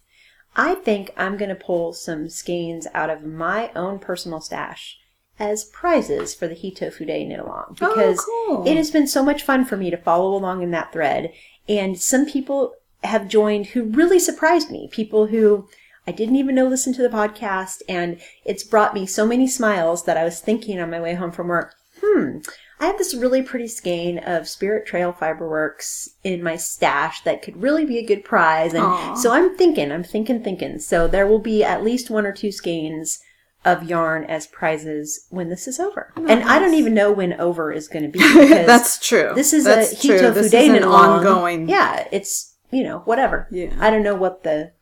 I 0.55 0.75
think 0.75 1.11
I'm 1.17 1.35
going 1.37 1.49
to 1.49 1.55
pull 1.55 1.91
some 1.93 2.29
skeins 2.29 2.87
out 2.93 3.09
of 3.09 3.23
my 3.23 3.71
own 3.75 3.99
personal 3.99 4.39
stash 4.39 4.97
as 5.37 5.65
prizes 5.65 6.33
for 6.33 6.47
the 6.47 6.53
Hito 6.53 6.89
Fude 6.89 7.27
knit 7.27 7.39
along 7.39 7.75
Oh, 7.81 7.89
because 7.95 8.21
cool. 8.23 8.65
it 8.67 8.77
has 8.77 8.91
been 8.91 9.07
so 9.07 9.21
much 9.23 9.43
fun 9.43 9.65
for 9.65 9.75
me 9.75 9.89
to 9.91 9.97
follow 9.97 10.33
along 10.33 10.63
in 10.63 10.71
that 10.71 10.93
thread. 10.93 11.33
And 11.67 11.99
some 11.99 12.25
people 12.25 12.73
have 13.03 13.27
joined 13.27 13.67
who 13.67 13.83
really 13.83 14.19
surprised 14.19 14.71
me. 14.71 14.87
People 14.91 15.27
who 15.27 15.67
I 16.07 16.11
didn't 16.11 16.37
even 16.37 16.55
know 16.55 16.67
listened 16.67 16.95
to 16.95 17.01
the 17.01 17.09
podcast, 17.09 17.81
and 17.89 18.21
it's 18.45 18.63
brought 18.63 18.93
me 18.93 19.05
so 19.07 19.25
many 19.25 19.47
smiles 19.47 20.05
that 20.05 20.17
I 20.17 20.23
was 20.23 20.39
thinking 20.39 20.79
on 20.79 20.91
my 20.91 21.01
way 21.01 21.15
home 21.15 21.31
from 21.31 21.47
work, 21.47 21.73
hmm, 21.99 22.37
I 22.79 22.87
have 22.87 22.97
this 22.97 23.13
really 23.13 23.41
pretty 23.41 23.67
skein 23.67 24.19
of 24.19 24.47
Spirit 24.47 24.85
Trail 24.85 25.13
Fiberworks 25.13 26.09
in 26.23 26.43
my 26.43 26.57
stash 26.57 27.21
that 27.21 27.41
could 27.41 27.61
really 27.61 27.85
be 27.85 27.97
a 27.97 28.05
good 28.05 28.23
prize. 28.25 28.73
And 28.73 28.83
Aw. 28.83 29.15
so 29.15 29.31
I'm 29.31 29.55
thinking, 29.55 29.91
I'm 29.91 30.03
thinking, 30.03 30.43
thinking. 30.43 30.79
So 30.79 31.07
there 31.07 31.27
will 31.27 31.39
be 31.39 31.63
at 31.63 31.83
least 31.83 32.09
one 32.09 32.25
or 32.25 32.33
two 32.33 32.51
skeins 32.51 33.19
of 33.63 33.83
yarn 33.83 34.25
as 34.25 34.45
prizes 34.47 35.25
when 35.29 35.49
this 35.49 35.67
is 35.67 35.79
over. 35.79 36.13
And 36.15 36.43
I 36.43 36.59
don't 36.59 36.75
even 36.75 36.93
know 36.93 37.11
when 37.11 37.33
over 37.39 37.71
is 37.71 37.87
going 37.87 38.03
to 38.03 38.09
be. 38.09 38.19
Because 38.35 38.67
That's 38.67 38.99
true. 38.99 39.31
this 39.33 39.53
is 39.53 39.63
That's 39.63 39.93
a 39.93 39.95
Hito 39.95 40.33
Fude 40.33 40.37
is 40.37 40.53
an 40.53 40.83
ongoing. 40.83 41.67
Yeah, 41.69 42.07
it's, 42.11 42.55
you 42.71 42.83
know, 42.83 42.99
whatever. 42.99 43.47
Yeah. 43.49 43.73
I 43.79 43.89
don't 43.89 44.03
know 44.03 44.15
what 44.15 44.43
the 44.43 44.73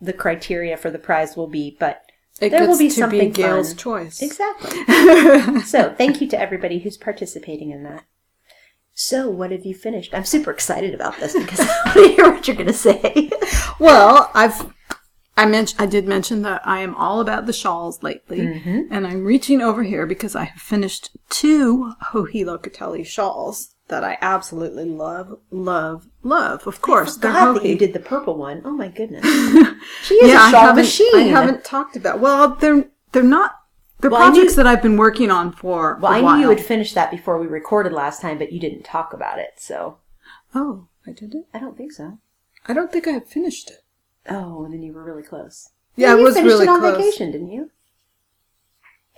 the 0.00 0.12
criteria 0.12 0.76
for 0.76 0.90
the 0.90 0.98
prize 0.98 1.36
will 1.36 1.46
be, 1.46 1.76
but 1.78 2.02
It 2.42 2.50
there 2.50 2.66
will 2.66 2.78
be 2.78 2.88
to 2.88 2.94
something 2.94 3.28
be 3.28 3.34
Gail's 3.34 3.68
fun. 3.68 3.76
choice. 3.76 4.22
Exactly. 4.22 4.84
so 5.62 5.94
thank 5.96 6.20
you 6.20 6.28
to 6.28 6.40
everybody 6.40 6.80
who's 6.80 6.96
participating 6.96 7.70
in 7.70 7.84
that. 7.84 8.04
So 8.94 9.30
what 9.30 9.52
have 9.52 9.64
you 9.64 9.74
finished? 9.74 10.12
I'm 10.12 10.24
super 10.24 10.50
excited 10.50 10.94
about 10.94 11.18
this 11.18 11.34
because 11.34 11.60
I 11.60 11.82
want 11.86 11.94
to 11.94 12.14
hear 12.14 12.30
what 12.30 12.46
you're 12.46 12.56
going 12.56 12.66
to 12.66 12.72
say. 12.72 13.30
Well, 13.78 14.30
I've 14.32 14.72
I 15.36 15.44
mentioned 15.46 15.80
I 15.80 15.86
did 15.86 16.06
mention 16.06 16.42
that 16.42 16.60
I 16.64 16.80
am 16.80 16.94
all 16.94 17.20
about 17.20 17.46
the 17.46 17.52
shawls 17.52 18.00
lately, 18.02 18.38
mm-hmm. 18.38 18.82
and 18.92 19.06
I'm 19.06 19.24
reaching 19.24 19.60
over 19.60 19.82
here 19.82 20.06
because 20.06 20.36
I 20.36 20.44
have 20.44 20.60
finished 20.60 21.10
two 21.30 21.94
Joji 22.12 22.44
Locatelli 22.44 23.04
shawls 23.04 23.71
that 23.92 24.02
I 24.04 24.16
absolutely 24.22 24.84
love, 24.86 25.38
love, 25.50 26.08
love. 26.22 26.66
Of 26.66 26.80
course, 26.80 27.16
they're 27.16 27.30
that 27.32 27.64
you 27.64 27.76
did 27.76 27.92
the 27.92 28.00
purple 28.00 28.36
one. 28.36 28.62
Oh 28.64 28.72
my 28.72 28.88
goodness. 28.88 29.22
She 30.02 30.14
is 30.14 30.30
yeah, 30.30 30.38
a 30.38 30.48
I 30.48 30.50
shawl 30.50 30.60
haven't, 30.62 30.76
machine. 30.84 31.14
I 31.14 31.20
haven't 31.40 31.64
talked 31.64 31.96
about. 31.96 32.18
Well, 32.20 32.54
they're 32.56 32.86
they're 33.12 33.22
not. 33.22 33.52
They're 34.00 34.10
Well, 34.10 34.22
I 34.22 34.28
knew- 34.30 34.34
projects 34.36 34.56
that 34.56 34.66
I've 34.66 34.80
been 34.82 34.96
working 34.96 35.30
on 35.30 35.52
for 35.52 35.98
Well, 36.00 36.12
I 36.12 36.20
knew 36.36 36.42
you 36.44 36.48
had 36.48 36.60
finished 36.60 36.94
that 36.94 37.10
before 37.10 37.38
we 37.38 37.46
recorded 37.46 37.92
last 37.92 38.22
time, 38.22 38.38
but 38.38 38.50
you 38.52 38.58
didn't 38.60 38.84
talk 38.84 39.12
about 39.12 39.38
it, 39.38 39.52
so 39.58 39.98
Oh, 40.54 40.86
I 41.06 41.12
did 41.12 41.34
it. 41.34 41.46
I 41.54 41.58
don't 41.58 41.76
think 41.76 41.92
so. 41.92 42.18
I 42.66 42.72
don't 42.72 42.90
think 42.92 43.06
I 43.06 43.12
have 43.12 43.26
finished 43.28 43.70
it. 43.70 43.82
Oh, 44.28 44.64
and 44.64 44.72
then 44.72 44.82
you 44.82 44.92
were 44.92 45.04
really 45.04 45.22
close. 45.22 45.70
Yeah, 45.96 46.14
you 46.14 46.20
it 46.20 46.22
was 46.22 46.34
finished 46.34 46.52
really 46.52 46.64
it 46.66 46.70
on 46.70 46.80
close. 46.80 46.96
vacation, 46.96 47.30
didn't 47.32 47.50
you? 47.50 47.70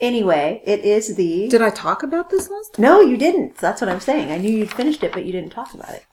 Anyway, 0.01 0.61
it 0.65 0.81
is 0.81 1.15
the. 1.17 1.49
Did 1.49 1.63
I 1.63 1.71
talk 1.71 2.03
about 2.03 2.31
this 2.31 2.51
last 2.51 2.75
time? 2.75 2.83
No, 2.83 3.01
you 3.01 3.17
didn't. 3.17 3.57
That's 3.59 3.81
what 3.81 3.89
I'm 3.89 4.01
saying. 4.01 4.31
I 4.31 4.39
knew 4.39 4.51
you'd 4.51 4.73
finished 4.73 5.03
it, 5.05 5.13
but 5.13 5.25
you 5.25 5.33
didn't 5.33 5.51
talk 5.51 5.73
about 5.73 5.95
it. 5.95 6.05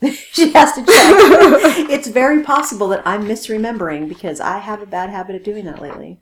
she 0.32 0.52
has 0.52 0.72
to 0.72 0.80
check. 0.80 0.88
it's 1.90 2.08
very 2.08 2.42
possible 2.42 2.88
that 2.88 3.06
I'm 3.06 3.24
misremembering 3.24 4.08
because 4.08 4.40
I 4.40 4.58
have 4.58 4.82
a 4.82 4.86
bad 4.86 5.10
habit 5.10 5.36
of 5.36 5.42
doing 5.42 5.64
that 5.66 5.82
lately. 5.82 6.20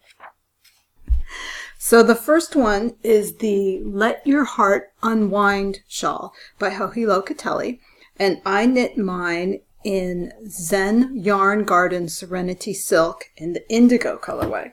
So 1.78 2.02
the 2.02 2.14
first 2.14 2.56
one 2.56 2.96
is 3.02 3.36
the 3.36 3.80
Let 3.84 4.26
Your 4.26 4.44
Heart 4.44 4.92
Unwind 5.02 5.80
shawl 5.86 6.34
by 6.58 6.70
Joji 6.70 7.02
Locatelli. 7.02 7.78
And 8.18 8.40
I 8.44 8.66
knit 8.66 8.98
mine 8.98 9.60
in 9.84 10.32
Zen 10.48 11.12
Yarn 11.14 11.64
Garden 11.64 12.08
Serenity 12.08 12.74
Silk 12.74 13.26
in 13.36 13.52
the 13.52 13.68
indigo 13.70 14.18
colorway. 14.18 14.72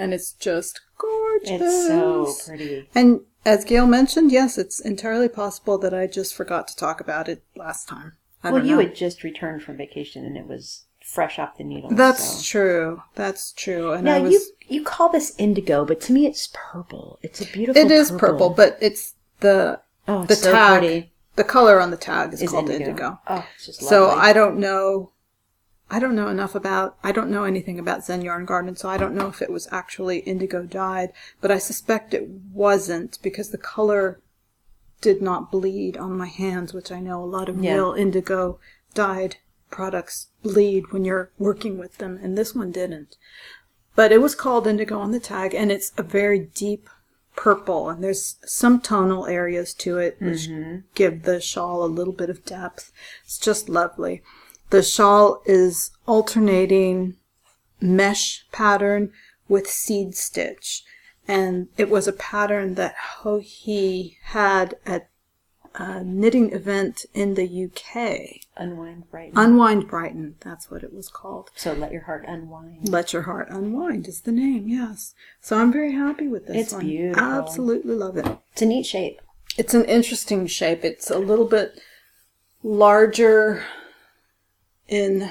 And 0.00 0.14
it's 0.14 0.32
just 0.32 0.80
gorgeous. 0.98 1.50
It's 1.60 1.86
so 1.86 2.34
pretty. 2.46 2.88
And 2.94 3.20
as 3.44 3.64
Gail 3.64 3.86
mentioned, 3.86 4.32
yes, 4.32 4.58
it's 4.58 4.80
entirely 4.80 5.28
possible 5.28 5.78
that 5.78 5.94
I 5.94 6.06
just 6.06 6.34
forgot 6.34 6.68
to 6.68 6.76
talk 6.76 7.00
about 7.00 7.28
it 7.28 7.42
last 7.54 7.88
time. 7.88 8.12
I 8.42 8.50
Well, 8.50 8.64
you 8.64 8.76
know. 8.76 8.82
had 8.82 8.94
just 8.94 9.22
returned 9.22 9.62
from 9.62 9.76
vacation 9.76 10.24
and 10.24 10.36
it 10.36 10.46
was 10.46 10.84
fresh 11.04 11.38
off 11.38 11.58
the 11.58 11.64
needle. 11.64 11.90
That's 11.90 12.24
so. 12.38 12.42
true. 12.42 13.02
That's 13.14 13.52
true. 13.52 13.92
And 13.92 14.04
Now 14.04 14.16
I 14.16 14.20
was 14.20 14.32
you 14.32 14.40
you 14.68 14.84
call 14.84 15.08
this 15.10 15.34
indigo, 15.38 15.84
but 15.84 16.00
to 16.02 16.12
me 16.12 16.26
it's 16.26 16.48
purple. 16.52 17.18
It's 17.22 17.40
a 17.40 17.46
beautiful. 17.46 17.80
It 17.82 17.90
is 17.90 18.10
purple, 18.10 18.50
but 18.50 18.78
it's 18.80 19.14
the 19.40 19.80
oh, 20.08 20.24
the 20.24 20.32
it's 20.32 20.42
so 20.42 20.52
tag. 20.52 20.80
pretty. 20.80 21.12
The 21.36 21.44
color 21.44 21.80
on 21.80 21.90
the 21.90 21.96
tag 21.96 22.32
is, 22.34 22.42
Is 22.42 22.50
called 22.50 22.68
indigo. 22.70 22.90
indigo. 22.90 23.18
Oh, 23.28 23.46
it's 23.56 23.66
just 23.66 23.82
So. 23.82 24.10
I 24.10 24.32
don't 24.32 24.58
know. 24.58 25.10
I 25.90 25.98
don't 25.98 26.14
know 26.14 26.28
enough 26.28 26.54
about. 26.54 26.96
I 27.02 27.12
don't 27.12 27.30
know 27.30 27.44
anything 27.44 27.78
about 27.78 28.04
Zen 28.04 28.22
Yarn 28.22 28.44
Garden, 28.44 28.76
so 28.76 28.88
I 28.88 28.96
don't 28.96 29.14
know 29.14 29.28
if 29.28 29.42
it 29.42 29.50
was 29.50 29.68
actually 29.72 30.18
indigo 30.20 30.62
dyed. 30.62 31.12
But 31.40 31.50
I 31.50 31.58
suspect 31.58 32.14
it 32.14 32.28
wasn't 32.28 33.18
because 33.22 33.50
the 33.50 33.58
color 33.58 34.20
did 35.00 35.20
not 35.20 35.50
bleed 35.50 35.96
on 35.96 36.16
my 36.16 36.28
hands, 36.28 36.72
which 36.72 36.92
I 36.92 37.00
know 37.00 37.22
a 37.22 37.26
lot 37.26 37.48
of 37.48 37.58
Yeah. 37.58 37.74
real 37.74 37.92
indigo 37.92 38.60
dyed 38.94 39.36
products 39.70 40.28
bleed 40.42 40.92
when 40.92 41.04
you're 41.04 41.30
working 41.38 41.78
with 41.78 41.98
them, 41.98 42.18
and 42.22 42.36
this 42.36 42.54
one 42.54 42.70
didn't. 42.70 43.16
But 43.96 44.12
it 44.12 44.20
was 44.20 44.34
called 44.34 44.66
indigo 44.66 44.98
on 44.98 45.10
the 45.10 45.20
tag, 45.20 45.54
and 45.54 45.72
it's 45.72 45.92
a 45.96 46.02
very 46.02 46.38
deep 46.38 46.88
purple, 47.36 47.88
and 47.88 48.02
there's 48.02 48.36
some 48.44 48.80
tonal 48.80 49.26
areas 49.26 49.72
to 49.74 49.98
it 49.98 50.16
which 50.20 50.48
mm-hmm. 50.48 50.80
give 50.94 51.22
the 51.22 51.40
shawl 51.40 51.84
a 51.84 51.86
little 51.86 52.12
bit 52.12 52.30
of 52.30 52.44
depth. 52.44 52.92
It's 53.24 53.38
just 53.38 53.68
lovely. 53.68 54.22
The 54.70 54.82
shawl 54.82 55.42
is 55.46 55.90
alternating 56.06 57.16
mesh 57.80 58.44
pattern 58.52 59.12
with 59.48 59.66
seed 59.68 60.14
stitch, 60.14 60.84
and 61.26 61.68
it 61.76 61.90
was 61.90 62.06
a 62.06 62.12
pattern 62.12 62.74
that 62.76 62.94
Joji 63.22 64.18
had 64.24 64.76
at 64.86 65.08
a 65.74 66.02
knitting 66.02 66.52
event 66.52 67.04
in 67.14 67.34
the 67.34 67.46
UK. 67.64 68.40
unwind 68.56 69.04
right. 69.12 69.32
Unwind 69.36 69.86
Brighton, 69.88 70.34
that's 70.40 70.68
what 70.70 70.82
it 70.82 70.92
was 70.92 71.08
called. 71.08 71.50
so 71.54 71.72
let 71.72 71.92
your 71.92 72.02
heart 72.02 72.24
unwind. 72.26 72.88
Let 72.88 73.12
Your 73.12 73.22
Heart 73.22 73.50
Unwind 73.50 74.08
is 74.08 74.22
the 74.22 74.32
name, 74.32 74.68
yes. 74.68 75.14
So 75.40 75.56
I'm 75.58 75.72
very 75.72 75.92
happy 75.92 76.26
with 76.26 76.46
this 76.48 76.56
It's 76.56 76.72
one. 76.72 76.86
beautiful. 76.86 77.22
Absolutely 77.22 77.94
love 77.94 78.16
it. 78.16 78.26
It's 78.52 78.62
a 78.62 78.66
neat 78.66 78.84
shape. 78.86 79.20
It's 79.56 79.72
an 79.74 79.84
interesting 79.84 80.46
shape. 80.48 80.84
It's 80.84 81.08
a 81.10 81.18
little 81.18 81.46
bit 81.46 81.80
larger 82.64 83.62
in 84.90 85.30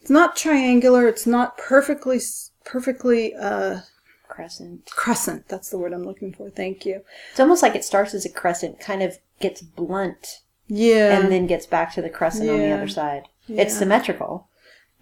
it's 0.00 0.10
not 0.10 0.36
triangular, 0.36 1.08
it's 1.08 1.26
not 1.26 1.56
perfectly 1.58 2.20
perfectly 2.64 3.34
uh 3.34 3.80
crescent. 4.28 4.86
Crescent. 4.90 5.48
That's 5.48 5.70
the 5.70 5.78
word 5.78 5.92
I'm 5.92 6.04
looking 6.04 6.32
for. 6.32 6.50
Thank 6.50 6.84
you. 6.84 7.02
It's 7.30 7.40
almost 7.40 7.62
like 7.62 7.74
it 7.74 7.84
starts 7.84 8.14
as 8.14 8.24
a 8.24 8.30
crescent, 8.30 8.80
kind 8.80 9.02
of 9.02 9.18
gets 9.40 9.62
blunt, 9.62 10.40
Yeah. 10.66 11.18
and 11.18 11.30
then 11.30 11.46
gets 11.46 11.66
back 11.66 11.94
to 11.94 12.02
the 12.02 12.10
crescent 12.10 12.50
on 12.50 12.58
the 12.58 12.72
other 12.72 12.88
side. 12.88 13.28
It's 13.48 13.76
symmetrical. 13.76 14.48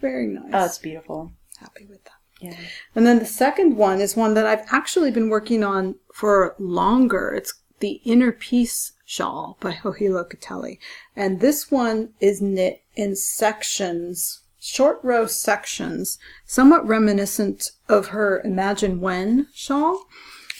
very 0.00 0.26
nice. 0.26 0.50
Oh, 0.52 0.64
it's 0.66 0.78
beautiful. 0.78 1.32
happy 1.58 1.86
with 1.86 2.02
that. 2.04 2.12
Yeah. 2.40 2.56
And 2.96 3.06
then 3.06 3.20
the 3.20 3.24
second 3.24 3.76
one 3.76 4.00
is 4.00 4.16
one 4.16 4.34
that 4.34 4.46
I've 4.46 4.66
actually 4.72 5.12
been 5.12 5.28
working 5.30 5.62
on 5.62 5.94
for 6.12 6.56
longer. 6.58 7.32
It's 7.32 7.54
the 7.78 8.00
Inner 8.04 8.32
Peace 8.32 8.92
Shawl 9.04 9.56
by 9.60 9.78
Joji 9.82 10.06
Locatelli. 10.08 10.78
And 11.16 11.40
this 11.40 11.70
one 11.70 12.10
is 12.20 12.40
knit 12.40 12.82
in 12.94 13.16
sections, 13.16 14.40
short 14.60 15.00
row 15.02 15.26
sections, 15.26 16.18
somewhat 16.46 16.86
reminiscent 16.86 17.72
of 17.88 18.08
her 18.08 18.40
Imagine 18.44 19.00
When 19.00 19.48
shawl. 19.54 20.06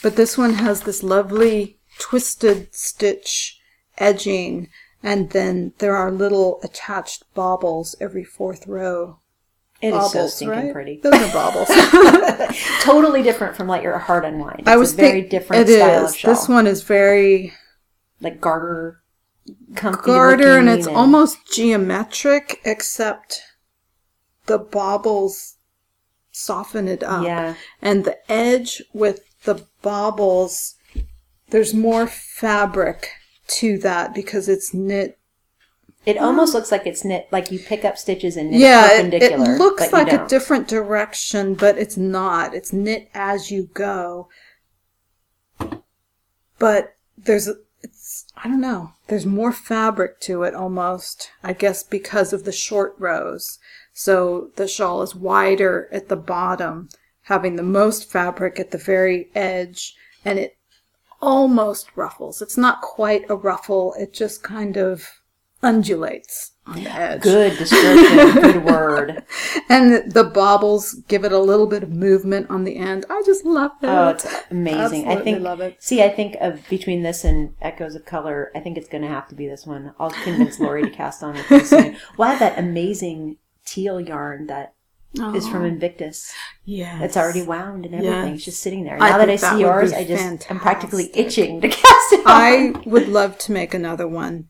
But 0.03 0.17
this 0.17 0.37
one 0.37 0.55
has 0.55 0.83
this 0.83 1.03
lovely 1.03 1.79
twisted 1.99 2.75
stitch 2.75 3.61
edging. 3.99 4.69
And 5.03 5.31
then 5.31 5.73
there 5.79 5.97
are 5.97 6.11
little 6.11 6.61
attached 6.63 7.25
baubles 7.35 7.95
every 8.01 8.25
fourth 8.25 8.67
row. 8.67 9.19
It 9.81 9.95
is 9.95 10.13
so 10.13 10.29
stinking 10.29 10.59
right? 10.67 10.73
pretty. 10.73 11.01
Those 11.03 11.15
are 11.15 11.33
baubles. 11.33 11.69
totally 12.83 13.23
different 13.23 13.57
from 13.57 13.67
like 13.67 13.83
your 13.83 13.99
heart 13.99 14.25
unwind. 14.25 14.61
It's 14.61 14.69
I 14.69 14.77
was 14.77 14.93
a 14.93 14.97
very 14.97 15.21
think- 15.23 15.31
different 15.31 15.69
it 15.69 15.77
style 15.77 16.05
is. 16.05 16.13
of 16.13 16.17
shawl. 16.17 16.35
This 16.35 16.49
one 16.49 16.67
is 16.69 16.83
very 16.85 17.53
like 18.23 18.41
garter, 18.41 19.03
garter, 19.75 20.59
and 20.59 20.69
it's 20.69 20.87
almost 20.87 21.39
geometric, 21.53 22.61
except 22.65 23.43
the 24.47 24.59
baubles 24.59 25.57
soften 26.31 26.89
it 26.89 27.03
up. 27.03 27.25
Yeah. 27.25 27.55
And 27.81 28.05
the 28.05 28.19
edge 28.31 28.83
with 28.93 29.21
the 29.45 29.67
baubles, 29.83 30.77
there's 31.51 31.75
more 31.75 32.07
fabric 32.07 33.11
to 33.49 33.79
that 33.79 34.15
because 34.15 34.49
it's 34.49 34.73
knit. 34.73 35.19
It 36.05 36.19
almost 36.19 36.53
looks 36.53 36.73
like 36.73 36.87
it's 36.87 37.05
knit, 37.05 37.29
like 37.31 37.53
you 37.53 37.61
pick 37.61 37.85
up 37.85 37.97
stitches 37.97 38.37
and 38.37 38.51
knit 38.51 38.61
yeah, 38.61 38.87
it, 38.87 38.97
perpendicular. 38.97 39.55
it 39.55 39.59
looks 39.59 39.89
but 39.89 40.09
like 40.09 40.13
a 40.13 40.27
different 40.27 40.67
direction, 40.67 41.55
but 41.55 41.79
it's 41.79 41.97
not. 41.97 42.55
It's 42.55 42.73
knit 42.73 43.09
as 43.15 43.53
you 43.53 43.71
go. 43.73 44.29
But 46.59 46.97
there's 47.17 47.49
I 48.45 48.49
don't 48.49 48.61
know. 48.61 48.93
There's 49.07 49.27
more 49.27 49.53
fabric 49.53 50.21
to 50.23 50.43
it 50.43 50.55
almost. 50.55 51.31
I 51.45 51.53
guess 51.53 51.83
because 51.83 52.33
of 52.33 52.45
the 52.45 52.53
short 52.53 52.95
rows. 52.99 53.59
So 53.93 54.51
the 54.57 54.67
shawl 54.67 55.03
is 55.03 55.15
wider 55.15 55.89
at 55.93 56.09
the 56.09 56.17
bottom, 56.17 56.89
having 57.23 57.57
the 57.57 57.63
most 57.63 58.11
fabric 58.11 58.59
at 58.59 58.71
the 58.71 58.79
very 58.79 59.31
edge, 59.35 59.95
and 60.25 60.39
it 60.39 60.57
almost 61.21 61.89
ruffles. 61.95 62.43
It's 62.43 62.57
not 62.57 62.81
quite 62.81 63.29
a 63.29 63.37
ruffle. 63.37 63.95
It 63.99 64.13
just 64.13 64.43
kind 64.43 64.77
of 64.77 65.09
undulates 65.63 66.52
on 66.67 66.77
the 66.77 66.87
edge. 66.89 67.23
Good 67.23 67.59
description. 67.59 68.41
good 68.41 68.65
word. 68.65 69.25
And 69.69 70.13
the 70.13 70.25
baubles 70.25 70.95
give 71.09 71.25
it 71.25 71.33
a 71.33 71.39
little 71.39 71.67
bit 71.67 71.83
of 71.83 71.91
movement 71.91 72.51
on 72.51 72.65
the 72.65 72.77
end. 72.77 73.05
I 73.11 73.23
just 73.27 73.45
love 73.45 73.73
it. 73.83 73.87
Oh, 73.87 74.11
it's 74.11 74.27
amazing. 74.51 75.03
I 75.09 75.13
Absolutely 75.13 75.33
think. 75.33 75.43
love 75.43 75.61
it. 75.61 75.83
See, 75.83 76.03
I 76.03 76.09
think 76.09 76.37
of 76.41 76.69
between 76.69 77.03
this 77.03 77.25
and 77.25 77.55
Echoes 77.61 77.95
of 77.97 78.05
Color, 78.05 78.53
I 78.55 78.61
think 78.61 78.79
it's 78.79 78.89
going 78.89 79.03
to 79.03 79.09
have 79.09 79.29
to 79.29 79.35
be 79.35 79.49
this 79.49 79.67
one. 79.67 79.93
I'll 79.99 80.11
convince 80.11 80.61
Lori 80.61 80.83
to 80.85 80.91
cast 80.91 81.23
on 81.23 81.37
it 81.37 81.45
pretty 81.47 81.65
soon. 81.65 81.97
Well, 82.17 82.29
I 82.29 82.35
have 82.35 82.41
that 82.41 82.59
amazing 82.59 83.39
teal 83.67 84.01
yarn 84.01 84.47
that 84.47 84.75
is 85.35 85.47
from 85.49 85.65
Invictus. 85.67 86.33
yeah. 86.65 87.03
It's 87.03 87.19
already 87.19 87.43
wound 87.43 87.85
and 87.85 87.95
everything. 87.97 88.29
Yes. 88.29 88.35
It's 88.37 88.45
just 88.47 88.63
sitting 88.63 88.85
there. 88.85 88.97
I 89.03 89.11
Now 89.11 89.19
that 89.19 89.29
I 89.29 89.37
that 89.37 89.51
see 89.51 89.57
would 89.57 89.61
yours, 89.61 89.93
I 89.93 90.05
just 90.05 90.51
I'm 90.51 90.59
practically 90.59 91.11
itching 91.15 91.61
to 91.61 91.69
cast 91.69 92.13
it 92.13 92.21
on. 92.21 92.27
I 92.27 92.73
would 92.87 93.09
love 93.09 93.37
to 93.39 93.53
make 93.53 93.75
another 93.75 94.09
one. 94.09 94.49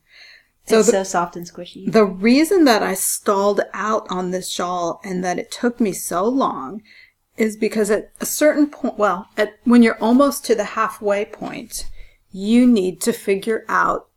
So 0.65 0.79
it's 0.79 0.87
the, 0.87 0.91
so 0.91 1.03
soft 1.03 1.35
and 1.35 1.45
squishy. 1.45 1.91
the 1.91 2.05
reason 2.05 2.63
that 2.65 2.81
I 2.81 2.93
stalled 2.93 3.61
out 3.73 4.07
on 4.09 4.31
this 4.31 4.49
shawl 4.49 5.01
and 5.03 5.23
that 5.23 5.37
it 5.37 5.51
took 5.51 5.79
me 5.79 5.91
so 5.91 6.23
long 6.25 6.81
is 7.35 7.57
because 7.57 7.91
at 7.91 8.11
a 8.21 8.25
certain 8.25 8.67
point, 8.67 8.97
well, 8.97 9.27
at 9.37 9.55
when 9.63 9.83
you're 9.83 10.01
almost 10.01 10.45
to 10.45 10.55
the 10.55 10.63
halfway 10.63 11.25
point, 11.25 11.89
you 12.31 12.65
need 12.65 13.01
to 13.01 13.11
figure 13.11 13.65
out 13.67 14.07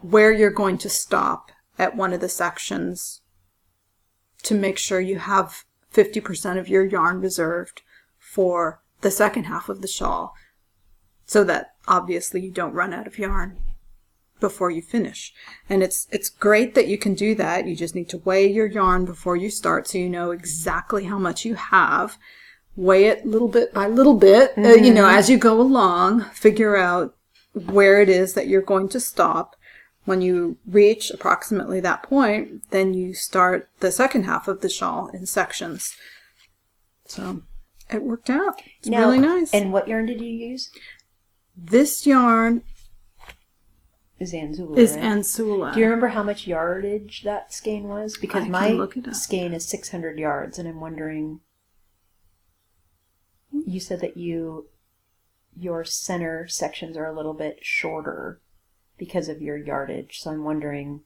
where 0.00 0.32
you're 0.32 0.50
going 0.50 0.78
to 0.78 0.88
stop 0.88 1.50
at 1.78 1.96
one 1.96 2.12
of 2.12 2.20
the 2.20 2.28
sections 2.28 3.20
to 4.42 4.54
make 4.54 4.78
sure 4.78 5.00
you 5.00 5.18
have 5.18 5.64
50% 5.92 6.58
of 6.58 6.68
your 6.68 6.84
yarn 6.84 7.20
reserved 7.20 7.82
for 8.18 8.82
the 9.00 9.10
second 9.10 9.44
half 9.44 9.68
of 9.68 9.82
the 9.82 9.88
shawl 9.88 10.32
so 11.26 11.42
that 11.44 11.72
obviously 11.88 12.40
you 12.40 12.50
don't 12.50 12.72
run 12.72 12.94
out 12.94 13.06
of 13.06 13.18
yarn 13.18 13.58
before 14.40 14.70
you 14.70 14.82
finish. 14.82 15.32
And 15.68 15.82
it's 15.82 16.06
it's 16.10 16.28
great 16.28 16.74
that 16.74 16.88
you 16.88 16.98
can 16.98 17.14
do 17.14 17.34
that. 17.36 17.66
You 17.66 17.76
just 17.76 17.94
need 17.94 18.08
to 18.10 18.18
weigh 18.18 18.50
your 18.50 18.66
yarn 18.66 19.04
before 19.04 19.36
you 19.36 19.50
start 19.50 19.88
so 19.88 19.98
you 19.98 20.08
know 20.08 20.30
exactly 20.30 21.04
how 21.04 21.18
much 21.18 21.44
you 21.44 21.54
have. 21.54 22.18
Weigh 22.76 23.06
it 23.06 23.26
little 23.26 23.48
bit 23.48 23.72
by 23.72 23.86
little 23.86 24.16
bit, 24.16 24.52
uh, 24.58 24.74
you 24.74 24.92
know, 24.92 25.08
as 25.08 25.30
you 25.30 25.38
go 25.38 25.60
along, 25.60 26.22
figure 26.32 26.76
out 26.76 27.16
where 27.54 28.02
it 28.02 28.08
is 28.10 28.34
that 28.34 28.48
you're 28.48 28.60
going 28.62 28.88
to 28.90 29.00
stop. 29.00 29.56
When 30.04 30.20
you 30.20 30.58
reach 30.66 31.10
approximately 31.10 31.80
that 31.80 32.04
point, 32.04 32.70
then 32.70 32.94
you 32.94 33.12
start 33.14 33.68
the 33.80 33.90
second 33.90 34.24
half 34.24 34.46
of 34.46 34.60
the 34.60 34.68
shawl 34.68 35.08
in 35.08 35.26
sections. 35.26 35.96
So 37.06 37.42
it 37.90 38.02
worked 38.02 38.30
out. 38.30 38.60
It's 38.78 38.88
Now, 38.88 39.00
really 39.00 39.18
nice. 39.18 39.52
And 39.52 39.72
what 39.72 39.88
yarn 39.88 40.06
did 40.06 40.20
you 40.20 40.28
use? 40.28 40.70
this 41.56 42.06
yarn 42.06 42.62
Is 44.18 44.32
Anzula. 44.32 44.78
is 44.78 44.92
right? 44.94 45.02
Anzula. 45.02 45.74
Do 45.74 45.80
you 45.80 45.86
remember 45.86 46.08
how 46.08 46.22
much 46.22 46.46
yardage 46.46 47.22
that 47.24 47.52
skein 47.52 47.84
was? 47.88 48.16
Because 48.16 48.42
I 48.42 48.44
can 48.44 48.52
my 48.52 48.68
look 48.70 48.96
it 48.96 49.06
up. 49.08 49.14
skein 49.14 49.52
is 49.52 49.66
600 49.66 50.18
yards, 50.18 50.58
and 50.58 50.66
I'm 50.68 50.80
wondering. 50.80 51.40
You 53.66 53.80
said 53.80 54.00
that 54.00 54.16
you, 54.16 54.66
your 55.58 55.84
center 55.84 56.46
sections 56.46 56.96
are 56.96 57.06
a 57.06 57.14
little 57.14 57.32
bit 57.34 57.58
shorter 57.62 58.40
because 58.98 59.28
of 59.28 59.40
your 59.42 59.56
yardage. 59.56 60.20
So 60.20 60.30
I'm 60.30 60.44
wondering. 60.44 61.02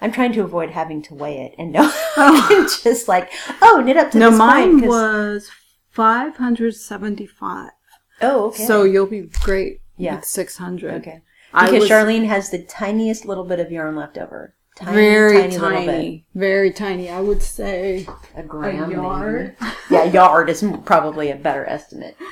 I'm 0.00 0.12
trying 0.12 0.32
to 0.34 0.42
avoid 0.42 0.70
having 0.70 1.00
to 1.04 1.14
weigh 1.14 1.38
it 1.40 1.54
and 1.56 1.74
I 1.76 1.80
can 1.82 1.90
oh. 2.66 2.78
just 2.84 3.08
like 3.08 3.30
oh 3.62 3.82
knit 3.82 3.96
up 3.96 4.10
to 4.10 4.18
no, 4.18 4.28
this 4.28 4.38
mine 4.38 4.80
point. 4.80 4.86
was 4.86 5.50
575. 5.88 7.70
oh 8.20 8.46
okay 8.48 8.66
So 8.66 8.82
you'll 8.84 9.06
be 9.06 9.30
great 9.40 9.80
Yeah. 9.96 10.16
with 10.16 10.26
600. 10.26 10.94
okay 11.00 11.22
because 11.52 11.80
was 11.80 11.88
Charlene 11.90 12.26
has 12.26 12.50
the 12.50 12.62
tiniest 12.62 13.24
little 13.24 13.44
bit 13.44 13.60
of 13.60 13.70
yarn 13.70 13.96
left 13.96 14.18
over. 14.18 14.54
Tiny, 14.74 14.92
very 14.92 15.50
tiny, 15.50 15.58
tiny, 15.58 16.26
very 16.34 16.70
tiny. 16.72 17.10
I 17.10 17.20
would 17.20 17.42
say 17.42 18.06
A 18.34 18.42
gram, 18.42 18.80
maybe. 18.88 18.94
yard. 18.94 19.56
Yeah, 19.90 20.04
yard 20.04 20.48
is 20.48 20.64
probably 20.84 21.30
a 21.30 21.36
better 21.36 21.66
estimate. 21.66 22.16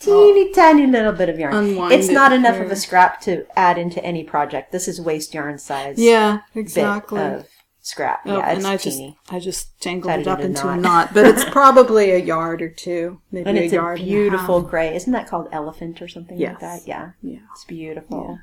Teeny 0.00 0.52
tiny 0.52 0.86
little 0.86 1.12
bit 1.12 1.28
of 1.28 1.38
yarn. 1.38 1.54
Unwind 1.54 1.92
it's 1.92 2.08
it 2.08 2.12
not 2.14 2.32
enough 2.32 2.56
of 2.60 2.70
a 2.70 2.76
scrap 2.76 3.20
to 3.22 3.44
add 3.58 3.78
into 3.78 4.02
any 4.04 4.22
project. 4.22 4.70
This 4.70 4.86
is 4.86 5.00
waste 5.00 5.34
yarn 5.34 5.58
size. 5.58 5.98
yeah, 5.98 6.38
bit 6.54 6.60
exactly. 6.60 7.20
of 7.20 7.46
scrap. 7.88 8.20
Oh, 8.26 8.38
yeah, 8.38 8.50
it's 8.50 8.58
and 8.58 8.66
I 8.66 8.76
just 8.76 8.96
teeny. 8.98 9.18
I 9.30 9.38
just 9.38 9.80
jangled 9.80 10.10
Tied 10.12 10.20
it 10.20 10.28
up 10.28 10.38
into 10.40 10.48
into 10.48 10.68
a 10.68 10.72
a 10.72 10.76
knot. 10.76 10.82
knot, 10.82 11.14
but 11.14 11.26
it's 11.26 11.44
probably 11.50 12.10
a 12.10 12.18
yard 12.18 12.62
or 12.62 12.68
two, 12.68 13.20
maybe 13.32 13.48
and 13.48 13.58
a 13.58 13.64
it's 13.64 13.72
yard. 13.72 13.98
and 13.98 14.08
a 14.08 14.10
beautiful 14.10 14.62
gray. 14.62 14.94
Isn't 14.94 15.12
that 15.12 15.28
called 15.28 15.48
elephant 15.52 16.00
or 16.02 16.08
something 16.08 16.38
Yes. 16.38 16.52
like 16.54 16.60
that? 16.60 16.88
Yeah, 16.88 17.10
Yeah. 17.22 17.38
it's 17.52 17.64
beautiful. 17.64 18.38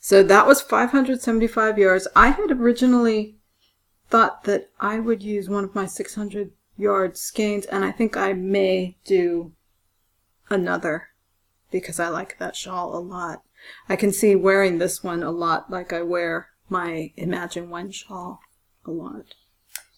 So 0.00 0.22
that 0.24 0.46
was 0.46 0.60
575 0.60 1.78
yards. 1.78 2.08
I 2.16 2.28
had 2.30 2.50
originally 2.50 3.36
thought 4.08 4.44
that 4.44 4.70
I 4.80 4.98
would 4.98 5.22
use 5.22 5.48
one 5.48 5.64
of 5.64 5.74
my 5.74 5.86
600 5.86 6.50
yard 6.76 7.16
skeins, 7.16 7.66
and 7.66 7.84
I 7.84 7.92
think 7.92 8.16
I 8.16 8.32
may 8.32 8.96
do 9.04 9.52
another 10.50 11.08
because 11.70 12.00
I 12.00 12.08
like 12.08 12.38
that 12.38 12.56
shawl 12.56 12.96
a 12.96 13.00
lot. 13.00 13.42
I 13.88 13.96
can 13.96 14.12
see 14.12 14.34
wearing 14.34 14.78
this 14.78 15.04
one 15.04 15.22
a 15.22 15.30
lot 15.30 15.70
like 15.70 15.92
I 15.92 16.02
wear 16.02 16.48
my 16.68 17.12
Imagine 17.16 17.70
When 17.70 17.90
shawl 17.92 18.40
a 18.86 18.90
lot. 18.90 19.34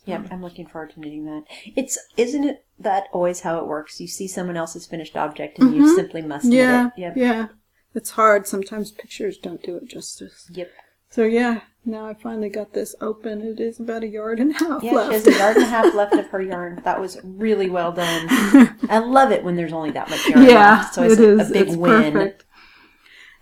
Yep, 0.07 0.29
I'm 0.31 0.43
looking 0.43 0.67
forward 0.67 0.93
to 0.93 1.01
knitting 1.01 1.25
that. 1.25 1.45
It's 1.77 1.99
isn't 2.17 2.45
it 2.45 2.67
that 2.79 3.05
always 3.13 3.41
how 3.41 3.59
it 3.59 3.67
works? 3.67 4.01
You 4.01 4.07
see 4.07 4.29
someone 4.29 4.57
else's 4.57 4.87
finished 4.87 5.17
object 5.17 5.59
and 5.59 5.75
you 5.75 5.83
mm-hmm. 5.83 5.95
simply 5.97 6.21
must 6.21 6.45
knit 6.45 6.59
Yeah, 6.59 6.87
it. 6.89 6.93
Yep. 6.99 7.17
yeah. 7.17 7.47
It's 7.95 8.11
hard. 8.11 8.47
Sometimes 8.47 8.91
pictures 8.91 9.39
don't 9.39 9.63
do 9.63 9.77
it 9.77 9.89
justice. 9.89 10.51
Yep. 10.53 10.71
So 11.09 11.25
yeah, 11.25 11.61
now 11.85 12.07
I 12.07 12.15
finally 12.15 12.49
got 12.49 12.73
this 12.73 12.95
open. 13.01 13.41
It 13.41 13.61
is 13.61 13.79
about 13.79 14.03
a 14.03 14.09
yard 14.09 14.41
and 14.41 14.51
a 14.51 14.59
half 14.59 14.83
Yeah, 14.83 14.93
left. 14.93 15.09
she 15.11 15.15
has 15.15 15.27
a 15.29 15.39
yard 15.39 15.57
and 15.57 15.65
a 15.65 15.69
half 15.69 15.95
left 15.95 16.15
of 16.15 16.27
her 16.31 16.43
yarn. 16.43 16.83
That 16.85 17.01
was 17.01 17.19
really 17.23 17.71
well 17.71 17.93
done. 17.93 18.27
I 18.91 18.99
love 18.99 19.31
it 19.31 19.45
when 19.45 19.57
there's 19.57 19.73
only 19.73 19.93
that 19.93 20.11
much 20.11 20.27
yarn 20.29 20.45
yeah, 20.45 20.77
left. 20.79 20.95
So 20.95 21.05
it's 21.05 21.15
it 21.15 21.21
a, 21.21 21.41
is. 21.41 21.51
a 21.51 21.53
big 21.53 21.69
it's 21.69 21.77
win. 21.77 22.13
perfect. 22.13 22.45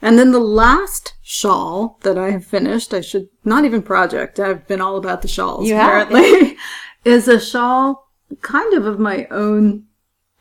And 0.02 0.18
then 0.18 0.32
the 0.32 0.40
last 0.40 1.14
shawl 1.22 1.98
that 2.02 2.18
I 2.18 2.30
have 2.30 2.44
finished, 2.44 2.92
I 2.92 3.00
should 3.00 3.28
not 3.44 3.64
even 3.64 3.82
project. 3.82 4.40
I've 4.40 4.66
been 4.66 4.80
all 4.80 4.96
about 4.96 5.22
the 5.22 5.28
shawls 5.28 5.68
You 5.68 5.76
apparently. 5.76 6.56
is 7.04 7.28
a 7.28 7.40
shawl 7.40 8.10
kind 8.40 8.74
of 8.74 8.84
of 8.84 8.98
my 8.98 9.26
own 9.30 9.84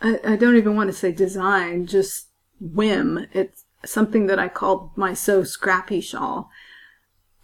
I, 0.01 0.19
I 0.25 0.35
don't 0.35 0.57
even 0.57 0.75
want 0.75 0.89
to 0.89 0.95
say 0.95 1.11
design, 1.11 1.85
just 1.85 2.27
whim. 2.59 3.27
It's 3.33 3.65
something 3.85 4.27
that 4.27 4.39
I 4.39 4.47
called 4.47 4.91
my 4.95 5.13
So 5.13 5.43
Scrappy 5.43 6.01
shawl. 6.01 6.49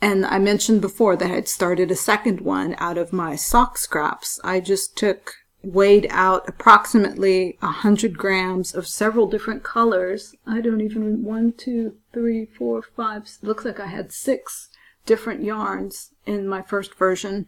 And 0.01 0.25
I 0.25 0.37
mentioned 0.37 0.81
before 0.81 1.15
that 1.15 1.31
I'd 1.31 1.47
started 1.47 1.89
a 1.89 1.95
second 1.95 2.41
one 2.41 2.75
out 2.77 2.97
of 2.97 3.13
my 3.13 3.35
sock 3.35 3.77
scraps. 3.77 4.39
I 4.43 4.59
just 4.59 4.95
took, 4.95 5.33
weighed 5.67 6.07
out 6.09 6.47
approximately 6.47 7.57
a 7.61 7.67
hundred 7.67 8.17
grams 8.17 8.73
of 8.73 8.87
several 8.87 9.27
different 9.27 9.63
colors. 9.63 10.33
I 10.45 10.61
don't 10.61 10.79
even, 10.79 11.23
one, 11.23 11.51
two, 11.51 11.97
three, 12.13 12.45
four, 12.45 12.81
five, 12.81 13.27
looks 13.41 13.65
like 13.65 13.79
I 13.79 13.87
had 13.87 14.13
six 14.13 14.69
different 15.05 15.43
yarns 15.43 16.11
in 16.25 16.47
my 16.47 16.61
first 16.61 16.95
version. 16.95 17.45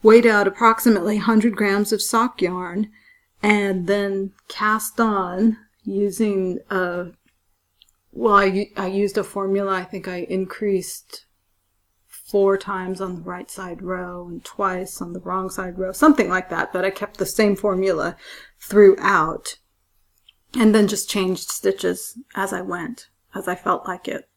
Weighed 0.00 0.26
out 0.26 0.46
approximately 0.46 1.16
100 1.16 1.56
grams 1.56 1.92
of 1.92 2.00
sock 2.00 2.40
yarn 2.40 2.90
and 3.42 3.88
then 3.88 4.32
cast 4.48 5.00
on 5.00 5.56
using 5.82 6.60
a, 6.70 7.06
well, 8.12 8.36
I, 8.36 8.70
I 8.76 8.86
used 8.86 9.18
a 9.18 9.24
formula. 9.24 9.72
I 9.72 9.84
think 9.84 10.06
I 10.06 10.20
increased 10.20 11.26
four 12.30 12.56
times 12.56 13.00
on 13.00 13.16
the 13.16 13.22
right 13.22 13.50
side 13.50 13.82
row 13.82 14.26
and 14.28 14.44
twice 14.44 15.00
on 15.02 15.12
the 15.12 15.20
wrong 15.20 15.50
side 15.50 15.78
row, 15.78 15.92
something 15.92 16.28
like 16.28 16.48
that. 16.50 16.72
But 16.72 16.84
I 16.84 16.90
kept 16.90 17.16
the 17.18 17.26
same 17.26 17.56
formula 17.56 18.16
throughout 18.60 19.58
and 20.54 20.74
then 20.74 20.88
just 20.88 21.08
changed 21.08 21.48
stitches 21.50 22.18
as 22.34 22.52
I 22.52 22.60
went, 22.60 23.08
as 23.34 23.48
I 23.48 23.54
felt 23.54 23.86
like 23.86 24.08
it. 24.08 24.28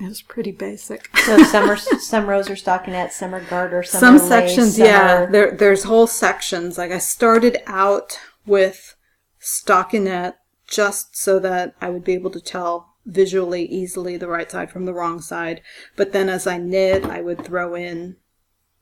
It 0.00 0.08
was 0.08 0.22
pretty 0.22 0.52
basic. 0.52 1.14
So 1.18 1.42
some 1.44 1.68
are 1.70 1.76
some 1.76 2.26
rows 2.26 2.48
are 2.48 2.54
stockinette, 2.54 3.12
some 3.12 3.34
are 3.34 3.44
garter, 3.44 3.82
some, 3.82 4.00
Some 4.00 4.14
are 4.16 4.18
lace, 4.20 4.28
sections, 4.28 4.76
some 4.76 4.86
yeah. 4.86 5.22
are- 5.24 5.30
There, 5.30 5.50
there's 5.56 5.84
whole 5.84 6.06
sections. 6.06 6.78
Like 6.78 6.90
I 6.92 6.98
started 6.98 7.58
out 7.66 8.18
with 8.46 8.96
stockinette 9.40 10.34
just 10.66 11.16
so 11.16 11.38
that 11.40 11.74
I 11.80 11.90
would 11.90 12.04
be 12.04 12.14
able 12.14 12.30
to 12.30 12.40
tell 12.40 12.91
visually 13.04 13.64
easily 13.64 14.16
the 14.16 14.28
right 14.28 14.50
side 14.50 14.70
from 14.70 14.84
the 14.84 14.94
wrong 14.94 15.20
side. 15.20 15.62
But 15.96 16.12
then 16.12 16.28
as 16.28 16.46
I 16.46 16.58
knit, 16.58 17.04
I 17.04 17.20
would 17.20 17.44
throw 17.44 17.74
in 17.74 18.16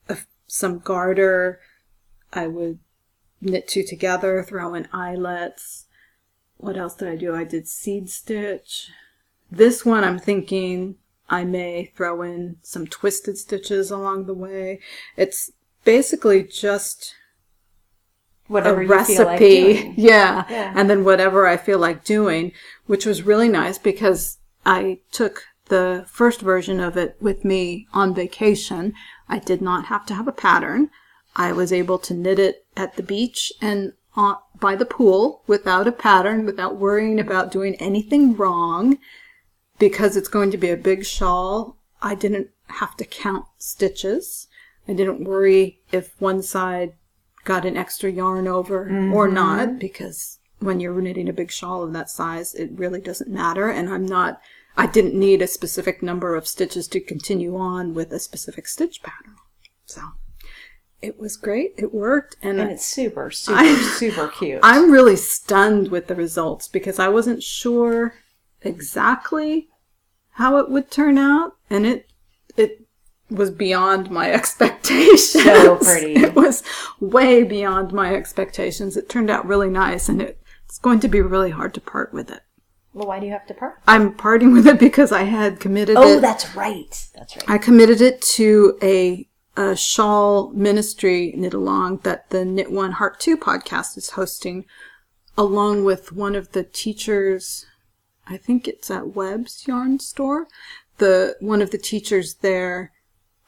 a, 0.07 0.17
some 0.47 0.79
garter. 0.79 1.59
I 2.31 2.47
would 2.47 2.79
knit 3.41 3.67
two 3.67 3.83
together, 3.83 4.43
throw 4.43 4.73
in 4.73 4.87
eyelets. 4.93 5.85
What 6.57 6.77
else 6.77 6.95
did 6.95 7.07
I 7.07 7.15
do? 7.15 7.35
I 7.35 7.43
did 7.43 7.67
seed 7.67 8.09
stitch. 8.09 8.89
This 9.49 9.83
one 9.83 10.03
I'm 10.03 10.19
thinking 10.19 10.95
I 11.29 11.43
may 11.43 11.91
throw 11.95 12.21
in 12.21 12.57
some 12.61 12.87
twisted 12.87 13.37
stitches 13.37 13.89
along 13.89 14.25
the 14.25 14.33
way. 14.33 14.79
It's 15.17 15.51
basically 15.83 16.43
just 16.43 17.15
whatever 18.51 18.81
a 18.81 18.87
like 18.87 19.07
recipe. 19.07 19.73
doing. 19.73 19.93
yeah. 19.97 20.45
Yeah. 20.49 20.73
And 20.75 20.89
then 20.89 21.03
whatever 21.03 21.47
I 21.47 21.57
feel 21.57 21.79
like 21.79 22.03
doing, 22.03 22.51
which 22.85 23.05
was 23.05 23.23
really 23.23 23.49
nice 23.49 23.77
because 23.77 24.37
I 24.65 24.99
took 25.11 25.45
the 25.65 26.05
first 26.07 26.41
version 26.41 26.79
of 26.79 26.97
it 26.97 27.15
with 27.21 27.45
me 27.45 27.87
on 27.93 28.13
vacation. 28.13 28.93
I 29.29 29.39
did 29.39 29.61
not 29.61 29.85
have 29.85 30.05
to 30.07 30.13
have 30.13 30.27
a 30.27 30.33
pattern. 30.33 30.89
I 31.35 31.53
was 31.53 31.71
able 31.71 31.97
to 31.99 32.13
knit 32.13 32.39
it 32.39 32.65
at 32.75 32.97
the 32.97 33.03
beach 33.03 33.53
and 33.61 33.93
on, 34.15 34.37
by 34.59 34.75
the 34.75 34.85
pool 34.85 35.43
without 35.47 35.87
a 35.87 35.91
pattern, 35.93 36.45
without 36.45 36.75
worrying 36.75 37.19
about 37.19 37.51
doing 37.51 37.75
anything 37.75 38.35
wrong. 38.35 38.97
Because 39.79 40.15
it's 40.15 40.27
going 40.27 40.51
to 40.51 40.57
be 40.57 40.69
a 40.69 40.77
big 40.77 41.05
shawl, 41.05 41.77
I 42.01 42.15
didn't 42.15 42.49
have 42.67 42.95
to 42.97 43.05
count 43.05 43.45
stitches. 43.57 44.47
I 44.87 44.93
didn't 44.93 45.23
worry 45.23 45.79
if 45.91 46.19
one 46.19 46.41
side 46.41 46.93
got 47.43 47.65
an 47.65 47.77
extra 47.77 48.11
yarn 48.11 48.47
over 48.47 48.83
or 48.83 49.25
mm-hmm. 49.25 49.33
not 49.33 49.79
because 49.79 50.39
when 50.59 50.79
you're 50.79 51.01
knitting 51.01 51.27
a 51.27 51.33
big 51.33 51.51
shawl 51.51 51.83
of 51.83 51.93
that 51.93 52.09
size, 52.09 52.53
it 52.53 52.69
really 52.73 53.01
doesn't 53.01 53.29
matter. 53.29 53.69
And 53.69 53.89
I'm 53.89 54.05
not, 54.05 54.39
I 54.77 54.87
didn't 54.87 55.19
need 55.19 55.41
a 55.41 55.47
specific 55.47 56.03
number 56.03 56.35
of 56.35 56.47
stitches 56.47 56.87
to 56.89 56.99
continue 56.99 57.57
on 57.57 57.93
with 57.93 58.11
a 58.11 58.19
specific 58.19 58.67
stitch 58.67 59.01
pattern. 59.01 59.35
So 59.85 60.01
it 61.01 61.19
was 61.19 61.35
great. 61.35 61.73
It 61.77 61.93
worked. 61.93 62.37
And, 62.41 62.59
And 62.59 62.71
it's 62.71 62.85
super, 62.85 63.31
super, 63.31 63.59
I- 63.59 63.75
super 63.97 64.27
cute. 64.27 64.59
I'm 64.63 64.91
really 64.91 65.15
stunned 65.15 65.89
with 65.89 66.07
the 66.07 66.15
results 66.15 66.67
because 66.67 66.99
I 66.99 67.09
wasn't 67.09 67.43
sure 67.43 68.13
exactly 68.61 69.67
how 70.35 70.57
it 70.57 70.69
would 70.69 70.91
turn 70.91 71.17
out. 71.17 71.53
And 71.69 71.85
it, 71.85 72.10
was 73.31 73.49
beyond 73.49 74.11
my 74.11 74.31
expectations. 74.39 75.43
So 75.43 75.77
pretty. 75.77 76.15
It 76.15 76.35
was 76.35 76.63
way 76.99 77.43
beyond 77.43 77.93
my 77.93 78.13
expectations. 78.15 78.97
It 78.97 79.09
turned 79.09 79.29
out 79.29 79.45
really 79.47 79.69
nice 79.69 80.09
and 80.09 80.21
it, 80.21 80.39
it's 80.65 80.77
going 80.77 80.99
to 80.99 81.07
be 81.07 81.21
really 81.21 81.49
hard 81.51 81.73
to 81.75 81.81
part 81.81 82.13
with 82.13 82.29
it. 82.29 82.41
well, 82.93 83.07
why 83.07 83.19
do 83.19 83.25
you 83.25 83.31
have 83.31 83.47
to 83.47 83.53
part? 83.53 83.79
I'm 83.87 84.13
parting 84.13 84.51
with 84.53 84.67
it 84.67 84.79
because 84.79 85.11
I 85.11 85.23
had 85.23 85.59
committed 85.59 85.95
Oh, 85.97 86.17
it. 86.17 86.21
that's 86.21 86.55
right. 86.55 87.07
That's 87.15 87.35
right. 87.37 87.49
I 87.49 87.57
committed 87.57 88.01
it 88.01 88.21
to 88.37 88.77
a, 88.83 89.27
a 89.57 89.75
shawl 89.75 90.49
ministry 90.51 91.33
knit 91.35 91.53
along 91.53 91.99
that 92.03 92.29
the 92.29 92.43
Knit 92.45 92.71
One 92.71 92.91
Heart 92.93 93.19
Two 93.19 93.37
podcast 93.37 93.97
is 93.97 94.11
hosting, 94.11 94.65
along 95.37 95.83
with 95.85 96.11
one 96.11 96.35
of 96.35 96.51
the 96.51 96.63
teachers. 96.63 97.65
I 98.27 98.37
think 98.37 98.67
it's 98.67 98.91
at 98.91 99.15
Webb's 99.15 99.65
Yarn 99.67 99.99
Store. 99.99 100.47
The 100.99 101.35
one 101.39 101.61
of 101.61 101.71
the 101.71 101.77
teachers 101.77 102.35
there 102.35 102.91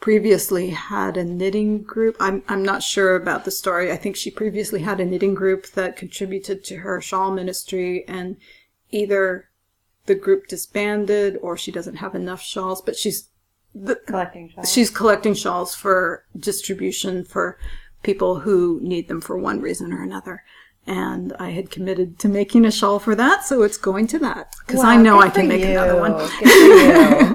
previously 0.04 0.72
had 0.72 1.16
a 1.16 1.24
knitting 1.24 1.82
group. 1.82 2.18
I'm 2.20 2.44
I'm 2.50 2.62
not 2.62 2.84
sure 2.84 3.16
about 3.16 3.46
the 3.46 3.52
story. 3.52 3.90
I 3.90 3.96
think 3.96 4.18
she 4.18 4.30
previously 4.30 4.82
had 4.82 5.00
a 5.00 5.06
knitting 5.06 5.34
group 5.34 5.68
that 5.68 5.96
contributed 5.96 6.66
to 6.66 6.80
her 6.80 7.00
shawl 7.00 7.32
ministry 7.32 8.04
and 8.06 8.36
either 8.92 9.48
the 10.06 10.16
group 10.16 10.48
disbanded 10.48 11.38
or 11.42 11.56
she 11.56 11.72
doesn't 11.72 11.96
have 11.96 12.16
enough 12.16 12.42
shawls, 12.42 12.82
but 12.82 12.98
she's 12.98 13.30
Collecting 14.06 14.50
shawls. 14.50 14.70
she's 14.70 14.90
collecting 14.90 15.34
shawls 15.34 15.74
for 15.74 16.26
distribution 16.38 17.24
for 17.24 17.58
people 18.04 18.42
who 18.42 18.82
need 18.84 19.08
them 19.08 19.22
for 19.22 19.38
one 19.38 19.62
reason 19.62 19.94
or 19.94 20.04
another. 20.04 20.44
And 20.86 21.32
I 21.40 21.52
had 21.52 21.72
committed 21.72 22.20
to 22.20 22.28
making 22.28 22.66
a 22.66 22.72
shawl 22.72 23.00
for 23.00 23.16
that, 23.16 23.46
so 23.46 23.64
it's 23.64 23.78
going 23.78 24.08
to 24.08 24.20
that 24.20 24.54
because 24.68 24.84
I 24.84 24.98
know 24.98 25.22
I 25.22 25.30
can 25.30 25.48
make 25.48 25.64
another 25.64 25.98
one. 25.98 27.33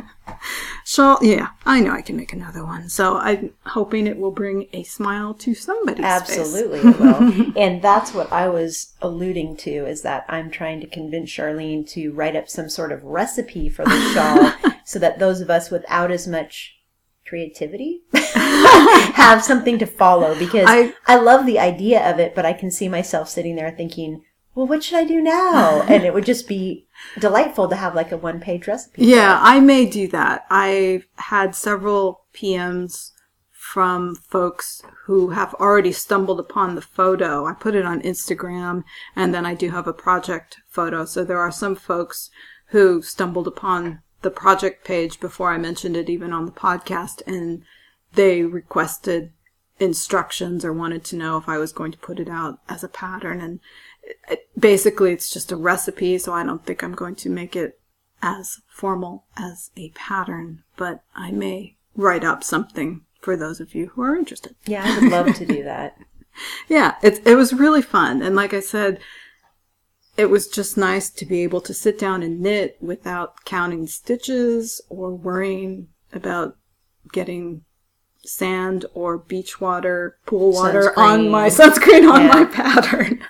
Good 0.89 1.19
for 1.19 1.25
you. 1.25 1.39
Shawl, 1.39 1.39
yeah, 1.39 1.49
I 1.67 1.81
know 1.81 1.93
I 1.93 2.03
can 2.03 2.17
make 2.17 2.33
another 2.33 2.65
one. 2.65 2.89
So 2.89 3.17
I'm 3.17 3.53
hoping 3.67 4.07
it 4.07 4.19
will 4.19 4.31
bring 4.31 4.69
a 4.73 4.83
smile 4.85 5.35
to 5.35 5.55
somebody's 5.55 6.05
face. 6.05 6.39
Absolutely, 6.39 6.81
it 6.81 6.99
will. 6.99 7.53
and 7.59 7.83
that's 7.83 8.15
what 8.15 8.33
I 8.33 8.49
was 8.49 8.95
alluding 9.03 9.57
to 9.59 9.71
is 9.71 10.03
that 10.03 10.25
I'm 10.29 10.51
trying 10.51 10.81
to 10.81 10.87
convince 10.87 11.31
Charlene 11.31 11.89
to 11.91 12.13
write 12.13 12.37
up 12.37 12.49
some 12.49 12.69
sort 12.69 12.93
of 12.93 13.05
recipe 13.05 13.69
for 13.69 13.85
the 13.85 14.11
shawl 14.15 14.73
so 14.85 14.99
that 14.99 15.19
those 15.19 15.41
of 15.41 15.51
us 15.51 15.71
without 15.71 16.11
as 16.11 16.27
much 16.27 16.75
creativity 17.27 18.01
have 18.15 19.45
something 19.45 19.79
to 19.79 19.87
follow 19.87 20.35
because 20.39 20.65
I, 20.67 20.95
I- 21.07 21.17
love 21.21 21.45
the 21.45 21.59
idea 21.59 22.11
of 22.11 22.19
it, 22.19 22.35
but 22.35 22.47
I 22.47 22.55
can 22.55 22.71
see 22.71 22.89
myself 22.89 23.29
sitting 23.29 23.57
there 23.57 23.71
thinking, 23.71 24.23
well, 24.59 24.67
what 24.67 24.83
should 24.83 24.99
I 24.99 25.05
do 25.05 25.23
now? 25.23 25.83
And 25.89 26.03
it 26.03 26.13
would 26.13 26.27
just 26.27 26.49
be 26.49 26.89
delightful 27.21 27.69
to 27.69 27.77
have 27.77 27.95
like 27.95 28.11
a 28.11 28.17
one 28.17 28.41
page 28.41 28.67
recipe. 28.67 29.07
Yeah, 29.07 29.39
I 29.41 29.61
may 29.61 29.87
do 29.87 30.09
that. 30.09 30.47
I've 30.51 31.07
had 31.15 31.55
several 31.55 32.25
PMs 32.35 33.13
from 33.53 34.17
folks 34.17 34.83
who 35.05 35.31
have 35.31 35.55
already 35.55 35.93
stumbled 35.93 36.41
upon 36.41 36.75
the 36.75 36.83
photo. 36.83 37.47
I 37.47 37.53
put 37.53 37.77
it 37.77 37.85
on 37.85 38.03
Instagram 38.03 38.83
and 39.15 39.33
then 39.33 39.47
I 39.47 39.55
do 39.55 39.71
have 39.71 39.87
a 39.87 39.93
project 39.93 40.57
photo. 40.69 41.05
So 41.05 41.23
there 41.23 41.39
are 41.39 41.53
some 41.53 41.77
folks 41.77 42.29
who 42.71 43.01
stumbled 43.01 43.47
upon 43.47 44.03
the 44.23 44.31
project 44.31 44.85
page 44.85 45.21
before 45.21 45.53
I 45.53 45.59
mentioned 45.59 45.97
it 45.97 46.11
even 46.11 46.33
on 46.33 46.47
the 46.47 46.53
podcast 46.53 47.23
and 47.29 47.63
they 48.15 48.43
requested 48.43 49.31
instructions 49.81 50.65
or 50.65 50.73
wanted 50.73 51.05
to 51.05 51.17
know 51.17 51.37
if 51.37 51.49
I 51.49 51.59
was 51.59 51.73
going 51.73 51.93
to 51.93 51.99
put 51.99 52.19
it 52.19 52.29
out 52.29 52.59
as 52.69 52.83
a 52.83 52.89
pattern 52.89 53.41
and 53.41 53.61
basically 54.59 55.13
it's 55.13 55.31
just 55.33 55.53
a 55.53 55.57
recipe 55.57 56.19
so 56.19 56.33
I 56.33 56.45
don't 56.45 56.65
think 56.65 56.83
I'm 56.83 56.95
going 56.95 57.15
to 57.17 57.31
make 57.31 57.55
it 57.57 57.81
as 58.23 58.61
formal 58.69 59.25
as 59.37 59.71
a 59.77 59.91
pattern, 59.91 60.63
but 60.77 61.03
I 61.15 61.31
may 61.31 61.77
write 61.95 62.25
up 62.25 62.43
something 62.43 63.03
for 63.21 63.37
those 63.37 63.61
of 63.61 63.75
you 63.75 63.89
who 63.89 64.03
are 64.03 64.17
interested. 64.17 64.57
Yeah, 64.67 64.85
I 64.85 64.99
would 65.01 65.13
love 65.13 65.35
to 65.37 65.47
do 65.47 65.63
that. 65.65 65.97
Yeah, 66.69 66.95
it, 67.03 67.27
it 67.27 67.35
was 67.35 67.53
really 67.53 67.83
fun. 67.83 68.23
And 68.23 68.37
like 68.37 68.55
I 68.55 68.61
said, 68.61 69.01
it 70.17 70.27
was 70.31 70.47
just 70.47 70.77
nice 70.77 71.11
to 71.11 71.27
be 71.27 71.43
able 71.43 71.61
to 71.63 71.75
sit 71.75 71.99
down 71.99 72.23
and 72.23 72.41
knit 72.41 72.77
without 72.81 73.45
counting 73.45 73.89
stitches 73.89 74.81
or 74.89 75.11
worrying 75.17 75.89
about 76.13 76.57
getting 77.13 77.65
sand 78.25 78.85
or 78.95 79.19
beach 79.19 79.61
water, 79.61 80.19
pool 80.27 80.53
water 80.53 80.97
on 80.97 81.29
my 81.29 81.49
sunscreen 81.49 82.09
on 82.09 82.21
Yeah. 82.23 82.29
my 82.29 82.45
pattern. 82.45 83.25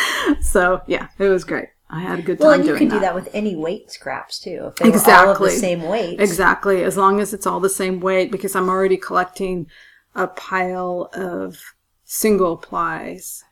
so 0.40 0.82
yeah, 0.86 1.08
it 1.18 1.28
was 1.28 1.44
great. 1.44 1.68
I 1.90 2.00
had 2.00 2.18
a 2.18 2.22
good 2.22 2.40
time 2.40 2.62
doing 2.62 2.68
it. 2.68 2.72
Well, 2.72 2.74
and 2.74 2.80
you 2.80 2.88
that. 2.88 2.94
do 2.94 3.00
that 3.00 3.14
with 3.14 3.28
any 3.34 3.54
weight 3.54 3.90
scraps 3.90 4.38
too. 4.38 4.64
If 4.68 4.76
they 4.76 4.88
were 4.88 4.92
all 4.92 4.96
of 4.96 5.02
Exactly. 5.02 5.50
the 5.50 5.56
same 5.56 5.82
weight. 5.82 6.20
Exactly, 6.20 6.82
as 6.82 6.96
long 6.96 7.20
as 7.20 7.34
it's 7.34 7.46
all 7.46 7.60
the 7.60 7.68
same 7.68 8.00
weight, 8.00 8.32
because 8.32 8.56
I'm 8.56 8.70
already 8.70 8.96
collecting 8.96 9.66
a 10.14 10.26
pile 10.26 11.10
of 11.12 11.58
single 12.04 12.56
plies 12.56 13.44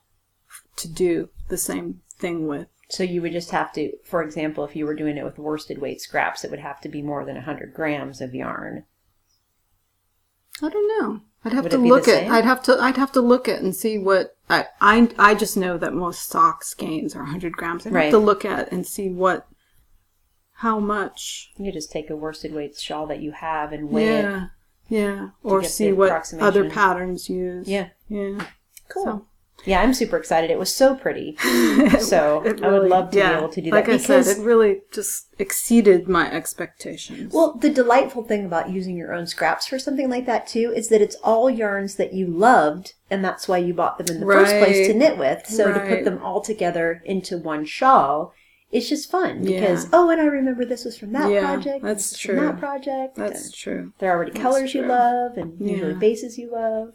to 0.76 0.88
do 0.88 1.28
the 1.49 1.59
same 1.59 2.01
thing 2.18 2.47
with. 2.47 2.68
So 2.88 3.03
you 3.03 3.22
would 3.22 3.32
just 3.32 3.51
have 3.51 3.72
to, 3.74 3.93
for 4.05 4.22
example, 4.22 4.64
if 4.64 4.74
you 4.74 4.84
were 4.86 4.97
doing 4.97 5.16
it 5.16 5.24
with 5.24 5.38
worsted 5.38 5.78
weight 5.78 6.01
scraps, 6.01 6.43
it 6.45 6.51
would 6.51 6.61
have 6.61 6.80
to 6.80 6.88
be 6.88 7.03
more 7.03 7.24
than 7.24 7.36
100 7.36 7.72
grams 7.74 8.20
of 8.20 8.34
yarn. 8.34 8.84
I 10.62 10.68
don't 10.68 11.01
know. 11.01 11.20
I'd 11.45 11.53
have 11.55 11.64
Would 11.64 11.70
to 11.72 11.78
it 11.78 11.82
be 11.82 11.88
the 11.88 11.95
look 11.95 12.09
at. 12.09 12.14
same? 12.20 12.32
I'd 12.32 12.45
have 12.45 12.62
to. 12.64 12.78
I'd 12.80 12.97
have 12.99 13.12
to 13.12 13.20
look 13.20 13.49
at 13.49 13.61
and 13.62 13.74
see 13.74 13.99
what. 13.99 14.36
I 14.51 14.66
I, 14.80 15.09
I 15.18 15.34
just 15.34 15.57
know 15.57 15.78
that 15.78 15.95
most 15.95 16.28
sock 16.28 16.64
skeins 16.64 17.14
are 17.16 17.22
100 17.22 17.53
grams. 17.55 17.86
I'd 17.86 17.93
Right. 17.95 18.05
have 18.05 18.12
to 18.12 18.18
look 18.18 18.45
at 18.45 18.70
and 18.72 18.86
see 18.86 19.09
what, 19.09 19.47
how 20.55 20.78
much. 20.80 21.51
You 21.57 21.72
just 21.72 21.91
take 21.91 22.11
a 22.11 22.16
worsted 22.16 22.53
weight 22.53 22.78
shawl 22.78 23.07
that 23.07 23.20
you 23.20 23.32
have 23.32 23.72
and 23.72 23.88
weigh 23.91 24.09
it. 24.18 24.22
Yeah, 24.24 24.47
yeah. 24.88 25.28
Or 25.43 25.62
get 25.62 25.70
see 25.70 25.93
what 25.93 26.09
approximation. 26.09 26.47
other 26.47 26.68
patterns 26.68 27.30
use. 27.30 27.66
Yeah. 27.68 27.88
yeah. 28.09 28.45
Cool. 28.88 29.05
So- 29.05 29.26
Yeah, 29.67 29.83
I'm 29.83 29.93
super 29.95 30.17
excited. 30.17 30.51
It 30.51 30.59
was 30.59 30.75
so 30.75 30.95
pretty. 30.95 31.37
So 32.01 32.43
It 32.45 32.63
I 32.63 32.69
would 32.79 32.89
love 32.89 33.11
to 33.11 33.19
yeah, 33.19 33.33
be 33.33 33.39
able 33.39 33.49
to 33.51 33.61
do 33.61 33.71
like 33.71 33.87
that 33.87 33.93
I 33.95 33.97
because 33.99 34.27
said, 34.27 34.39
it 34.39 34.43
really 34.45 34.81
just 34.93 35.27
exceeded 35.39 36.09
my 36.09 36.31
expectations. 36.33 37.33
Well, 37.33 37.55
the 37.55 37.71
delightful 37.71 38.23
thing 38.25 38.45
about 38.47 38.71
using 38.71 38.97
your 38.97 39.13
own 39.15 39.27
scraps 39.27 39.67
for 39.67 39.79
something 39.79 40.09
like 40.09 40.27
that 40.27 40.47
too 40.47 40.73
is 40.75 40.89
that 40.89 41.01
it's 41.03 41.17
all 41.17 41.51
yarns 41.51 41.97
that 41.97 42.13
you 42.15 42.27
loved, 42.27 42.95
and 43.11 43.25
that's 43.25 43.49
why 43.49 43.59
you 43.59 43.75
bought 43.75 43.99
them 43.99 44.09
in 44.09 44.21
the 44.21 44.27
first 44.27 44.57
place 44.57 44.87
to 44.87 44.95
knit 44.95 45.19
with. 45.19 45.47
So 45.47 45.73
to 45.73 45.81
put 45.81 46.05
them 46.05 46.23
all 46.23 46.41
together 46.41 47.03
into 47.05 47.37
one 47.39 47.65
shawl, 47.65 48.33
it's 48.73 48.89
just 48.89 49.11
fun 49.11 49.43
because 49.45 49.85
Yeah. 49.85 49.91
oh, 49.93 50.11
and 50.11 50.21
I 50.21 50.25
remember 50.27 50.65
this 50.65 50.85
was 50.85 50.97
from 50.97 51.13
that 51.13 51.31
Yeah, 51.31 51.41
project. 51.41 51.83
that's 51.85 52.17
true. 52.19 52.37
that 52.37 52.59
project. 52.59 53.17
That's 53.17 53.47
and 53.47 53.55
true. 53.55 53.93
there 53.99 54.11
are 54.13 54.17
already 54.17 54.33
colors 54.33 54.75
you 54.75 54.83
love, 54.83 55.37
and 55.37 55.61
usually 55.61 55.95
bases 55.95 56.39
you 56.39 56.51
love. 56.53 56.95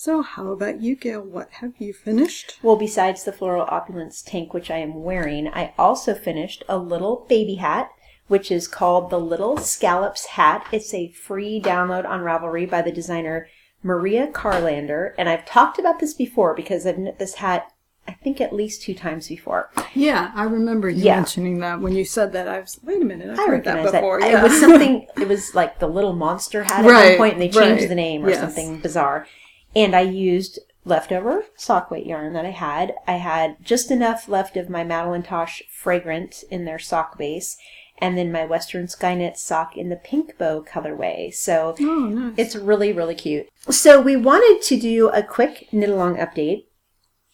So, 0.00 0.22
how 0.22 0.52
about 0.52 0.80
you, 0.80 0.94
Gail? 0.94 1.22
What 1.22 1.50
have 1.54 1.72
you 1.78 1.92
finished? 1.92 2.60
Well, 2.62 2.76
besides 2.76 3.24
the 3.24 3.32
floral 3.32 3.66
opulence 3.68 4.22
tank, 4.22 4.54
which 4.54 4.70
I 4.70 4.76
am 4.76 5.02
wearing, 5.02 5.48
I 5.48 5.74
also 5.76 6.14
finished 6.14 6.62
a 6.68 6.78
little 6.78 7.26
baby 7.28 7.56
hat, 7.56 7.90
which 8.28 8.52
is 8.52 8.68
called 8.68 9.10
the 9.10 9.18
Little 9.18 9.56
Scallops 9.58 10.26
Hat. 10.26 10.64
It's 10.70 10.94
a 10.94 11.10
free 11.10 11.60
download 11.60 12.06
on 12.08 12.20
Ravelry 12.20 12.70
by 12.70 12.80
the 12.80 12.92
designer 12.92 13.48
Maria 13.82 14.28
Carlander. 14.28 15.14
And 15.18 15.28
I've 15.28 15.44
talked 15.44 15.80
about 15.80 15.98
this 15.98 16.14
before 16.14 16.54
because 16.54 16.86
I've 16.86 16.96
knit 16.98 17.18
this 17.18 17.34
hat, 17.34 17.72
I 18.06 18.12
think, 18.12 18.40
at 18.40 18.52
least 18.54 18.82
two 18.82 18.94
times 18.94 19.26
before. 19.26 19.68
Yeah, 19.94 20.30
I 20.36 20.44
remember 20.44 20.88
you 20.88 21.02
Yeah. 21.06 21.16
mentioning 21.16 21.58
that 21.58 21.80
when 21.80 21.96
you 21.96 22.04
said 22.04 22.32
that. 22.34 22.46
I 22.46 22.60
was 22.60 22.78
wait 22.84 23.02
a 23.02 23.04
minute, 23.04 23.30
I've 23.30 23.40
I 23.40 23.46
heard 23.46 23.64
that 23.64 23.70
recognize 23.84 23.90
that. 23.90 24.00
before. 24.02 24.20
It 24.20 24.40
was 24.40 24.60
something, 24.60 25.08
it 25.20 25.26
was 25.26 25.56
like 25.56 25.80
the 25.80 25.88
Little 25.88 26.12
Monster 26.12 26.62
hat 26.62 26.84
at 26.84 26.84
one 26.84 27.16
point, 27.16 27.32
and 27.32 27.42
they 27.42 27.48
changed 27.48 27.80
right. 27.80 27.88
the 27.88 27.96
name 27.96 28.24
or 28.24 28.30
Yes. 28.30 28.38
something 28.38 28.78
bizarre. 28.78 29.26
And 29.74 29.94
I 29.94 30.00
used 30.00 30.58
leftover 30.84 31.44
sock 31.56 31.90
weight 31.90 32.06
yarn 32.06 32.32
that 32.32 32.46
I 32.46 32.50
had. 32.50 32.94
I 33.06 33.14
had 33.14 33.56
just 33.62 33.90
enough 33.90 34.28
left 34.28 34.56
of 34.56 34.70
my 34.70 34.84
Madeline 34.84 35.22
Tosh 35.22 35.62
fragrant 35.70 36.44
in 36.50 36.64
their 36.64 36.78
sock 36.78 37.18
base, 37.18 37.56
and 37.98 38.16
then 38.16 38.32
my 38.32 38.44
Western 38.44 38.88
Sky 38.88 39.14
Knit 39.14 39.36
sock 39.36 39.76
in 39.76 39.88
the 39.88 39.96
pink 39.96 40.38
bow 40.38 40.64
colorway. 40.66 41.32
So 41.34 41.74
oh, 41.80 41.84
nice. 41.84 42.34
it's 42.36 42.56
really, 42.56 42.92
really 42.92 43.14
cute. 43.14 43.48
So 43.70 44.00
we 44.00 44.16
wanted 44.16 44.62
to 44.66 44.80
do 44.80 45.08
a 45.10 45.22
quick 45.22 45.68
knit 45.72 45.90
along 45.90 46.16
update. 46.16 46.64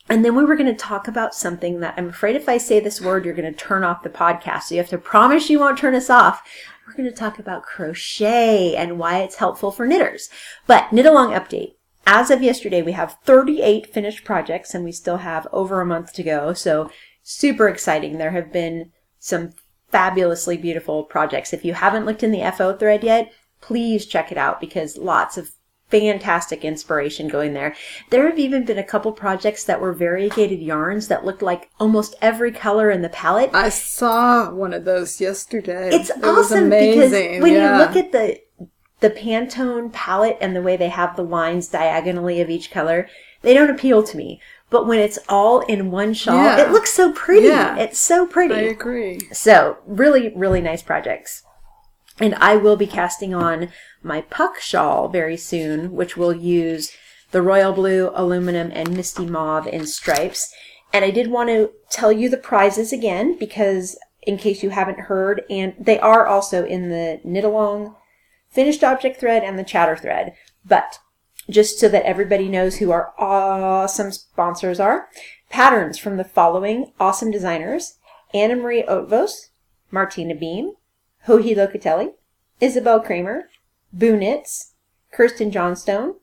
And 0.06 0.22
then 0.22 0.36
we 0.36 0.44
were 0.44 0.56
going 0.56 0.66
to 0.66 0.74
talk 0.74 1.08
about 1.08 1.34
something 1.34 1.80
that 1.80 1.94
I'm 1.96 2.10
afraid 2.10 2.36
if 2.36 2.46
I 2.46 2.58
say 2.58 2.78
this 2.78 3.00
word, 3.00 3.24
you're 3.24 3.32
going 3.32 3.50
to 3.50 3.58
turn 3.58 3.84
off 3.84 4.02
the 4.02 4.10
podcast. 4.10 4.64
So 4.64 4.74
you 4.74 4.80
have 4.80 4.90
to 4.90 4.98
promise 4.98 5.48
you 5.48 5.58
won't 5.58 5.78
turn 5.78 5.94
us 5.94 6.10
off. 6.10 6.46
We're 6.86 6.92
going 6.92 7.08
to 7.08 7.16
talk 7.16 7.38
about 7.38 7.62
crochet 7.62 8.76
and 8.76 8.98
why 8.98 9.20
it's 9.20 9.36
helpful 9.36 9.70
for 9.70 9.86
knitters. 9.86 10.28
But 10.66 10.92
knit 10.92 11.06
along 11.06 11.30
update. 11.32 11.76
As 12.06 12.30
of 12.30 12.42
yesterday, 12.42 12.82
we 12.82 12.92
have 12.92 13.18
38 13.24 13.86
finished 13.86 14.24
projects 14.24 14.74
and 14.74 14.84
we 14.84 14.92
still 14.92 15.18
have 15.18 15.46
over 15.52 15.80
a 15.80 15.86
month 15.86 16.12
to 16.14 16.22
go. 16.22 16.52
So 16.52 16.90
super 17.22 17.68
exciting. 17.68 18.18
There 18.18 18.32
have 18.32 18.52
been 18.52 18.92
some 19.18 19.50
fabulously 19.90 20.56
beautiful 20.56 21.04
projects. 21.04 21.52
If 21.52 21.64
you 21.64 21.74
haven't 21.74 22.04
looked 22.04 22.22
in 22.22 22.30
the 22.30 22.52
FO 22.56 22.76
thread 22.76 23.04
yet, 23.04 23.32
please 23.60 24.06
check 24.06 24.30
it 24.30 24.38
out 24.38 24.60
because 24.60 24.98
lots 24.98 25.38
of 25.38 25.52
fantastic 25.88 26.64
inspiration 26.64 27.28
going 27.28 27.54
there. 27.54 27.74
There 28.10 28.28
have 28.28 28.38
even 28.38 28.64
been 28.64 28.78
a 28.78 28.84
couple 28.84 29.12
projects 29.12 29.64
that 29.64 29.80
were 29.80 29.92
variegated 29.92 30.60
yarns 30.60 31.08
that 31.08 31.24
looked 31.24 31.42
like 31.42 31.70
almost 31.78 32.16
every 32.20 32.50
color 32.52 32.90
in 32.90 33.02
the 33.02 33.08
palette. 33.08 33.50
I 33.54 33.68
saw 33.68 34.50
one 34.50 34.74
of 34.74 34.84
those 34.84 35.20
yesterday. 35.20 35.90
It's 35.92 36.10
it 36.10 36.24
awesome 36.24 36.64
amazing. 36.64 37.00
because 37.00 37.42
when 37.42 37.52
yeah. 37.52 37.72
you 37.72 37.78
look 37.78 37.96
at 37.96 38.12
the 38.12 38.40
the 39.04 39.10
Pantone 39.10 39.92
palette 39.92 40.38
and 40.40 40.56
the 40.56 40.62
way 40.62 40.78
they 40.78 40.88
have 40.88 41.14
the 41.14 41.22
lines 41.22 41.68
diagonally 41.68 42.40
of 42.40 42.48
each 42.48 42.70
color, 42.70 43.06
they 43.42 43.52
don't 43.52 43.68
appeal 43.68 44.02
to 44.02 44.16
me. 44.16 44.40
But 44.70 44.86
when 44.86 44.98
it's 44.98 45.18
all 45.28 45.60
in 45.60 45.90
one 45.90 46.14
shawl, 46.14 46.42
Yeah. 46.42 46.62
it 46.62 46.70
looks 46.70 46.90
so 46.90 47.12
pretty. 47.12 47.48
Yeah. 47.48 47.76
It's 47.76 48.00
so 48.00 48.24
pretty. 48.26 48.54
I 48.54 48.60
agree. 48.60 49.20
So, 49.30 49.76
really, 49.86 50.32
really 50.34 50.62
nice 50.62 50.82
projects. 50.82 51.42
And 52.18 52.34
I 52.36 52.56
will 52.56 52.76
be 52.76 52.86
casting 52.86 53.34
on 53.34 53.68
my 54.02 54.22
puck 54.22 54.58
shawl 54.58 55.08
very 55.08 55.36
soon, 55.36 55.92
which 55.92 56.16
will 56.16 56.32
use 56.32 56.90
the 57.30 57.42
royal 57.42 57.74
blue, 57.74 58.10
aluminum, 58.14 58.70
and 58.72 58.96
misty 58.96 59.26
mauve 59.26 59.66
in 59.66 59.86
stripes. 59.86 60.50
And 60.94 61.04
I 61.04 61.10
did 61.10 61.30
want 61.30 61.50
to 61.50 61.72
tell 61.90 62.10
you 62.10 62.30
the 62.30 62.38
prizes 62.38 62.90
again 62.90 63.36
because 63.38 63.98
in 64.22 64.38
case 64.38 64.62
you 64.62 64.70
haven't 64.70 65.00
heard, 65.00 65.42
and 65.50 65.74
they 65.78 65.98
are 66.00 66.26
also 66.26 66.64
in 66.64 66.88
the 66.88 67.20
knit 67.22 67.44
along 67.44 67.96
finished 68.54 68.84
object 68.84 69.18
thread 69.18 69.42
and 69.42 69.58
the 69.58 69.64
chatter 69.64 69.96
thread. 69.96 70.34
But 70.64 71.00
just 71.50 71.78
so 71.78 71.88
that 71.88 72.04
everybody 72.04 72.48
knows 72.48 72.76
who 72.76 72.90
our 72.90 73.12
awesome 73.18 74.12
sponsors 74.12 74.80
are, 74.80 75.08
patterns 75.50 75.98
from 75.98 76.16
the 76.16 76.24
following 76.24 76.92
awesome 76.98 77.30
designers 77.30 77.98
Anna 78.32 78.56
Marie 78.56 78.82
Otvos, 78.84 79.50
Martina 79.90 80.34
Behm, 80.34 80.70
Joji 81.26 81.54
Locatelli, 81.54 82.14
Isabell 82.60 83.04
Kraemer, 83.04 83.42
Boo 83.92 84.16
Knits, 84.16 84.72
Kirsten 85.12 85.50
Johnstone, 85.50 86.14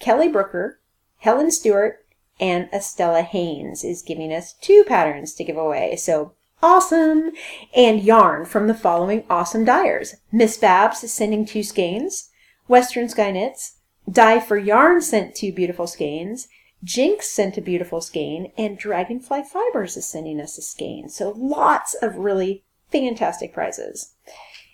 Kelly 0.00 0.28
Brooker, 0.28 0.80
Helen 1.18 1.50
Stewart, 1.50 2.06
and 2.40 2.68
Estella 2.72 3.22
Haynes 3.22 3.84
is 3.84 4.02
giving 4.02 4.32
us 4.32 4.54
two 4.54 4.84
patterns 4.88 5.34
to 5.34 5.44
give 5.44 5.56
away. 5.56 5.94
So 5.96 6.34
awesome! 6.62 7.32
And 7.74 8.02
yarn 8.02 8.44
from 8.44 8.66
the 8.66 8.74
following 8.74 9.24
awesome 9.28 9.64
dyers. 9.64 10.16
Miss 10.32 10.56
Babs 10.56 11.02
is 11.04 11.12
sending 11.12 11.44
two 11.44 11.62
skeins, 11.62 12.30
Western 12.68 13.08
Sky 13.08 13.30
Knits, 13.30 13.76
Dye 14.10 14.40
for 14.40 14.58
Yarn 14.58 15.02
sent 15.02 15.34
two 15.34 15.52
beautiful 15.52 15.86
skeins, 15.86 16.48
Jinx 16.82 17.30
sent 17.30 17.58
a 17.58 17.60
beautiful 17.60 18.00
skein, 18.00 18.52
and 18.56 18.78
Dragonfly 18.78 19.42
Fibers 19.44 19.96
is 19.96 20.08
sending 20.08 20.40
us 20.40 20.56
a 20.56 20.62
skein. 20.62 21.08
So 21.08 21.34
lots 21.36 21.94
of 21.94 22.16
really 22.16 22.64
fantastic 22.90 23.52
prizes. 23.52 24.14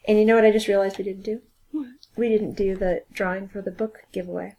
And 0.06 0.18
you 0.18 0.24
know 0.24 0.36
what 0.36 0.44
I 0.44 0.52
just 0.52 0.68
realized 0.68 0.98
we 0.98 1.04
didn't 1.04 1.24
do? 1.24 1.42
What? 1.72 1.86
We 2.16 2.28
didn't 2.28 2.52
do 2.52 2.76
the 2.76 3.02
drawing 3.12 3.48
for 3.48 3.60
the 3.60 3.72
book 3.72 4.04
giveaway. 4.12 4.54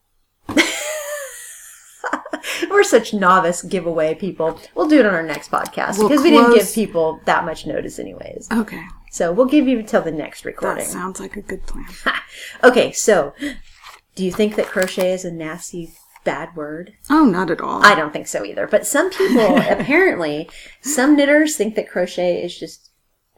We're 2.70 2.84
such 2.84 3.14
novice 3.14 3.62
giveaway 3.62 4.16
people. 4.16 4.60
We'll 4.76 4.88
do 4.88 5.00
it 5.00 5.06
on 5.06 5.14
our 5.14 5.24
next 5.24 5.52
podcast 5.52 5.98
We'll 5.98 6.10
because 6.10 6.24
we 6.24 6.32
didn't 6.32 6.54
give 6.54 6.72
people 6.74 7.22
that 7.26 7.46
much 7.46 7.66
notice, 7.66 8.00
anyways. 8.00 8.48
Okay. 8.52 8.84
So 9.12 9.32
we'll 9.32 9.46
give 9.46 9.68
you 9.68 9.80
until 9.80 10.02
the 10.02 10.12
next 10.12 10.46
recording. 10.46 10.84
That 10.84 10.92
sounds 10.92 11.20
like 11.20 11.36
a 11.36 11.42
good 11.42 11.66
plan. 11.66 11.88
Okay, 12.64 12.92
so 12.92 13.34
do 14.16 14.24
you 14.24 14.32
think 14.32 14.56
that 14.56 14.68
crochet 14.68 15.14
is 15.14 15.26
a 15.26 15.32
nasty, 15.32 15.92
bad 16.24 16.56
word? 16.56 16.94
Oh, 17.10 17.26
not 17.26 17.50
at 17.50 17.62
all. 17.62 17.84
I 17.84 17.96
don't 17.96 18.12
think 18.12 18.28
so 18.28 18.44
either. 18.44 18.68
But 18.68 18.86
some 18.86 19.10
people, 19.10 19.58
apparently, 19.70 20.50
some 20.82 21.16
knitters 21.16 21.56
think 21.56 21.76
that 21.76 21.90
crochet 21.90 22.44
is 22.44 22.58
just 22.58 22.87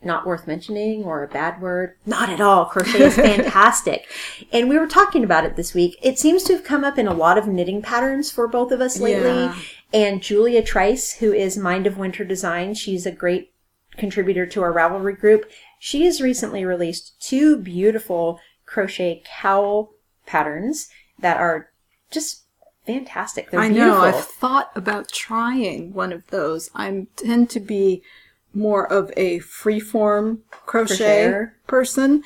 not 0.02 0.26
worth 0.26 0.48
mentioning 0.48 1.04
or 1.04 1.24
a 1.24 1.28
bad 1.28 1.62
word. 1.62 1.96
Not 2.06 2.30
at 2.30 2.42
all. 2.42 2.66
Crochet 2.66 3.04
is 3.04 3.16
fantastic. 3.16 4.08
and 4.52 4.70
we 4.70 4.78
were 4.78 4.88
talking 4.88 5.24
about 5.24 5.46
it 5.46 5.56
this 5.56 5.74
week. 5.74 5.98
It 6.02 6.18
seems 6.18 6.44
to 6.44 6.54
have 6.54 6.64
come 6.64 6.84
up 6.84 6.98
in 6.98 7.08
a 7.08 7.14
lot 7.14 7.38
of 7.38 7.48
knitting 7.48 7.82
patterns 7.82 8.32
for 8.32 8.48
both 8.48 8.72
of 8.72 8.82
us 8.82 9.00
lately. 9.00 9.30
Yeah. 9.30 9.56
And 9.92 10.22
Julia 10.22 10.62
Trice, 10.62 11.14
who 11.14 11.34
is 11.34 11.58
Mind 11.58 11.88
of 11.88 11.98
Winter 11.98 12.24
Design, 12.24 12.74
she's 12.74 13.06
a 13.06 13.12
great 13.12 13.54
contributor 13.98 14.46
to 14.46 14.62
our 14.62 14.74
Ravelry 14.74 15.20
group. 15.20 15.50
She 15.80 16.06
has 16.06 16.22
recently 16.22 16.64
released 16.64 17.22
two 17.22 17.58
beautiful 17.58 18.40
crochet 18.66 19.24
cowl 19.26 19.92
patterns 20.26 20.90
that 21.20 21.38
are 21.38 21.72
just 22.12 22.44
fantastic. 22.86 23.52
They're 23.52 23.60
I 23.60 23.70
beautiful. 23.70 23.98
know. 23.98 24.02
I've 24.02 24.26
thought 24.26 24.72
about 24.76 25.10
trying 25.10 25.94
one 25.94 26.14
of 26.14 26.26
those. 26.28 26.70
I 26.76 27.08
tend 27.16 27.50
to 27.52 27.60
be 27.60 28.04
more 28.54 28.92
of 28.92 29.12
a 29.16 29.40
freeform 29.40 30.40
crochet 30.50 31.46
person, 31.68 32.24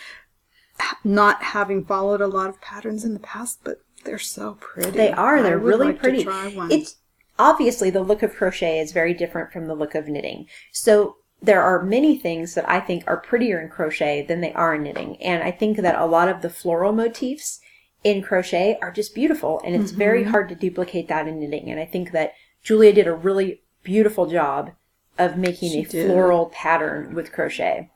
not 1.04 1.44
having 1.44 1.86
followed 1.86 2.22
a 2.22 2.28
lot 2.28 2.50
of 2.50 2.62
patterns 2.62 3.04
in 3.04 3.14
the 3.14 3.20
past, 3.20 3.60
but 3.64 3.82
they're 4.04 4.20
so 4.20 4.58
pretty. 4.60 4.92
They 4.92 5.12
are. 5.12 5.42
They're 5.42 5.58
really 5.58 5.88
like 5.88 5.96
to 5.96 6.02
pretty. 6.02 6.24
try 6.24 6.50
one. 6.50 6.72
It's 6.72 6.98
obviously 7.40 7.90
the 7.90 8.02
look 8.02 8.24
of 8.24 8.34
crochet 8.34 8.80
is 8.80 8.92
very 8.92 9.14
different 9.14 9.52
from 9.52 9.68
the 9.68 9.76
look 9.76 9.96
of 9.96 10.08
knitting. 10.08 10.48
So 10.72 11.18
there 11.42 11.62
are 11.62 11.84
many 11.84 12.18
things 12.18 12.56
that 12.56 12.68
I 12.70 12.80
think 12.80 13.04
are 13.06 13.18
prettier 13.18 13.60
in 13.60 13.70
crochet 13.70 14.26
than 14.26 14.42
they 14.42 14.54
are 14.54 14.76
in 14.76 14.84
knitting. 14.84 15.22
And 15.22 15.44
I 15.44 15.52
think 15.52 15.78
that 15.78 16.00
a 16.00 16.06
lot 16.06 16.30
of 16.30 16.42
the 16.42 16.50
floral 16.50 16.94
motifs 16.94 17.60
in 18.04 18.22
crochet 18.22 18.78
are 18.82 18.92
just 18.92 19.16
beautiful 19.16 19.62
and 19.66 19.76
it's 19.76 19.92
very 19.92 20.22
mm-hmm. 20.22 20.32
hard 20.32 20.50
to 20.50 20.56
duplicate 20.56 21.08
that 21.10 21.28
in 21.28 21.40
knitting. 21.40 21.70
And 21.70 21.80
I 21.80 21.86
think 21.86 22.12
that 22.12 22.34
Julia 22.62 22.94
did 22.94 23.08
a 23.08 23.14
really 23.14 23.62
beautiful 23.84 24.26
job 24.26 24.72
of 25.18 25.38
making 25.38 25.72
She 25.72 25.82
a 25.82 25.86
did. 25.88 26.08
floral 26.08 26.48
pattern 26.48 27.14
with 27.14 27.32
crochet. 27.32 27.90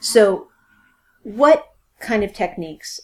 So, 0.00 0.48
what 1.22 1.66
kind 2.00 2.22
of 2.24 2.32
techniques 2.32 3.00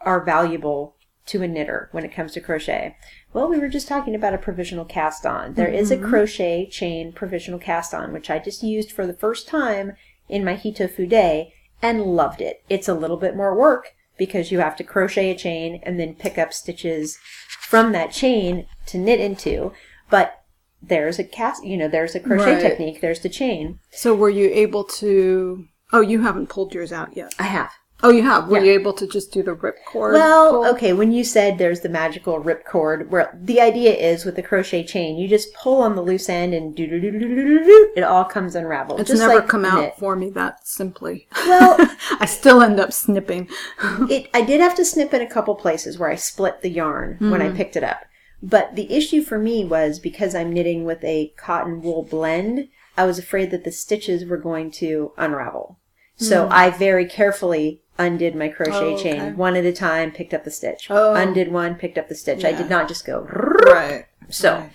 are 0.00 0.24
valuable 0.24 0.96
to 1.26 1.42
a 1.42 1.48
knitter 1.48 1.88
when 1.92 2.04
it 2.04 2.12
comes 2.14 2.32
to 2.32 2.40
crochet? 2.40 2.96
Well, 3.32 3.48
we 3.48 3.58
were 3.58 3.68
just 3.68 3.88
talking 3.88 4.14
about 4.14 4.34
a 4.34 4.38
provisional 4.38 4.84
cast 4.84 5.26
on. 5.26 5.54
There 5.54 5.68
is 5.68 5.90
Mm-hmm. 5.90 6.04
a 6.04 6.08
crochet 6.08 6.66
chain 6.70 7.12
provisional 7.12 7.58
cast 7.58 7.92
on, 7.92 8.12
which 8.12 8.30
I 8.30 8.38
just 8.38 8.62
used 8.62 8.90
for 8.92 9.06
the 9.06 9.12
first 9.12 9.46
time 9.48 9.92
in 10.28 10.44
my 10.44 10.54
Hito 10.54 10.86
Fude 10.88 11.52
and 11.82 12.02
loved 12.02 12.40
it. 12.40 12.62
It's 12.68 12.88
a 12.88 12.94
little 12.94 13.16
bit 13.18 13.36
more 13.36 13.54
work 13.54 13.88
because 14.16 14.50
you 14.50 14.60
have 14.60 14.76
to 14.76 14.84
crochet 14.84 15.30
a 15.30 15.36
chain 15.36 15.80
and 15.84 16.00
then 16.00 16.14
pick 16.14 16.38
up 16.38 16.52
stitches 16.52 17.18
from 17.60 17.92
that 17.92 18.10
chain 18.10 18.66
to 18.86 18.98
knit 18.98 19.20
into, 19.20 19.72
but 20.10 20.37
there's 20.82 21.18
a 21.18 21.24
cast, 21.24 21.64
you 21.64 21.76
know, 21.76 21.88
there's 21.88 22.14
a 22.14 22.20
crochet 22.20 22.54
Right. 22.54 22.62
technique, 22.62 23.00
there's 23.00 23.20
the 23.20 23.28
chain. 23.28 23.80
So 23.90 24.14
were 24.14 24.30
you 24.30 24.50
able 24.52 24.84
to? 24.84 25.66
Oh, 25.92 26.00
you 26.00 26.22
haven't 26.22 26.48
pulled 26.48 26.74
yours 26.74 26.92
out 26.92 27.16
yet. 27.16 27.34
I 27.38 27.44
have. 27.44 27.70
Oh, 28.00 28.10
you 28.10 28.22
have. 28.22 28.48
Were 28.48 28.58
Yeah. 28.58 28.64
you 28.64 28.72
able 28.74 28.92
to 28.92 29.08
just 29.08 29.32
do 29.32 29.42
the 29.42 29.56
ripcord? 29.56 30.12
Well, 30.12 30.50
pull? 30.52 30.66
okay, 30.66 30.92
when 30.92 31.10
you 31.10 31.24
said 31.24 31.58
there's 31.58 31.80
the 31.80 31.88
magical 31.88 32.38
rip 32.38 32.64
cord, 32.64 33.10
where 33.10 33.36
the 33.42 33.60
idea 33.60 33.92
is 33.92 34.24
with 34.24 34.36
the 34.36 34.42
crochet 34.42 34.84
chain, 34.84 35.18
you 35.18 35.26
just 35.26 35.52
pull 35.52 35.82
on 35.82 35.96
the 35.96 36.02
loose 36.02 36.28
end 36.28 36.54
and 36.54 36.76
do 36.76 36.86
do 36.86 37.00
do 37.00 37.10
do 37.10 37.18
do 37.18 37.34
do 37.34 37.64
do, 37.64 37.92
it 37.96 38.02
all 38.04 38.24
comes 38.24 38.54
unraveled. 38.54 39.00
It's 39.00 39.10
just 39.10 39.20
never 39.20 39.36
like 39.36 39.48
come 39.48 39.64
out 39.64 39.80
knit. 39.80 39.94
for 39.98 40.14
me 40.14 40.30
that 40.30 40.64
simply. 40.64 41.26
Well, 41.44 41.76
I 42.20 42.26
still 42.26 42.62
end 42.62 42.78
up 42.78 42.92
snipping. 42.92 43.48
it 44.08 44.28
I 44.32 44.42
did 44.42 44.60
have 44.60 44.76
to 44.76 44.84
snip 44.84 45.12
in 45.12 45.22
a 45.22 45.26
couple 45.28 45.56
places 45.56 45.98
where 45.98 46.10
I 46.10 46.14
split 46.14 46.62
the 46.62 46.70
yarn 46.70 47.16
when 47.18 47.42
I 47.42 47.46
mm-hmm. 47.46 47.56
picked 47.56 47.74
it 47.76 47.82
up. 47.82 48.04
But 48.42 48.76
the 48.76 48.92
issue 48.92 49.22
for 49.22 49.38
me 49.38 49.64
was 49.64 49.98
because 49.98 50.34
I'm 50.34 50.52
knitting 50.52 50.84
with 50.84 51.02
a 51.02 51.32
cotton 51.36 51.82
wool 51.82 52.04
blend, 52.04 52.68
I 52.96 53.04
was 53.04 53.18
afraid 53.18 53.50
that 53.50 53.64
the 53.64 53.72
stitches 53.72 54.24
were 54.24 54.36
going 54.36 54.70
to 54.72 55.12
unravel. 55.16 55.78
So 56.16 56.46
hmm. 56.46 56.52
I 56.52 56.70
very 56.70 57.06
carefully 57.06 57.80
undid 57.98 58.34
my 58.34 58.48
crochet 58.48 58.72
Oh, 58.72 58.94
okay. 58.94 59.02
chain 59.18 59.36
one 59.36 59.56
at 59.56 59.64
a 59.64 59.72
time, 59.72 60.12
picked 60.12 60.34
up 60.34 60.44
the 60.44 60.50
stitch. 60.50 60.88
Oh. 60.90 61.14
Undid 61.14 61.50
one, 61.50 61.74
picked 61.74 61.98
up 61.98 62.08
the 62.08 62.14
stitch. 62.14 62.44
I 62.44 62.52
did 62.52 62.68
not 62.70 62.88
just 62.88 63.04
go 63.04 63.20
right. 63.20 64.06
so, 64.28 64.54
Right. 64.54 64.70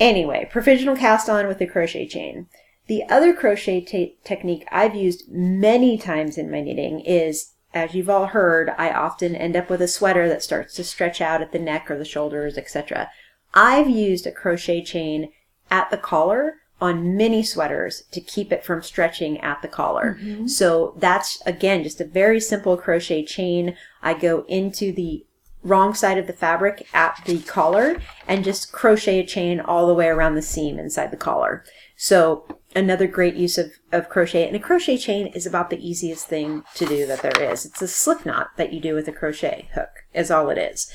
anyway, 0.00 0.48
provisional 0.50 0.96
cast 0.96 1.28
on 1.28 1.46
with 1.46 1.58
the 1.58 1.66
crochet 1.66 2.06
chain. 2.06 2.46
The 2.86 3.04
other 3.04 3.34
crochet 3.34 3.80
ta- 3.82 4.14
technique 4.24 4.66
I've 4.72 4.94
used 4.94 5.28
many 5.28 5.98
times 5.98 6.38
in 6.38 6.50
my 6.50 6.60
knitting 6.60 7.00
is, 7.00 7.52
as 7.78 7.94
you've 7.94 8.10
all 8.10 8.26
heard, 8.26 8.70
I 8.76 8.90
often 8.90 9.36
end 9.36 9.56
up 9.56 9.70
with 9.70 9.80
a 9.80 9.88
sweater 9.88 10.28
that 10.28 10.42
starts 10.42 10.74
to 10.74 10.84
stretch 10.84 11.20
out 11.20 11.40
at 11.40 11.52
the 11.52 11.58
neck 11.58 11.90
or 11.90 11.96
the 11.96 12.04
shoulders, 12.04 12.58
etc. 12.58 13.10
I've 13.54 13.88
used 13.88 14.26
a 14.26 14.32
crochet 14.32 14.82
chain 14.82 15.30
at 15.70 15.90
the 15.90 15.96
collar 15.96 16.56
on 16.80 17.16
many 17.16 17.42
sweaters 17.42 18.02
to 18.12 18.20
keep 18.20 18.52
it 18.52 18.64
from 18.64 18.82
stretching 18.82 19.40
at 19.40 19.62
the 19.62 19.68
collar. 19.68 20.18
Mm-hmm. 20.20 20.46
So 20.46 20.94
that's 20.96 21.42
again 21.46 21.82
just 21.82 22.00
a 22.00 22.04
very 22.04 22.40
simple 22.40 22.76
crochet 22.76 23.24
chain. 23.24 23.76
I 24.02 24.14
go 24.14 24.44
into 24.48 24.92
the 24.92 25.24
wrong 25.64 25.92
side 25.94 26.18
of 26.18 26.26
the 26.26 26.32
fabric 26.32 26.86
at 26.92 27.20
the 27.26 27.40
collar 27.40 28.00
and 28.28 28.44
just 28.44 28.72
crochet 28.72 29.20
a 29.20 29.26
chain 29.26 29.60
all 29.60 29.86
the 29.86 29.94
way 29.94 30.06
around 30.06 30.34
the 30.34 30.42
seam 30.42 30.78
inside 30.78 31.10
the 31.10 31.16
collar. 31.16 31.64
So 31.96 32.44
another 32.74 33.06
great 33.06 33.34
use 33.34 33.58
of, 33.58 33.72
of 33.92 34.08
crochet 34.08 34.46
and 34.46 34.56
a 34.56 34.60
crochet 34.60 34.98
chain 34.98 35.28
is 35.28 35.46
about 35.46 35.70
the 35.70 35.88
easiest 35.88 36.26
thing 36.26 36.64
to 36.74 36.86
do 36.86 37.06
that 37.06 37.22
there 37.22 37.52
is. 37.52 37.64
It's 37.64 37.82
a 37.82 37.88
slip 37.88 38.26
knot 38.26 38.50
that 38.56 38.72
you 38.72 38.80
do 38.80 38.94
with 38.94 39.08
a 39.08 39.12
crochet 39.12 39.68
hook 39.74 39.90
is 40.12 40.30
all 40.30 40.50
it 40.50 40.58
is. 40.58 40.90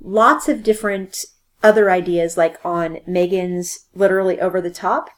Lots 0.00 0.48
of 0.48 0.62
different 0.62 1.24
other 1.62 1.90
ideas 1.90 2.36
like 2.36 2.64
on 2.64 2.98
Megan's 3.06 3.86
literally 3.94 4.40
over 4.40 4.60
the 4.60 4.70
top. 4.70 5.10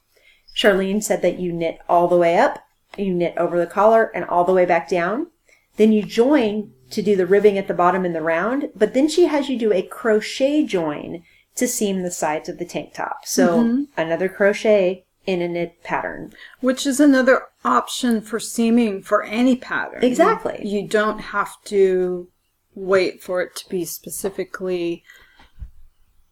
Charlene 0.57 1.03
said 1.03 1.23
that 1.23 1.39
you 1.39 1.53
knit 1.53 1.79
all 1.89 2.09
the 2.09 2.17
way 2.17 2.37
up, 2.37 2.65
you 2.97 3.15
knit 3.15 3.35
over 3.37 3.59
the 3.59 3.67
collar 3.67 4.11
and 4.15 4.25
all 4.25 4.45
the 4.45 4.53
way 4.53 4.67
back 4.67 4.89
down. 4.89 5.29
Then 5.77 5.93
you 5.93 6.03
join 6.03 6.73
to 6.91 7.01
do 7.01 7.17
the 7.17 7.27
ribbing 7.27 7.57
at 7.57 7.69
the 7.69 7.75
bottom 7.75 8.05
in 8.05 8.13
the 8.13 8.21
round, 8.21 8.71
but 8.75 8.93
then 8.93 9.09
she 9.09 9.27
has 9.27 9.49
you 9.49 9.59
do 9.59 9.73
a 9.73 9.83
crochet 9.83 10.65
join 10.65 11.23
to 11.55 11.69
seam 11.69 12.03
the 12.03 12.11
sides 12.11 12.49
of 12.49 12.59
the 12.59 12.65
tank 12.65 12.93
top. 12.95 13.25
So 13.25 13.59
mm-hmm. 13.59 13.83
another 13.97 14.29
crochet 14.29 15.05
in 15.27 15.41
a 15.43 15.49
knit 15.49 15.83
pattern. 15.83 16.33
Which 16.61 16.87
is 16.87 17.01
another 17.01 17.47
option 17.65 18.21
for 18.21 18.41
seaming 18.41 19.03
for 19.03 19.23
any 19.23 19.57
pattern. 19.57 20.03
Exactly. 20.03 20.61
You 20.65 20.87
don't 20.87 21.19
have 21.19 21.63
to 21.65 22.29
wait 22.75 23.23
for 23.23 23.43
it 23.43 23.55
to 23.57 23.69
be 23.69 23.85
specifically 23.85 25.05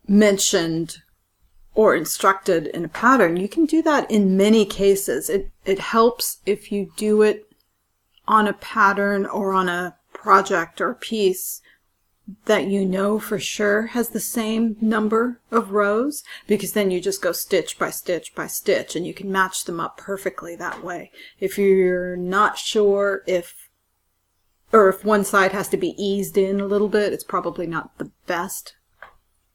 mentioned 0.07 0.99
or 1.75 1.95
instructed 1.95 2.67
in 2.69 2.85
a 2.85 2.89
pattern. 2.89 3.37
You 3.37 3.49
can 3.49 3.65
do 3.65 3.83
that 3.83 4.11
in 4.11 4.37
many 4.37 4.65
cases. 4.65 5.31
It 5.31 5.51
it 5.65 5.79
helps 5.79 6.39
if 6.45 6.73
you 6.73 6.91
do 6.97 7.23
it 7.23 7.47
on 8.27 8.49
a 8.49 8.53
pattern 8.53 9.27
or 9.27 9.53
on 9.53 9.69
a 9.69 9.97
project 10.13 10.81
or 10.81 10.95
piece 10.95 11.63
that 12.45 12.67
you 12.67 12.85
know 12.85 13.19
for 13.19 13.39
sure 13.39 13.87
has 13.89 14.11
the 14.11 14.21
same 14.21 14.77
number 14.81 15.41
of 15.51 15.71
rows 15.73 16.23
because 16.47 16.73
then 16.73 16.91
you 16.91 17.01
just 17.01 17.23
go 17.23 17.33
stitch 17.33 17.79
by 17.79 17.91
stitch 17.91 18.35
by 18.35 18.47
stitch 18.47 18.95
and 18.97 19.07
you 19.07 19.15
can 19.15 19.31
match 19.33 19.65
them 19.65 19.81
up 19.81 19.97
perfectly 19.97 20.55
that 20.57 20.83
way. 20.85 21.11
If 21.39 21.59
you're 21.59 22.17
not 22.17 22.59
sure 22.59 23.23
if 23.27 23.69
or 24.73 24.89
if 24.89 25.05
one 25.05 25.25
side 25.25 25.53
has 25.53 25.69
to 25.69 25.77
be 25.77 25.95
eased 26.03 26.37
in 26.39 26.61
a 26.61 26.67
little 26.67 26.89
bit, 26.89 27.13
it's 27.13 27.25
probably 27.25 27.67
not 27.67 27.97
the 27.99 28.11
best 28.27 28.75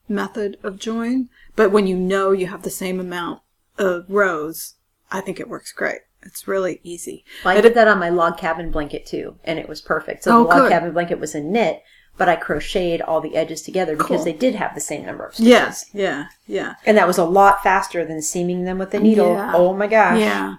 method 0.10 0.58
of 0.64 0.78
join. 0.80 1.30
But 1.56 1.72
when 1.72 1.88
you 1.88 1.96
know 1.98 2.32
you 2.32 2.48
have 2.48 2.64
the 2.64 2.70
same 2.70 3.00
amount 3.00 3.42
of 3.78 4.06
rows, 4.10 4.76
I 5.12 5.22
think 5.22 5.40
it 5.40 5.48
works 5.50 5.72
great. 5.72 6.02
It's 6.24 6.48
really 6.48 6.80
easy. 6.84 7.24
Well, 7.44 7.56
I 7.58 7.62
did 7.62 7.76
that 7.76 7.88
on 7.88 8.00
my 8.00 8.10
log 8.10 8.38
cabin 8.38 8.72
blanket 8.72 9.06
too, 9.06 9.38
and 9.44 9.60
it 9.60 9.70
was 9.70 9.80
perfect. 9.80 10.24
So 10.24 10.32
Oh, 10.36 10.44
the 10.44 10.50
log 10.50 10.58
good. 10.64 10.72
cabin 10.72 10.92
blanket 10.92 11.20
was 11.20 11.36
a 11.36 11.40
knit, 11.42 11.82
but 12.18 12.30
I 12.30 12.36
crocheted 12.36 13.02
all 13.02 13.22
the 13.22 13.36
edges 13.36 13.62
together 13.62 13.96
because 13.96 14.18
Cool. 14.18 14.26
they 14.26 14.34
did 14.34 14.56
have 14.56 14.74
the 14.74 14.82
same 14.82 15.06
number 15.06 15.26
of 15.26 15.34
stitches. 15.34 15.50
Yes, 15.50 15.86
yeah, 15.94 16.26
yeah. 16.48 16.76
And 16.86 16.98
that 16.98 17.08
was 17.08 17.18
a 17.18 17.26
lot 17.26 17.64
faster 17.64 18.06
than 18.06 18.22
seaming 18.22 18.66
them 18.66 18.78
with 18.78 18.94
a 18.94 19.00
needle. 19.00 19.34
Yeah. 19.34 19.52
Oh 19.54 19.74
my 19.74 19.88
gosh. 19.88 20.20
Yeah. 20.20 20.56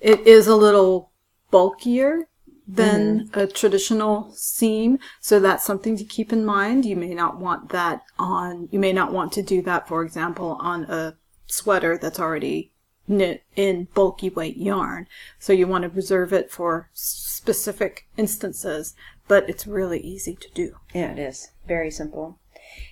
It 0.00 0.26
is 0.26 0.46
a 0.46 0.56
little 0.56 1.10
bulkier 1.50 2.28
than 2.66 3.26
mm-hmm. 3.26 3.40
a 3.40 3.46
traditional 3.46 4.30
seam, 4.32 4.98
so 5.20 5.40
that's 5.40 5.64
something 5.64 5.96
to 5.96 6.04
keep 6.04 6.32
in 6.32 6.44
mind. 6.44 6.84
You 6.84 6.96
may 6.96 7.14
not 7.14 7.38
want 7.38 7.70
that 7.70 8.02
on, 8.18 8.68
you 8.70 8.78
may 8.78 8.92
not 8.92 9.12
want 9.12 9.32
to 9.32 9.42
do 9.42 9.62
that, 9.62 9.88
for 9.88 10.02
example, 10.02 10.56
on 10.60 10.84
a 10.84 11.16
sweater 11.46 11.98
that's 11.98 12.20
already 12.20 12.72
knit 13.08 13.42
in 13.56 13.88
bulky 13.94 14.30
weight 14.30 14.56
yarn. 14.56 15.06
So 15.38 15.52
you 15.52 15.66
want 15.66 15.82
to 15.82 15.88
reserve 15.88 16.32
it 16.32 16.50
for 16.50 16.88
specific 16.92 18.06
instances, 18.16 18.94
but 19.32 19.48
it's 19.48 19.66
really 19.66 19.98
easy 19.98 20.36
to 20.36 20.50
do. 20.50 20.76
Yeah, 20.92 21.12
it 21.12 21.18
is. 21.18 21.52
Very 21.66 21.90
simple. 21.90 22.38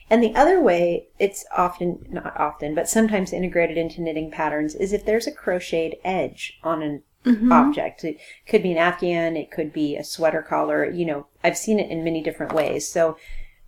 And 0.08 0.22
the 0.22 0.34
other 0.34 0.58
way 0.58 1.08
it's 1.18 1.44
often, 1.54 2.06
not 2.08 2.34
often, 2.40 2.74
but 2.74 2.88
sometimes 2.88 3.34
integrated 3.34 3.76
into 3.76 4.00
knitting 4.00 4.30
patterns 4.30 4.74
is 4.74 4.94
if 4.94 5.04
there's 5.04 5.26
a 5.26 5.32
crocheted 5.32 5.98
edge 6.02 6.58
on 6.62 6.80
an 6.80 7.02
mm-hmm. 7.26 7.52
object. 7.52 8.04
It 8.04 8.16
could 8.48 8.62
be 8.62 8.72
an 8.72 8.78
afghan, 8.78 9.36
it 9.36 9.50
could 9.50 9.70
be 9.70 9.98
a 9.98 10.02
sweater 10.02 10.40
collar. 10.40 10.90
You 10.90 11.04
know, 11.04 11.26
I've 11.44 11.58
seen 11.58 11.78
it 11.78 11.90
in 11.90 12.04
many 12.04 12.22
different 12.22 12.54
ways. 12.54 12.88
So 12.88 13.18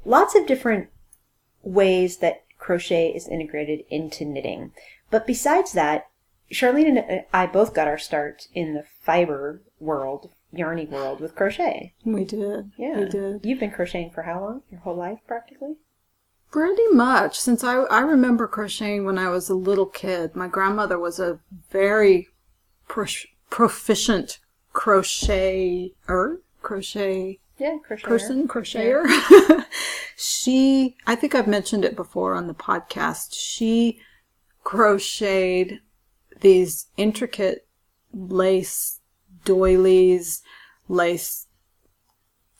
lots 0.06 0.34
of 0.34 0.46
different 0.46 0.88
ways 1.62 2.16
that 2.20 2.44
crochet 2.58 3.10
is 3.14 3.28
integrated 3.28 3.84
into 3.90 4.24
knitting. 4.24 4.72
But 5.10 5.26
besides 5.26 5.72
that, 5.72 6.06
Charlene 6.50 6.98
and 7.06 7.24
I 7.34 7.44
both 7.44 7.74
got 7.74 7.86
our 7.86 7.98
start 7.98 8.48
in 8.54 8.72
the 8.72 8.84
fiber 9.02 9.60
world, 9.78 10.30
yarny 10.56 10.88
world 10.88 11.20
with 11.20 11.34
crochet. 11.34 11.94
We 12.04 12.24
did. 12.24 12.72
Yeah. 12.76 13.00
We 13.00 13.08
did. 13.08 13.44
You've 13.44 13.60
been 13.60 13.70
crocheting 13.70 14.10
for 14.10 14.22
how 14.22 14.40
long? 14.40 14.62
Your 14.70 14.80
whole 14.80 14.96
life, 14.96 15.18
practically? 15.26 15.76
Pretty 16.50 16.86
much. 16.92 17.38
Since 17.38 17.64
I, 17.64 17.76
I 17.84 18.00
remember 18.00 18.46
crocheting 18.46 19.04
when 19.06 19.18
I 19.18 19.28
was 19.30 19.48
a 19.48 19.54
little 19.54 19.86
kid. 19.86 20.36
My 20.36 20.48
grandmother 20.48 20.98
was 20.98 21.18
a 21.18 21.40
very 21.70 22.28
pro- 22.88 23.06
proficient 23.48 24.38
crocheter, 24.74 26.38
crochet 26.60 27.38
Yeah, 27.58 27.78
crochet. 27.86 28.06
person, 28.06 28.48
crocheter. 28.48 29.64
she, 30.16 30.96
I 31.06 31.14
think 31.14 31.34
I've 31.34 31.48
mentioned 31.48 31.84
it 31.84 31.96
before 31.96 32.34
on 32.34 32.46
the 32.46 32.54
podcast. 32.54 33.28
She 33.32 34.00
crocheted 34.62 35.80
these 36.40 36.86
intricate 36.96 37.66
lace 38.12 39.00
doilies, 39.44 40.42
lace 40.88 41.46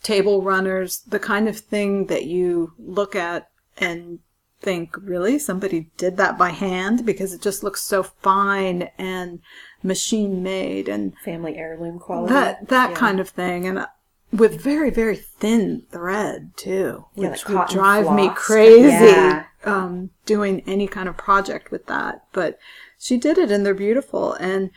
table 0.03 0.43
runners, 0.43 1.03
the 1.07 1.19
kind 1.21 1.49
of 1.49 1.57
thing 1.59 2.07
that 2.07 2.25
you 2.25 2.73
look 2.79 3.15
at 3.15 3.49
and 3.79 4.19
think, 4.61 4.97
really, 5.01 5.39
somebody 5.39 5.91
did 5.97 6.17
that 6.17 6.39
by 6.39 6.51
hand 6.51 7.05
because 7.07 7.33
it 7.33 7.41
just 7.43 7.63
looks 7.63 7.83
so 7.83 8.03
fine 8.03 8.89
and 8.99 9.41
machine 9.83 10.43
made 10.43 10.89
and 10.89 11.15
Family 11.25 11.57
heirloom 11.57 11.99
quality. 11.99 12.33
that 12.33 12.69
that 12.69 12.91
Yeah. 12.91 12.97
kind 12.97 13.19
of 13.21 13.29
thing 13.29 13.67
and 13.67 13.79
uh, 13.81 13.87
with 14.33 14.61
very 14.61 14.89
very 14.91 15.17
thin 15.17 15.83
thread 15.91 16.53
too 16.57 17.07
Yeah, 17.17 17.31
which 17.31 17.49
would 17.49 17.67
drive 17.69 18.13
me 18.15 18.31
crazy 18.37 18.89
Yeah. 18.89 19.45
um, 19.65 20.11
doing 20.27 20.63
any 20.67 20.87
kind 20.87 21.09
of 21.09 21.17
project 21.17 21.71
with 21.73 21.87
that. 21.87 22.25
But 22.33 22.59
she 22.99 23.17
did 23.19 23.39
it, 23.39 23.51
and 23.51 23.67
they're 23.67 23.75
beautiful. 23.75 24.35
And 24.35 24.71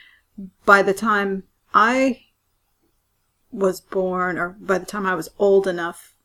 by 0.65 0.81
the 0.81 0.93
time 0.95 1.43
I 1.75 2.21
was 3.51 3.81
born, 3.81 4.37
or 4.37 4.55
by 4.59 4.77
the 4.77 4.85
time 4.85 5.05
I 5.05 5.13
was 5.13 5.29
old 5.37 5.67
enough 5.67 6.15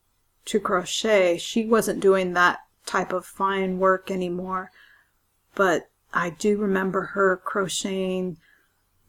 to 0.47 0.61
crochet, 0.61 1.39
she 1.39 1.67
wasn't 1.67 2.01
doing 2.01 2.33
that 2.35 2.61
type 2.87 3.13
of 3.13 3.27
fine 3.27 3.79
work 3.79 4.13
anymore. 4.13 4.71
But 5.57 5.91
I 6.15 6.31
do 6.31 6.57
remember 6.57 7.03
her 7.03 7.37
crocheting 7.37 8.37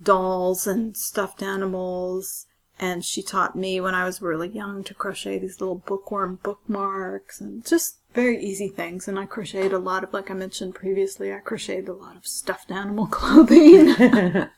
dolls 0.02 0.66
and 0.66 0.98
stuffed 0.98 1.44
animals. 1.44 2.48
And 2.80 3.06
she 3.06 3.22
taught 3.22 3.56
me 3.56 3.80
when 3.80 3.94
I 3.94 4.06
was 4.06 4.24
really 4.24 4.50
young 4.50 4.84
to 4.86 4.96
crochet 4.96 5.38
these 5.38 5.62
little 5.62 5.76
bookworm 5.76 6.40
bookmarks 6.42 7.40
and 7.40 7.64
just 7.64 7.98
very 8.16 8.44
easy 8.44 8.70
things. 8.70 9.08
And 9.08 9.20
I 9.20 9.28
crocheted 9.28 9.74
a 9.74 9.78
lot 9.78 10.04
of, 10.04 10.12
like 10.12 10.32
I 10.32 10.34
mentioned 10.34 10.74
previously, 10.74 11.32
I 11.32 11.38
crocheted 11.38 11.88
a 11.88 11.94
lot 11.94 12.16
of 12.16 12.26
stuffed 12.26 12.72
animal 12.72 13.06
clothing. 13.12 13.96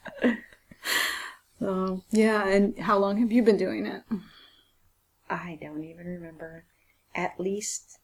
so, 1.60 2.04
yeah. 2.12 2.48
And 2.48 2.78
how 2.80 2.98
long 2.98 3.18
have 3.20 3.32
you 3.32 3.44
been 3.44 3.58
doing 3.58 3.86
it? 3.86 4.04
I 5.30 5.58
don't 5.62 5.84
even 5.84 6.06
remember. 6.06 6.66
At 7.16 7.40
least 7.40 8.00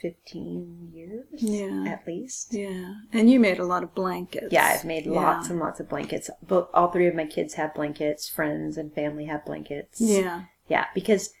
15 0.00 0.90
years? 0.92 1.26
Yeah. 1.32 1.84
At 1.92 2.06
least. 2.06 2.52
Yeah. 2.52 2.94
And 3.12 3.30
you 3.30 3.40
made 3.40 3.58
a 3.58 3.64
lot 3.64 3.82
of 3.82 3.94
blankets. 3.94 4.48
Yeah, 4.50 4.66
I've 4.74 4.84
made 4.84 5.06
Yeah. 5.06 5.12
lots 5.12 5.48
and 5.48 5.58
lots 5.58 5.80
of 5.80 5.88
blankets. 5.88 6.28
Both 6.42 6.68
all 6.74 6.90
three 6.90 7.06
of 7.06 7.14
my 7.14 7.26
kids 7.26 7.54
have 7.54 7.74
blankets, 7.74 8.28
friends 8.28 8.76
and 8.76 8.92
family 8.94 9.26
have 9.26 9.44
blankets. 9.46 10.00
Yeah. 10.00 10.44
Yeah, 10.68 10.86
because 10.94 11.32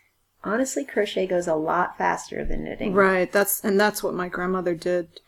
honestly 0.44 0.84
crochet 0.84 1.26
goes 1.26 1.46
a 1.46 1.54
lot 1.54 1.98
faster 1.98 2.44
than 2.44 2.64
knitting. 2.64 2.94
Right. 2.94 3.30
That's 3.30 3.62
and 3.64 3.78
that's 3.80 4.02
what 4.02 4.14
my 4.14 4.28
grandmother 4.28 4.74
did 4.74 5.20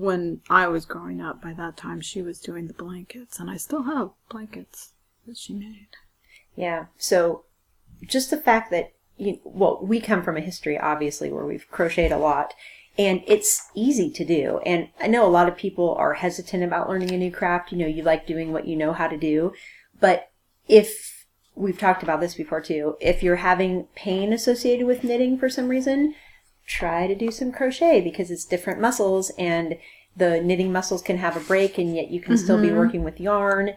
when 0.00 0.40
I 0.48 0.68
was 0.68 0.84
growing 0.86 1.20
up. 1.20 1.42
By 1.42 1.52
that 1.54 1.76
time, 1.76 2.00
she 2.00 2.22
was 2.22 2.40
doing 2.40 2.66
the 2.66 2.74
blankets, 2.74 3.38
and 3.38 3.50
I 3.50 3.56
still 3.56 3.82
have 3.82 4.10
blankets 4.30 4.92
that 5.26 5.36
she 5.36 5.52
made. 5.54 5.88
Yeah. 6.56 6.86
So 6.96 7.44
just 8.02 8.30
the 8.30 8.36
fact 8.36 8.70
that 8.70 8.92
you 9.16 9.38
well, 9.44 9.78
we 9.82 10.00
come 10.00 10.22
from 10.22 10.36
a 10.36 10.40
history 10.40 10.78
obviously 10.78 11.30
where 11.30 11.44
we've 11.44 11.70
crocheted 11.70 12.12
a 12.12 12.18
lot 12.18 12.54
and 12.98 13.22
it's 13.26 13.68
easy 13.74 14.10
to 14.10 14.24
do. 14.24 14.60
And 14.66 14.88
I 15.00 15.06
know 15.06 15.24
a 15.24 15.28
lot 15.28 15.48
of 15.48 15.56
people 15.56 15.94
are 15.94 16.14
hesitant 16.14 16.64
about 16.64 16.88
learning 16.88 17.12
a 17.12 17.16
new 17.16 17.30
craft. 17.30 17.72
You 17.72 17.78
know, 17.78 17.86
you 17.86 18.02
like 18.02 18.26
doing 18.26 18.52
what 18.52 18.66
you 18.66 18.76
know 18.76 18.92
how 18.92 19.08
to 19.08 19.16
do. 19.16 19.52
But 20.00 20.30
if 20.68 21.26
we've 21.54 21.78
talked 21.78 22.02
about 22.02 22.20
this 22.20 22.34
before 22.34 22.60
too, 22.60 22.96
if 23.00 23.22
you're 23.22 23.36
having 23.36 23.84
pain 23.94 24.32
associated 24.32 24.86
with 24.86 25.04
knitting 25.04 25.38
for 25.38 25.48
some 25.48 25.68
reason, 25.68 26.14
try 26.70 27.08
to 27.08 27.16
do 27.16 27.32
some 27.32 27.50
crochet 27.50 28.00
because 28.00 28.30
it's 28.30 28.44
different 28.44 28.80
muscles 28.80 29.30
and 29.36 29.76
the 30.16 30.40
knitting 30.40 30.70
muscles 30.70 31.02
can 31.02 31.18
have 31.18 31.36
a 31.36 31.40
break 31.40 31.78
and 31.78 31.96
yet 31.96 32.10
you 32.10 32.20
can 32.20 32.38
still 32.38 32.60
be 32.60 32.68
mm-hmm. 32.68 32.76
working 32.76 33.02
with 33.02 33.20
yarn. 33.20 33.72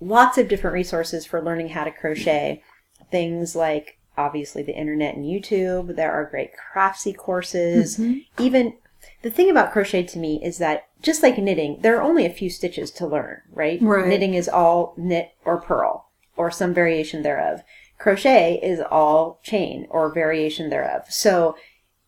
Lots 0.00 0.38
of 0.38 0.46
different 0.46 0.74
resources 0.74 1.26
for 1.26 1.42
learning 1.42 1.70
how 1.70 1.82
to 1.82 1.90
crochet. 1.90 2.62
Things 3.10 3.56
like 3.56 3.98
obviously 4.16 4.62
the 4.62 4.76
internet 4.76 5.16
and 5.16 5.24
YouTube. 5.24 5.96
There 5.96 6.12
are 6.12 6.24
great 6.24 6.50
craftsy 6.54 7.16
courses. 7.16 7.98
Mm-hmm. 7.98 8.42
Even 8.42 8.74
the 9.22 9.30
thing 9.30 9.50
about 9.50 9.72
crochet 9.72 10.04
to 10.04 10.18
me 10.18 10.40
is 10.44 10.58
that 10.58 10.86
just 11.02 11.24
like 11.24 11.38
knitting, 11.38 11.80
there 11.80 11.96
are 11.96 12.02
only 12.02 12.26
a 12.26 12.30
few 12.30 12.48
stitches 12.48 12.92
to 12.92 13.06
learn, 13.06 13.42
right? 13.50 13.80
Right. 13.82 14.06
Knitting 14.06 14.34
is 14.34 14.48
all 14.48 14.94
knit 14.96 15.32
or 15.44 15.60
purl 15.60 16.10
or 16.36 16.52
some 16.52 16.72
variation 16.72 17.22
thereof. 17.22 17.62
Crochet 17.98 18.60
is 18.62 18.80
all 18.88 19.40
chain 19.42 19.86
or 19.90 20.12
variation 20.12 20.70
thereof. 20.70 21.06
So 21.08 21.56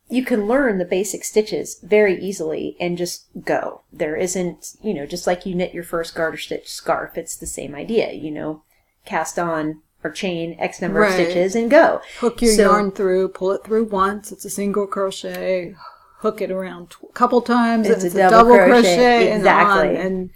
you 0.09 0.25
can 0.25 0.47
learn 0.47 0.79
the 0.79 0.85
basic 0.85 1.25
stitches 1.25 1.79
very 1.83 2.19
easily 2.23 2.77
and 2.81 2.97
just 2.97 3.27
go. 3.45 3.83
There 3.93 4.17
isn't, 4.17 4.77
you 4.83 4.95
know, 4.95 5.07
just 5.07 5.27
like 5.27 5.45
you 5.45 5.55
knit 5.55 5.75
your 5.75 5.85
first 5.85 6.15
garter 6.15 6.39
stitch 6.39 6.69
scarf, 6.69 7.19
it's 7.19 7.37
the 7.37 7.47
same 7.47 7.75
idea, 7.75 8.13
you 8.13 8.31
know, 8.31 8.63
cast 9.05 9.39
on 9.39 9.83
or 10.03 10.11
chain 10.11 10.57
X 10.59 10.81
number 10.81 11.05
of 11.05 11.13
stitches 11.13 11.55
and 11.55 11.71
go. 11.71 12.01
Hook 12.21 12.41
your 12.41 12.55
So- 12.55 12.63
yarn 12.63 12.91
through, 12.91 13.29
pull 13.29 13.53
it 13.53 13.65
through 13.65 13.85
once. 13.85 14.33
It's 14.33 14.45
a 14.45 14.51
single 14.51 14.87
crochet. 14.87 15.75
Hook 16.19 16.41
it 16.41 16.51
around 16.51 16.97
a 17.09 17.13
couple 17.13 17.41
times. 17.43 17.89
It's 17.89 18.03
and 18.03 18.15
a 18.15 18.31
double 18.31 18.57
crochet, 18.57 19.31
and 19.31 19.43
exactly. 19.43 19.97
on, 19.97 20.07
and 20.07 20.31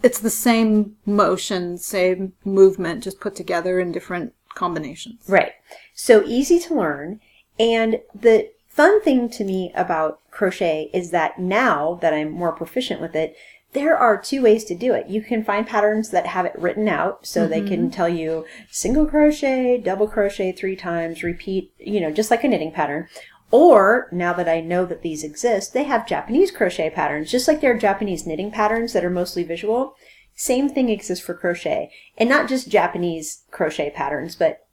it's 0.00 0.20
the 0.20 0.30
same 0.30 0.96
motion, 1.04 1.76
same 1.76 2.34
movement, 2.44 3.02
just 3.02 3.18
put 3.18 3.34
together 3.34 3.80
in 3.80 3.90
different 3.90 4.32
combinations. 4.54 5.24
Right. 5.28 5.54
So 5.94 6.22
easy 6.24 6.60
to 6.60 6.74
learn. 6.74 7.20
And 7.58 8.00
the 8.14 8.51
fun 8.72 9.02
thing 9.02 9.28
to 9.28 9.44
me 9.44 9.70
about 9.74 10.20
crochet 10.30 10.90
is 10.94 11.10
that 11.10 11.38
now 11.38 11.98
that 12.00 12.14
I'm 12.14 12.30
more 12.30 12.52
proficient 12.52 13.00
with 13.00 13.14
it, 13.14 13.36
there 13.72 13.96
are 13.96 14.20
two 14.20 14.42
ways 14.42 14.64
to 14.64 14.74
do 14.74 14.92
it. 14.92 15.08
You 15.08 15.22
can 15.22 15.44
find 15.44 15.66
patterns 15.66 16.10
that 16.10 16.26
have 16.26 16.44
it 16.44 16.58
written 16.58 16.88
out 16.88 17.26
so 17.26 17.46
they 17.46 17.62
can 17.62 17.82
mm-hmm. 17.82 17.90
tell 17.90 18.08
you 18.08 18.44
single 18.70 19.06
crochet, 19.06 19.78
double 19.78 20.06
crochet 20.08 20.52
three 20.52 20.76
times, 20.76 21.22
repeat, 21.22 21.72
you 21.78 22.00
know, 22.00 22.10
just 22.10 22.30
like 22.30 22.44
a 22.44 22.48
knitting 22.48 22.72
pattern. 22.72 23.08
Or 23.50 24.08
now 24.12 24.32
that 24.34 24.48
I 24.48 24.60
know 24.60 24.86
that 24.86 25.02
these 25.02 25.24
exist, 25.24 25.74
they 25.74 25.84
have 25.84 26.06
Japanese 26.06 26.50
crochet 26.50 26.90
patterns, 26.90 27.30
just 27.30 27.48
like 27.48 27.60
there 27.60 27.74
are 27.74 27.78
Japanese 27.78 28.26
knitting 28.26 28.50
patterns 28.50 28.92
that 28.92 29.04
are 29.04 29.10
mostly 29.10 29.42
visual. 29.42 29.94
Same 30.34 30.68
thing 30.68 30.88
exists 30.88 31.24
for 31.24 31.34
crochet. 31.34 31.90
And 32.16 32.28
not 32.28 32.48
just 32.48 32.70
Japanese 32.70 33.44
crochet 33.50 33.90
patterns, 33.90 34.36
but 34.36 34.66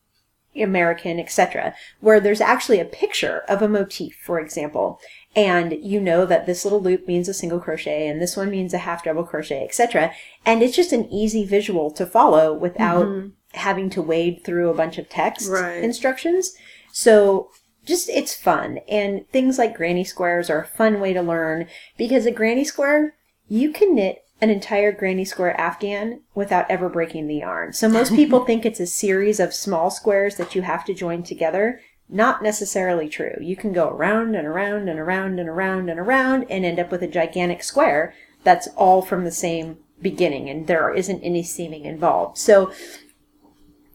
American, 0.56 1.20
etc., 1.20 1.74
where 2.00 2.20
there's 2.20 2.42
actually 2.42 2.80
a 2.80 2.86
picture 2.86 3.44
of 3.48 3.62
a 3.62 3.68
motif, 3.68 4.16
for 4.24 4.40
example, 4.40 5.00
and 5.36 5.74
you 5.82 6.00
know 6.00 6.26
that 6.26 6.46
this 6.46 6.66
little 6.66 6.82
loop 6.82 7.08
means 7.08 7.28
a 7.28 7.34
single 7.34 7.60
crochet 7.60 8.08
and 8.08 8.22
this 8.22 8.36
one 8.36 8.50
means 8.50 8.74
a 8.74 8.80
half 8.80 9.04
double 9.04 9.24
crochet, 9.24 9.64
etc. 9.64 10.12
And 10.46 10.64
it's 10.64 10.76
just 10.76 10.92
an 10.92 11.06
easy 11.12 11.46
visual 11.46 11.92
to 11.92 12.06
follow 12.06 12.54
without 12.54 13.06
mm-hmm. 13.06 13.30
having 13.54 13.90
to 13.92 14.02
wade 14.02 14.44
through 14.44 14.70
a 14.70 14.76
bunch 14.76 14.98
of 14.98 15.08
text 15.08 15.50
Right. 15.50 15.84
instructions. 15.84 16.54
So 16.92 17.52
just 17.86 18.10
it's 18.10 18.36
fun 18.36 18.80
and 18.88 19.28
things 19.30 19.58
like 19.58 19.76
granny 19.78 20.04
squares 20.04 20.50
are 20.50 20.62
a 20.62 20.68
fun 20.68 21.00
way 21.00 21.14
to 21.14 21.22
learn 21.22 21.68
because 21.98 22.26
a 22.26 22.32
granny 22.32 22.64
square 22.64 23.16
you 23.48 23.72
can 23.72 23.96
knit 23.96 24.24
an 24.42 24.50
entire 24.50 24.92
granny 24.92 25.26
square 25.26 25.60
afghan 25.60 26.22
without 26.34 26.70
ever 26.70 26.90
breaking 26.90 27.28
the 27.28 27.38
yarn. 27.38 27.74
So 27.74 27.90
most 27.90 28.14
people 28.16 28.46
think 28.46 28.66
it's 28.66 28.80
a 28.80 28.88
series 28.88 29.40
of 29.40 29.54
small 29.54 29.90
squares 29.90 30.36
that 30.36 30.56
you 30.56 30.62
have 30.62 30.86
to 30.86 30.94
join 30.94 31.24
together. 31.24 31.82
Not 32.08 32.42
necessarily 32.42 33.10
true. 33.10 33.36
You 33.40 33.56
can 33.56 33.74
go 33.74 33.90
around 33.90 34.36
and 34.36 34.48
around 34.48 34.90
and 34.90 35.00
around 35.00 35.40
and 35.40 35.50
around 35.50 35.90
and 35.90 36.00
around 36.00 36.46
and 36.50 36.66
end 36.66 36.80
up 36.80 36.92
with 36.92 37.04
a 37.04 37.08
gigantic 37.08 37.64
square 37.64 38.16
that's 38.44 38.68
all 38.76 39.02
from 39.02 39.26
the 39.26 39.32
same 39.32 39.78
beginning 40.02 40.50
and 40.50 40.68
there 40.68 40.94
isn't 40.94 41.22
any 41.22 41.44
seaming 41.44 41.86
involved. 41.86 42.38
So 42.38 42.72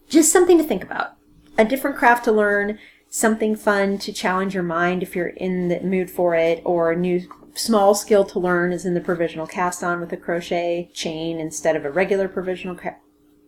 just 0.07 0.31
something 0.31 0.57
to 0.57 0.63
think 0.63 0.83
about. 0.83 1.13
A 1.57 1.65
different 1.65 1.97
craft 1.97 2.25
to 2.25 2.31
learn, 2.31 2.79
something 3.09 3.55
fun 3.55 3.97
to 3.99 4.13
challenge 4.13 4.53
your 4.53 4.63
mind 4.63 5.01
if 5.01 5.15
you're 5.15 5.27
in 5.27 5.69
the 5.69 5.79
mood 5.79 6.11
for 6.11 6.35
it, 6.35 6.61
or 6.65 6.91
a 6.91 6.95
new 6.95 7.27
small 7.55 7.95
skill 7.95 8.23
to 8.25 8.39
learn 8.39 8.71
is 8.71 8.85
in 8.85 8.93
the 8.93 9.01
provisional 9.01 9.47
cast 9.47 9.83
on 9.83 9.99
with 9.99 10.11
a 10.13 10.17
crochet 10.17 10.89
chain 10.93 11.39
instead 11.39 11.75
of 11.75 11.85
a 11.85 11.91
regular 11.91 12.27
provisional 12.27 12.75
ca- 12.75 12.97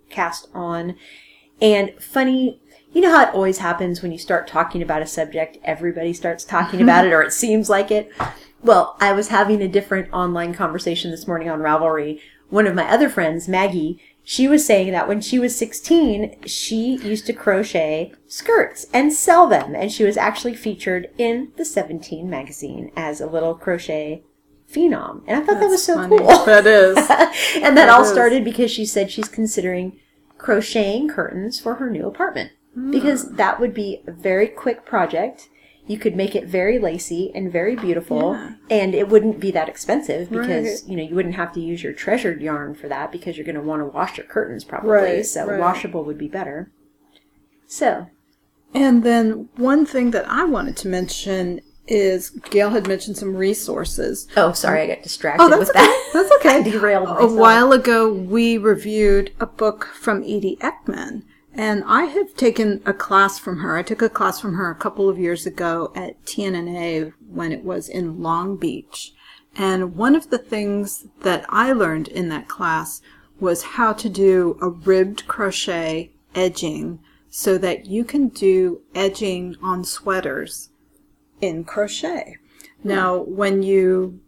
cast 0.10 0.48
on. 0.54 0.96
And 1.62 1.92
funny, 2.02 2.62
you 2.94 3.02
know 3.02 3.12
how 3.12 3.28
it 3.28 3.34
always 3.36 3.60
happens 3.60 4.02
when 4.02 4.12
you 4.12 4.18
start 4.18 4.48
talking 4.48 4.82
about 4.82 5.02
a 5.02 5.08
subject, 5.08 5.58
everybody 5.64 6.14
starts 6.14 6.44
talking 6.44 6.82
about 6.82 7.06
it, 7.06 7.14
or 7.14 7.22
it 7.22 7.34
seems 7.34 7.70
like 7.70 7.92
it. 7.92 8.12
Well, 8.64 8.96
I 9.00 9.14
was 9.14 9.28
having 9.28 9.62
a 9.62 9.68
different 9.68 10.12
online 10.12 10.54
conversation 10.54 11.12
this 11.12 11.28
morning 11.28 11.50
on 11.50 11.60
Ravelry. 11.60 12.20
One 12.50 12.66
of 12.66 12.76
my 12.76 12.90
other 12.90 13.10
friends, 13.10 13.48
Maggie, 13.48 14.00
she 14.30 14.50
was 14.50 14.66
saying 14.66 14.92
that 14.92 15.08
when 15.08 15.22
she 15.22 15.40
was 15.40 15.56
16, 15.56 16.44
she 16.46 16.98
used 16.98 17.26
to 17.28 17.34
crochet 17.34 18.12
skirts 18.28 18.86
and 18.94 19.14
sell 19.14 19.48
them. 19.48 19.74
And 19.74 19.90
she 19.90 20.04
was 20.04 20.18
actually 20.18 20.54
featured 20.54 21.08
in 21.18 21.54
the 21.56 21.64
17 21.64 22.30
magazine 22.30 22.92
as 22.98 23.22
a 23.22 23.26
little 23.26 23.56
crochet 23.56 24.26
phenom. 24.70 25.24
And 25.28 25.42
I 25.42 25.46
thought 25.46 25.62
that 25.62 25.70
was 25.70 25.82
so 25.82 25.96
Funny. 25.96 26.18
cool. 26.18 26.28
That 26.46 26.68
is. 26.68 26.98
and 27.64 27.78
that 27.78 27.88
all 27.88 28.02
is. 28.02 28.10
started 28.10 28.44
because 28.44 28.70
she 28.70 28.86
said 28.86 29.10
she's 29.10 29.30
considering 29.30 29.98
crocheting 30.38 31.08
curtains 31.08 31.58
for 31.58 31.76
her 31.76 31.90
new 31.90 32.06
apartment 32.06 32.52
hmm. 32.74 32.92
because 32.92 33.32
that 33.36 33.62
would 33.62 33.74
be 33.74 34.04
a 34.08 34.12
very 34.12 34.50
quick 34.50 34.86
project. 34.86 35.48
You 35.88 35.98
could 35.98 36.16
make 36.16 36.36
it 36.36 36.46
very 36.46 36.78
lacy 36.80 37.32
and 37.34 37.52
very 37.52 37.76
beautiful, 37.76 38.34
Yeah. 38.34 38.52
and 38.70 38.94
it 38.94 39.08
wouldn't 39.08 39.40
be 39.40 39.52
that 39.52 39.70
expensive 39.70 40.30
because 40.30 40.84
Right. 40.84 40.90
you 40.90 40.98
know 40.98 41.04
you 41.04 41.16
wouldn't 41.16 41.36
have 41.36 41.54
to 41.54 41.62
use 41.62 41.82
your 41.82 41.94
treasured 41.94 42.42
yarn 42.42 42.76
for 42.76 42.88
that 42.90 43.12
because 43.12 43.38
you're 43.38 43.46
going 43.46 43.56
to 43.56 43.62
want 43.62 43.82
to 43.82 43.86
wash 43.86 44.18
your 44.18 44.28
curtains 44.28 44.64
probably. 44.66 44.90
Right, 44.92 45.26
so 45.26 45.46
right. 45.48 45.60
washable 45.60 46.04
would 46.04 46.18
be 46.18 46.28
better. 46.28 46.70
So 47.68 48.08
And 48.74 49.04
then 49.04 49.48
one 49.56 49.86
thing 49.86 50.12
that 50.12 50.26
I 50.30 50.44
wanted 50.44 50.76
to 50.78 50.88
mention 50.90 51.62
is 51.88 52.32
Gail 52.32 52.72
had 52.72 52.86
mentioned 52.86 53.16
some 53.16 53.34
resources. 53.38 54.28
oh, 54.36 54.52
sorry, 54.52 54.82
I 54.82 54.88
got 54.88 55.04
distracted 55.04 55.42
Oh, 55.42 55.48
that's 55.48 55.60
with 55.62 55.70
okay. 55.70 55.80
that. 55.86 56.10
That's 56.14 56.32
okay. 56.36 56.64
Derailed 56.70 57.08
A 57.18 57.26
while 57.28 57.72
ago, 57.72 58.12
we 58.12 58.58
reviewed 58.58 59.32
a 59.40 59.46
book 59.46 59.86
from 59.94 60.22
Edie 60.24 60.58
Eckman, 60.60 61.24
And 61.58 61.84
I 61.88 62.04
have 62.06 62.36
taken 62.36 62.84
a 62.86 62.94
class 62.94 63.40
from 63.40 63.58
her. 63.58 63.76
I 63.76 63.82
took 63.82 64.04
a 64.04 64.10
class 64.10 64.40
from 64.40 64.54
her 64.54 64.70
a 64.70 64.76
couple 64.76 65.10
of 65.10 65.18
years 65.18 65.48
ago 65.48 65.92
at 65.96 66.24
TNNA 66.24 67.14
when 67.28 67.52
it 67.52 67.64
was 67.64 67.90
in 67.90 68.22
Long 68.22 68.58
Beach. 68.58 69.14
And 69.56 69.96
one 69.96 70.16
of 70.16 70.30
the 70.30 70.38
things 70.38 71.08
that 71.22 71.46
I 71.50 71.72
learned 71.72 72.10
in 72.10 72.30
that 72.30 72.48
class 72.48 73.02
was 73.40 73.64
how 73.64 73.92
to 73.94 74.08
do 74.08 74.60
a 74.62 74.70
ribbed 74.70 75.28
crochet 75.28 76.12
edging 76.36 77.00
so 77.32 77.58
that 77.58 77.88
you 77.88 78.04
can 78.04 78.28
do 78.28 78.82
edging 78.94 79.56
on 79.60 79.84
sweaters 79.84 80.70
in 81.42 81.64
crochet. 81.64 82.38
Now, 82.84 83.18
when 83.18 83.64
you 83.64 84.20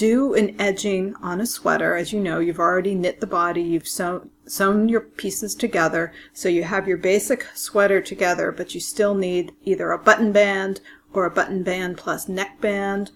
do 0.00 0.32
an 0.32 0.58
edging 0.58 1.14
on 1.16 1.42
a 1.42 1.46
sweater, 1.46 1.94
as 1.94 2.10
you 2.10 2.18
know, 2.18 2.38
you've 2.38 2.58
already 2.58 2.94
knit 2.94 3.20
the 3.20 3.26
body, 3.26 3.60
you've 3.60 3.86
sewn, 3.86 4.30
sewn 4.46 4.88
your 4.88 5.02
pieces 5.02 5.54
together, 5.54 6.10
so 6.32 6.48
you 6.48 6.62
have 6.62 6.88
your 6.88 6.96
basic 6.96 7.44
sweater 7.54 8.00
together, 8.00 8.50
but 8.50 8.74
you 8.74 8.80
still 8.80 9.14
need 9.14 9.52
either 9.62 9.90
a 9.90 9.98
button 9.98 10.32
band 10.32 10.80
or 11.12 11.26
a 11.26 11.30
button 11.30 11.62
band 11.62 11.98
plus 11.98 12.28
neckband 12.28 13.10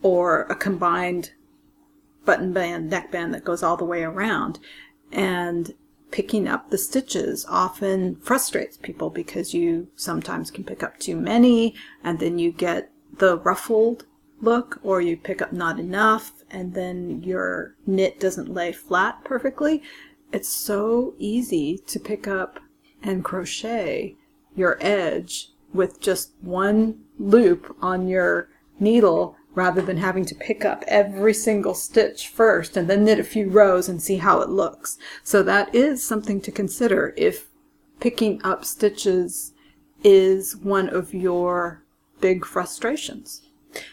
or 0.00 0.44
a 0.44 0.54
combined 0.54 1.32
button 2.24 2.54
band 2.54 2.90
neckband 2.90 3.32
that 3.32 3.44
goes 3.44 3.62
all 3.62 3.76
the 3.76 3.84
way 3.84 4.02
around. 4.02 4.58
And 5.12 5.74
picking 6.10 6.48
up 6.48 6.70
the 6.70 6.78
stitches 6.78 7.44
often 7.50 8.16
frustrates 8.16 8.78
people 8.78 9.10
because 9.10 9.52
you 9.52 9.88
sometimes 9.94 10.50
can 10.50 10.64
pick 10.64 10.82
up 10.82 10.98
too 10.98 11.16
many 11.16 11.74
and 12.02 12.18
then 12.18 12.38
you 12.38 12.50
get 12.50 12.90
the 13.18 13.36
ruffled 13.36 14.06
look 14.40 14.80
or 14.82 15.00
you 15.00 15.16
pick 15.16 15.42
up 15.42 15.52
not 15.52 15.78
enough 15.78 16.42
and 16.50 16.74
then 16.74 17.22
your 17.22 17.74
knit 17.86 18.20
doesn't 18.20 18.52
lay 18.52 18.72
flat 18.72 19.24
perfectly. 19.24 19.82
It's 20.32 20.48
so 20.48 21.14
easy 21.18 21.78
to 21.86 21.98
pick 21.98 22.26
up 22.26 22.60
and 23.02 23.24
crochet 23.24 24.16
your 24.54 24.78
edge 24.80 25.50
with 25.72 26.00
just 26.00 26.32
one 26.40 27.00
loop 27.18 27.76
on 27.80 28.08
your 28.08 28.48
needle 28.78 29.36
rather 29.54 29.82
than 29.82 29.96
having 29.96 30.24
to 30.24 30.34
pick 30.34 30.64
up 30.64 30.84
every 30.86 31.34
single 31.34 31.74
stitch 31.74 32.28
first 32.28 32.76
and 32.76 32.88
then 32.88 33.04
knit 33.04 33.18
a 33.18 33.24
few 33.24 33.48
rows 33.48 33.88
and 33.88 34.00
see 34.00 34.16
how 34.16 34.40
it 34.40 34.48
looks. 34.48 34.96
So 35.24 35.42
that 35.42 35.74
is 35.74 36.06
something 36.06 36.40
to 36.42 36.52
consider 36.52 37.12
if 37.16 37.48
picking 37.98 38.40
up 38.42 38.64
stitches 38.64 39.52
is 40.02 40.56
one 40.56 40.88
of 40.88 41.12
your 41.12 41.82
big 42.20 42.44
frustrations. 42.44 43.49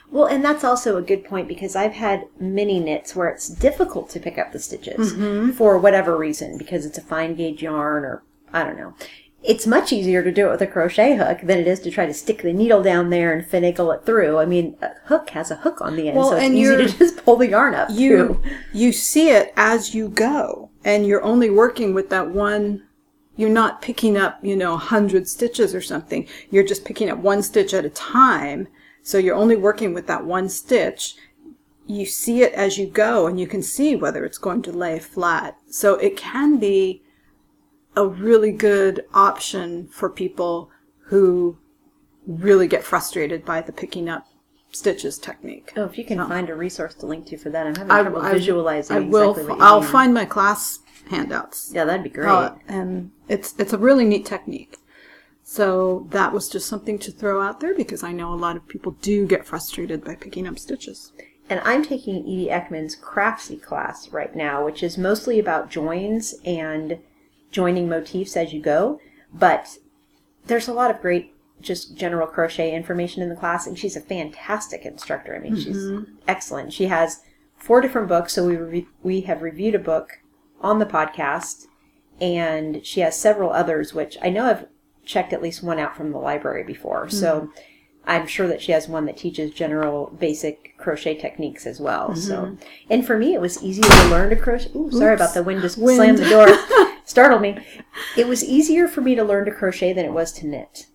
Well, 0.09 0.25
and 0.25 0.43
that's 0.43 0.63
also 0.63 0.97
a 0.97 1.01
good 1.01 1.23
point 1.25 1.47
because 1.47 1.75
I've 1.75 1.93
had 1.93 2.27
mini 2.39 2.79
knits 2.79 3.15
where 3.15 3.29
it's 3.29 3.49
difficult 3.49 4.09
to 4.11 4.19
pick 4.19 4.37
up 4.37 4.51
the 4.51 4.59
stitches 4.59 5.13
mm-hmm. 5.13 5.51
for 5.51 5.77
whatever 5.77 6.17
reason 6.17 6.57
because 6.57 6.85
it's 6.85 6.97
a 6.97 7.01
fine 7.01 7.35
gauge 7.35 7.61
yarn 7.61 8.03
or 8.03 8.23
I 8.53 8.63
don't 8.63 8.77
know. 8.77 8.93
It's 9.43 9.67
much 9.67 9.93
easier 9.93 10.23
to 10.23 10.31
do 10.31 10.47
it 10.47 10.51
with 10.51 10.61
a 10.61 10.67
crochet 10.67 11.15
hook 11.15 11.39
than 11.43 11.59
it 11.59 11.67
is 11.67 11.79
to 11.81 11.91
try 11.91 12.05
to 12.05 12.13
stick 12.13 12.41
the 12.41 12.51
needle 12.51 12.81
down 12.81 13.11
there 13.11 13.31
and 13.31 13.47
finagle 13.47 13.95
it 13.95 14.05
through. 14.05 14.39
I 14.39 14.45
mean, 14.45 14.75
a 14.81 14.89
hook 15.05 15.29
has 15.31 15.51
a 15.51 15.57
hook 15.57 15.79
on 15.79 15.95
the 15.95 16.07
end, 16.07 16.17
Well, 16.17 16.29
so 16.29 16.35
it's 16.35 16.45
and 16.45 16.57
easy 16.57 16.75
to 16.75 16.85
just 16.97 17.23
pull 17.23 17.35
the 17.35 17.49
yarn 17.49 17.75
up 17.75 17.89
you 17.91 18.17
through. 18.17 18.43
you 18.73 18.91
see 18.91 19.29
it 19.29 19.53
as 19.55 19.93
you 19.93 20.09
go 20.09 20.71
and 20.83 21.05
you're 21.05 21.23
only 21.23 21.49
working 21.49 21.93
with 21.93 22.09
that 22.09 22.29
one 22.29 22.83
you're 23.35 23.49
not 23.49 23.81
picking 23.81 24.17
up 24.17 24.43
you 24.43 24.55
know 24.55 24.71
100 24.71 25.27
stitches 25.29 25.75
or 25.75 25.81
something 25.81 26.27
you're 26.49 26.63
just 26.65 26.83
picking 26.83 27.09
up 27.09 27.19
one 27.19 27.43
stitch 27.43 27.73
at 27.73 27.85
a 27.85 27.89
time 27.89 28.67
so 29.07 29.17
you're 29.17 29.35
only 29.43 29.55
working 29.55 29.93
with 29.93 30.05
that 30.07 30.25
one 30.25 30.49
stitch 30.49 31.15
you 31.85 32.05
see 32.05 32.41
it 32.43 32.51
as 32.53 32.77
you 32.77 32.85
go 32.85 33.25
and 33.27 33.39
you 33.39 33.47
can 33.47 33.63
see 33.63 33.95
whether 33.95 34.25
it's 34.25 34.37
going 34.37 34.61
to 34.61 34.71
lay 34.73 34.99
flat 34.99 35.55
so 35.69 35.93
it 35.95 36.17
can 36.17 36.57
be 36.59 37.01
a 37.95 38.05
really 38.05 38.51
good 38.51 39.05
option 39.13 39.87
for 39.87 40.09
people 40.09 40.69
who 41.05 41.57
really 42.27 42.67
get 42.67 42.83
frustrated 42.83 43.45
by 43.45 43.61
the 43.61 43.71
picking 43.71 44.09
up 44.09 44.25
stitches 44.73 45.17
technique 45.17 45.71
Oh, 45.77 45.85
if 45.85 45.97
you 45.97 46.03
can 46.03 46.17
find 46.27 46.49
a 46.49 46.55
resource 46.55 46.93
to 46.95 47.05
link 47.05 47.25
to 47.27 47.37
for 47.37 47.49
that, 47.51 47.65
I'm 47.65 47.75
having 47.75 47.91
I- 47.91 48.01
trouble 48.01 48.21
I- 48.21 48.33
visualizing 48.33 48.97
I 48.97 48.99
will. 48.99 49.31
exactly 49.31 49.49
what 49.49 49.57
you 49.59 49.63
I'll 49.63 49.79
mean. 49.81 49.89
find 49.89 50.13
my 50.13 50.25
class 50.25 50.79
handouts. 51.09 51.71
Yeah, 51.73 51.85
that'd 51.85 52.03
be 52.03 52.09
great. 52.09 52.27
Uh, 52.27 52.55
and 52.67 53.11
it's 53.29 53.55
it's 53.57 53.71
a 53.71 53.77
really 53.77 54.03
neat 54.03 54.25
technique. 54.25 54.75
So 55.49 56.07
that 56.09 56.33
was 56.33 56.49
just 56.49 56.67
something 56.67 56.99
to 56.99 57.09
throw 57.09 57.41
out 57.41 57.61
there 57.61 57.73
because 57.73 58.03
I 58.03 58.11
know 58.11 58.33
a 58.33 58.35
lot 58.35 58.57
of 58.57 58.67
people 58.67 58.91
do 59.01 59.25
get 59.25 59.45
frustrated 59.45 60.03
by 60.03 60.15
picking 60.15 60.45
up 60.45 60.59
stitches. 60.59 61.13
and 61.49 61.61
I'm 61.63 61.85
taking 61.85 62.23
Edie 62.23 62.49
Eckman's 62.49 62.97
Craftsy 62.97 63.61
class 63.61 64.09
right 64.09 64.35
now, 64.35 64.65
which 64.65 64.83
is 64.83 64.97
mostly 64.97 65.39
about 65.39 65.69
joins 65.69 66.35
and 66.43 66.99
joining 67.49 67.87
motifs 67.87 68.35
as 68.35 68.51
you 68.51 68.61
go. 68.61 68.99
But 69.33 69.77
there's 70.47 70.67
a 70.67 70.73
lot 70.73 70.91
of 70.91 70.99
great, 70.99 71.33
just 71.61 71.95
general 71.95 72.27
crochet 72.27 72.75
information 72.75 73.23
in 73.23 73.29
the 73.29 73.35
class, 73.35 73.65
and 73.65 73.79
she's 73.79 73.95
a 73.95 74.01
fantastic 74.01 74.83
instructor. 74.83 75.33
I 75.33 75.39
mean, 75.39 75.55
mm-hmm. 75.55 76.03
she's 76.03 76.15
excellent. 76.27 76.73
She 76.73 76.87
has 76.87 77.21
four 77.55 77.79
different 77.79 78.09
books, 78.09 78.33
so 78.33 78.45
we 78.45 78.57
re- 78.57 78.87
we 79.01 79.21
have 79.21 79.41
reviewed 79.41 79.75
a 79.75 79.79
book 79.79 80.19
on 80.59 80.79
the 80.79 80.85
podcast, 80.85 81.67
and 82.19 82.85
she 82.85 82.99
has 82.99 83.17
several 83.17 83.51
others, 83.51 83.93
which 83.93 84.17
I 84.21 84.29
know 84.29 84.43
I've 84.43 84.65
checked 85.07 85.33
at 85.33 85.41
least 85.41 85.63
one 85.63 85.79
out 85.79 85.95
from 85.95 86.11
the 86.11 86.17
library 86.19 86.63
before. 86.63 87.05
Hmm. 87.05 87.15
So 87.15 87.51
I'm 88.07 88.25
sure 88.25 88.47
that 88.47 88.61
she 88.61 88.71
has 88.71 88.87
one 88.87 89.05
that 89.05 89.17
teaches 89.17 89.51
general 89.51 90.15
basic 90.17 90.77
crochet 90.77 91.15
techniques 91.15 91.65
as 91.65 91.79
well. 91.79 92.15
So, 92.15 92.43
mm-hmm. 92.43 92.55
and 92.89 93.05
for 93.05 93.17
me, 93.17 93.33
it 93.33 93.41
was 93.41 93.61
easier 93.61 93.89
to 93.89 94.07
learn 94.09 94.29
to 94.29 94.37
crochet. 94.37 94.71
Ooh, 94.75 94.89
sorry 94.91 95.13
about 95.13 95.33
the 95.33 95.43
wind 95.43 95.61
just 95.61 95.77
Wind. 95.77 95.97
slammed 95.97 96.17
the 96.19 96.29
door, 96.29 96.47
startled 97.05 97.41
me. 97.41 97.57
It 98.15 98.27
was 98.27 98.45
easier 98.45 98.87
for 98.87 99.01
me 99.01 99.13
to 99.15 99.25
learn 99.25 99.43
to 99.45 99.51
crochet 99.51 99.91
than 99.91 100.05
it 100.05 100.13
was 100.13 100.31
to 100.33 100.47
knit. 100.47 100.87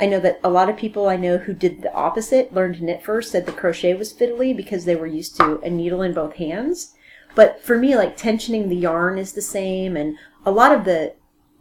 I 0.00 0.06
know 0.06 0.18
that 0.20 0.40
a 0.42 0.50
lot 0.50 0.68
of 0.68 0.76
people 0.76 1.08
I 1.08 1.16
know 1.16 1.38
who 1.38 1.54
did 1.54 1.82
the 1.82 1.92
opposite, 1.92 2.52
learned 2.52 2.76
to 2.76 2.84
knit 2.84 3.04
first, 3.04 3.30
said 3.30 3.46
the 3.46 3.52
crochet 3.52 3.94
was 3.94 4.12
fiddly 4.12 4.56
because 4.56 4.84
they 4.84 4.96
were 4.96 5.06
used 5.06 5.36
to 5.36 5.60
a 5.60 5.70
needle 5.70 6.02
in 6.02 6.12
both 6.12 6.34
hands. 6.34 6.94
But 7.34 7.62
for 7.62 7.78
me, 7.78 7.94
like 7.94 8.18
tensioning 8.18 8.68
the 8.68 8.76
yarn 8.76 9.18
is 9.18 9.32
the 9.32 9.42
same, 9.42 9.96
and 9.96 10.16
a 10.44 10.50
lot 10.50 10.72
of 10.72 10.84
the 10.84 11.14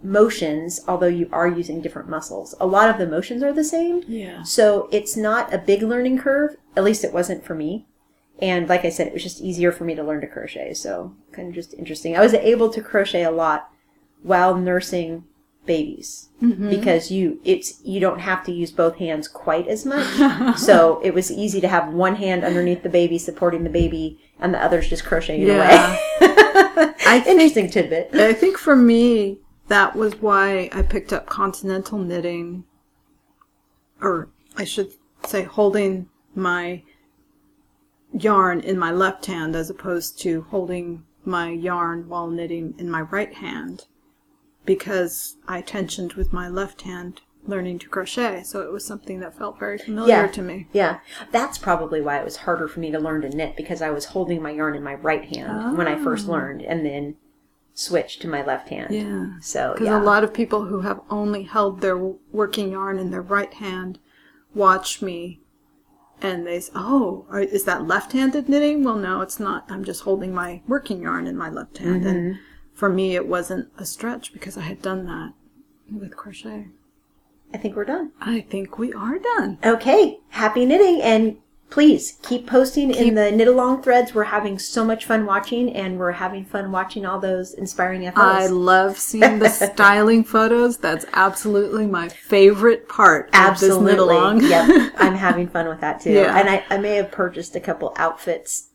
motions, 0.04 0.80
although 0.88 1.08
you 1.08 1.30
are 1.32 1.48
using 1.48 1.82
different 1.82 2.10
muscles, 2.10 2.56
a 2.60 2.68
lot 2.68 2.90
of 2.90 2.98
the 2.98 3.08
motions 3.08 3.44
are 3.44 3.54
the 3.54 3.64
same. 3.64 4.04
Yeah. 4.08 4.44
So 4.44 4.88
it's 4.92 5.18
not 5.18 5.54
a 5.54 5.58
big 5.58 5.82
learning 5.82 6.20
curve. 6.20 6.56
At 6.76 6.84
least 6.84 7.04
it 7.04 7.14
wasn't 7.14 7.44
for 7.44 7.56
me. 7.56 7.86
And 8.40 8.70
like 8.70 8.86
I 8.86 8.90
said, 8.90 9.08
it 9.08 9.14
was 9.14 9.24
just 9.24 9.42
easier 9.42 9.72
for 9.72 9.84
me 9.84 9.96
to 9.96 10.04
learn 10.04 10.22
to 10.22 10.28
crochet. 10.28 10.74
So 10.76 11.16
kind 11.32 11.50
of 11.50 11.56
just 11.56 11.74
interesting. 11.74 12.16
I 12.16 12.22
was 12.22 12.34
able 12.34 12.70
to 12.70 12.82
crochet 12.82 13.24
a 13.24 13.32
lot 13.32 13.70
while 14.22 14.56
nursing 14.56 15.24
babies 15.66 16.30
mm-hmm. 16.42 16.70
because 16.70 17.12
you 17.12 17.42
it's 17.44 17.82
you 17.84 18.00
don't 18.00 18.20
have 18.20 18.44
to 18.46 18.54
use 18.54 18.72
both 18.72 18.98
hands 18.98 19.28
quite 19.28 19.68
as 19.68 19.86
much. 19.86 20.58
so 20.58 21.02
it 21.04 21.14
was 21.14 21.32
easy 21.32 21.60
to 21.62 21.68
have 21.68 21.94
one 21.94 22.16
hand 22.16 22.44
underneath 22.44 22.84
the 22.84 22.90
baby 22.90 23.18
supporting 23.18 23.64
the 23.64 23.70
baby 23.70 24.20
and 24.40 24.54
the 24.54 24.64
others 24.64 24.88
just 24.88 25.04
crocheting 25.04 25.48
Yeah. 25.48 25.56
away. 25.56 26.00
I 27.08 27.20
think 27.20 27.42
Interesting 27.42 27.70
tidbit. 27.70 28.14
I 28.14 28.34
think 28.34 28.58
for 28.58 28.76
me 28.76 29.40
that 29.68 29.96
was 29.96 30.16
why 30.22 30.70
I 30.72 30.82
picked 30.82 31.14
up 31.14 31.26
continental 31.26 31.98
knitting, 31.98 32.66
or 34.02 34.30
I 34.56 34.64
should 34.64 34.92
say, 35.26 35.44
holding 35.44 36.10
my 36.36 36.84
yarn 38.14 38.62
in 38.62 38.80
my 38.80 38.92
left 38.92 39.26
hand 39.26 39.56
as 39.56 39.70
opposed 39.70 40.20
to 40.22 40.44
holding 40.50 41.04
my 41.26 41.50
yarn 41.50 42.08
while 42.08 42.28
knitting 42.28 42.74
in 42.78 42.90
my 42.90 43.02
right 43.02 43.34
hand, 43.34 43.86
because 44.66 45.38
I 45.48 45.62
tensioned 45.62 46.14
with 46.14 46.32
my 46.32 46.48
left 46.48 46.84
hand 46.84 47.22
learning 47.46 47.80
to 47.80 47.88
crochet, 47.90 48.44
so 48.44 48.62
it 48.62 48.72
was 48.72 48.86
something 48.86 49.22
that 49.22 49.38
felt 49.38 49.58
very 49.58 49.78
familiar 49.78 50.10
Yeah. 50.10 50.28
to 50.28 50.42
me. 50.42 50.68
Yeah, 50.74 51.00
that's 51.32 51.58
probably 51.58 52.02
why 52.02 52.18
it 52.18 52.26
was 52.26 52.38
harder 52.38 52.68
for 52.68 52.80
me 52.82 52.92
to 52.92 53.00
learn 53.00 53.22
to 53.22 53.30
knit 53.30 53.56
because 53.56 53.82
I 53.82 53.90
was 53.90 54.06
holding 54.06 54.42
my 54.42 54.52
yarn 54.52 54.76
in 54.76 54.84
my 54.84 54.96
right 54.96 55.24
hand 55.24 55.78
when 55.78 55.88
I 55.88 56.02
first 56.02 56.28
oh. 56.28 56.34
learned, 56.34 56.62
and 56.62 56.86
then 56.86 57.16
switched 57.78 58.24
to 58.24 58.28
my 58.28 58.44
left 58.44 58.70
hand. 58.70 58.94
Yeah. 58.94 59.40
So 59.40 59.74
Because 59.74 59.86
yeah, 59.86 60.02
a 60.02 60.04
lot 60.04 60.24
of 60.24 60.34
people 60.34 60.66
who 60.66 60.82
have 60.82 61.00
only 61.12 61.44
held 61.44 61.80
their 61.80 61.96
working 61.98 62.72
yarn 62.72 62.98
in 62.98 63.12
their 63.12 63.22
right 63.22 63.54
hand 63.54 64.00
watch 64.56 65.00
me 65.04 65.42
and 66.20 66.48
they 66.48 66.60
say, 66.60 66.72
Oh, 66.74 67.28
is 67.32 67.66
that 67.66 67.86
left 67.86 68.14
handed 68.14 68.50
knitting? 68.50 68.84
Well, 68.84 68.96
no, 68.96 69.22
it's 69.22 69.40
not. 69.40 69.66
I'm 69.70 69.84
just 69.84 70.02
holding 70.02 70.34
my 70.34 70.64
working 70.68 71.04
yarn 71.04 71.28
in 71.28 71.38
my 71.38 71.50
left 71.50 71.78
hand. 71.78 72.04
And 72.04 72.34
mm-hmm. 72.34 72.42
for 72.74 72.90
me, 72.90 73.16
it 73.16 73.28
wasn't 73.28 73.70
a 73.78 73.86
stretch 73.86 74.34
because 74.34 74.58
I 74.58 74.62
had 74.62 74.82
done 74.82 75.06
that 75.06 75.34
with 75.92 76.18
crochet. 76.18 76.70
I 77.54 77.58
think 77.60 77.76
we're 77.76 77.86
done. 77.86 78.12
I 78.20 78.42
think 78.42 78.80
we 78.80 78.92
are 78.92 79.20
done. 79.20 79.60
Okay, 79.64 80.20
happy 80.30 80.66
knitting, 80.66 81.02
and 81.02 81.38
please 81.70 82.18
keep 82.22 82.48
posting 82.48 82.92
in 82.92 83.16
the 83.16 83.32
knit 83.32 83.48
along 83.48 83.84
threads. 83.84 84.14
We're 84.14 84.24
having 84.26 84.58
so 84.58 84.86
much 84.86 85.06
fun 85.06 85.26
watching, 85.26 85.74
and 85.76 86.00
we're 86.00 86.14
having 86.14 86.46
fun 86.46 86.72
watching 86.72 87.06
all 87.06 87.20
those 87.20 87.54
inspiring 87.54 88.04
FOs. 88.04 88.14
I 88.16 88.48
love 88.48 88.98
seeing 88.98 89.40
the 89.40 89.50
styling 89.74 90.24
photos. 90.24 90.78
That's 90.78 91.06
absolutely 91.14 91.86
my 91.86 92.10
favorite 92.10 92.88
part 92.88 93.30
of 93.34 93.60
this 93.60 93.78
knit 93.78 94.00
along. 94.00 94.44
yep, 94.44 94.94
I'm 94.98 95.16
having 95.16 95.48
fun 95.48 95.68
with 95.68 95.82
that 95.82 96.02
too. 96.02 96.14
Yeah. 96.14 96.38
And 96.38 96.50
I, 96.50 96.64
I 96.70 96.78
may 96.78 96.96
have 96.96 97.12
purchased 97.12 97.56
a 97.56 97.60
couple 97.60 97.94
outfits, 97.98 98.70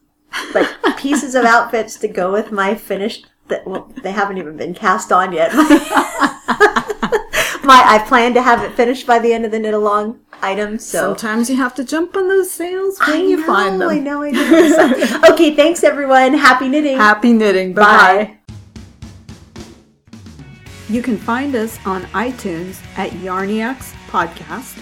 like 0.55 0.69
pieces 0.99 1.35
of 1.35 1.45
outfits 1.45 1.97
to 1.97 2.09
go 2.09 2.33
with 2.33 2.53
my 2.53 2.75
finished. 2.75 3.27
That 3.49 3.67
well, 3.67 3.93
they 4.03 4.13
haven't 4.13 4.39
even 4.39 4.57
been 4.57 4.75
cast 4.75 5.11
on 5.11 5.33
yet. 5.33 5.51
my 7.73 7.95
I 7.95 7.99
plan 8.07 8.35
to 8.35 8.43
have 8.43 8.63
it 8.63 8.75
finished 8.75 9.07
by 9.07 9.19
the 9.19 9.33
end 9.33 9.45
of 9.45 9.51
the 9.51 9.59
knit 9.59 9.75
along 9.75 10.21
item. 10.43 10.79
So 10.79 10.99
Sometimes 10.99 11.49
you 11.49 11.57
have 11.57 11.75
to 11.77 11.85
jump 11.85 12.17
on 12.17 12.29
those 12.29 12.51
sales 12.51 12.99
when 13.01 13.11
I 13.11 13.23
you 13.23 13.37
know, 13.39 13.47
find 13.47 13.81
them. 13.81 13.89
I 13.89 13.99
know, 13.99 14.23
I 14.23 14.31
know. 14.31 14.69
So- 14.77 15.33
okay, 15.33 15.55
thanks 15.55 15.83
everyone. 15.85 16.35
Happy 16.35 16.69
knitting. 16.69 16.97
Happy 16.97 17.33
knitting. 17.33 17.73
Bye. 17.73 18.39
You 20.89 21.01
can 21.03 21.17
find 21.17 21.55
us 21.55 21.79
on 21.87 22.03
iTunes 22.13 22.83
at 22.99 23.11
Yarniacs 23.13 23.95
Podcast. 24.09 24.75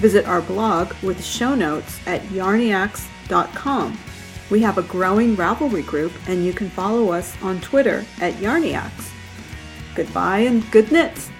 Visit 0.00 0.24
our 0.26 0.40
blog 0.40 0.94
with 1.02 1.22
show 1.22 1.54
notes 1.54 2.00
at 2.06 2.22
yarniacs.com. 2.22 3.98
We 4.50 4.60
have 4.62 4.78
a 4.78 4.82
growing 4.82 5.36
Ravelry 5.36 5.84
group, 5.84 6.12
and 6.26 6.44
you 6.46 6.54
can 6.54 6.70
follow 6.70 7.12
us 7.12 7.36
on 7.42 7.60
Twitter 7.60 8.04
at 8.20 8.34
Yarniacs. 8.34 9.10
Goodbye 9.94 10.40
and 10.40 10.68
good 10.70 10.90
knits. 10.90 11.30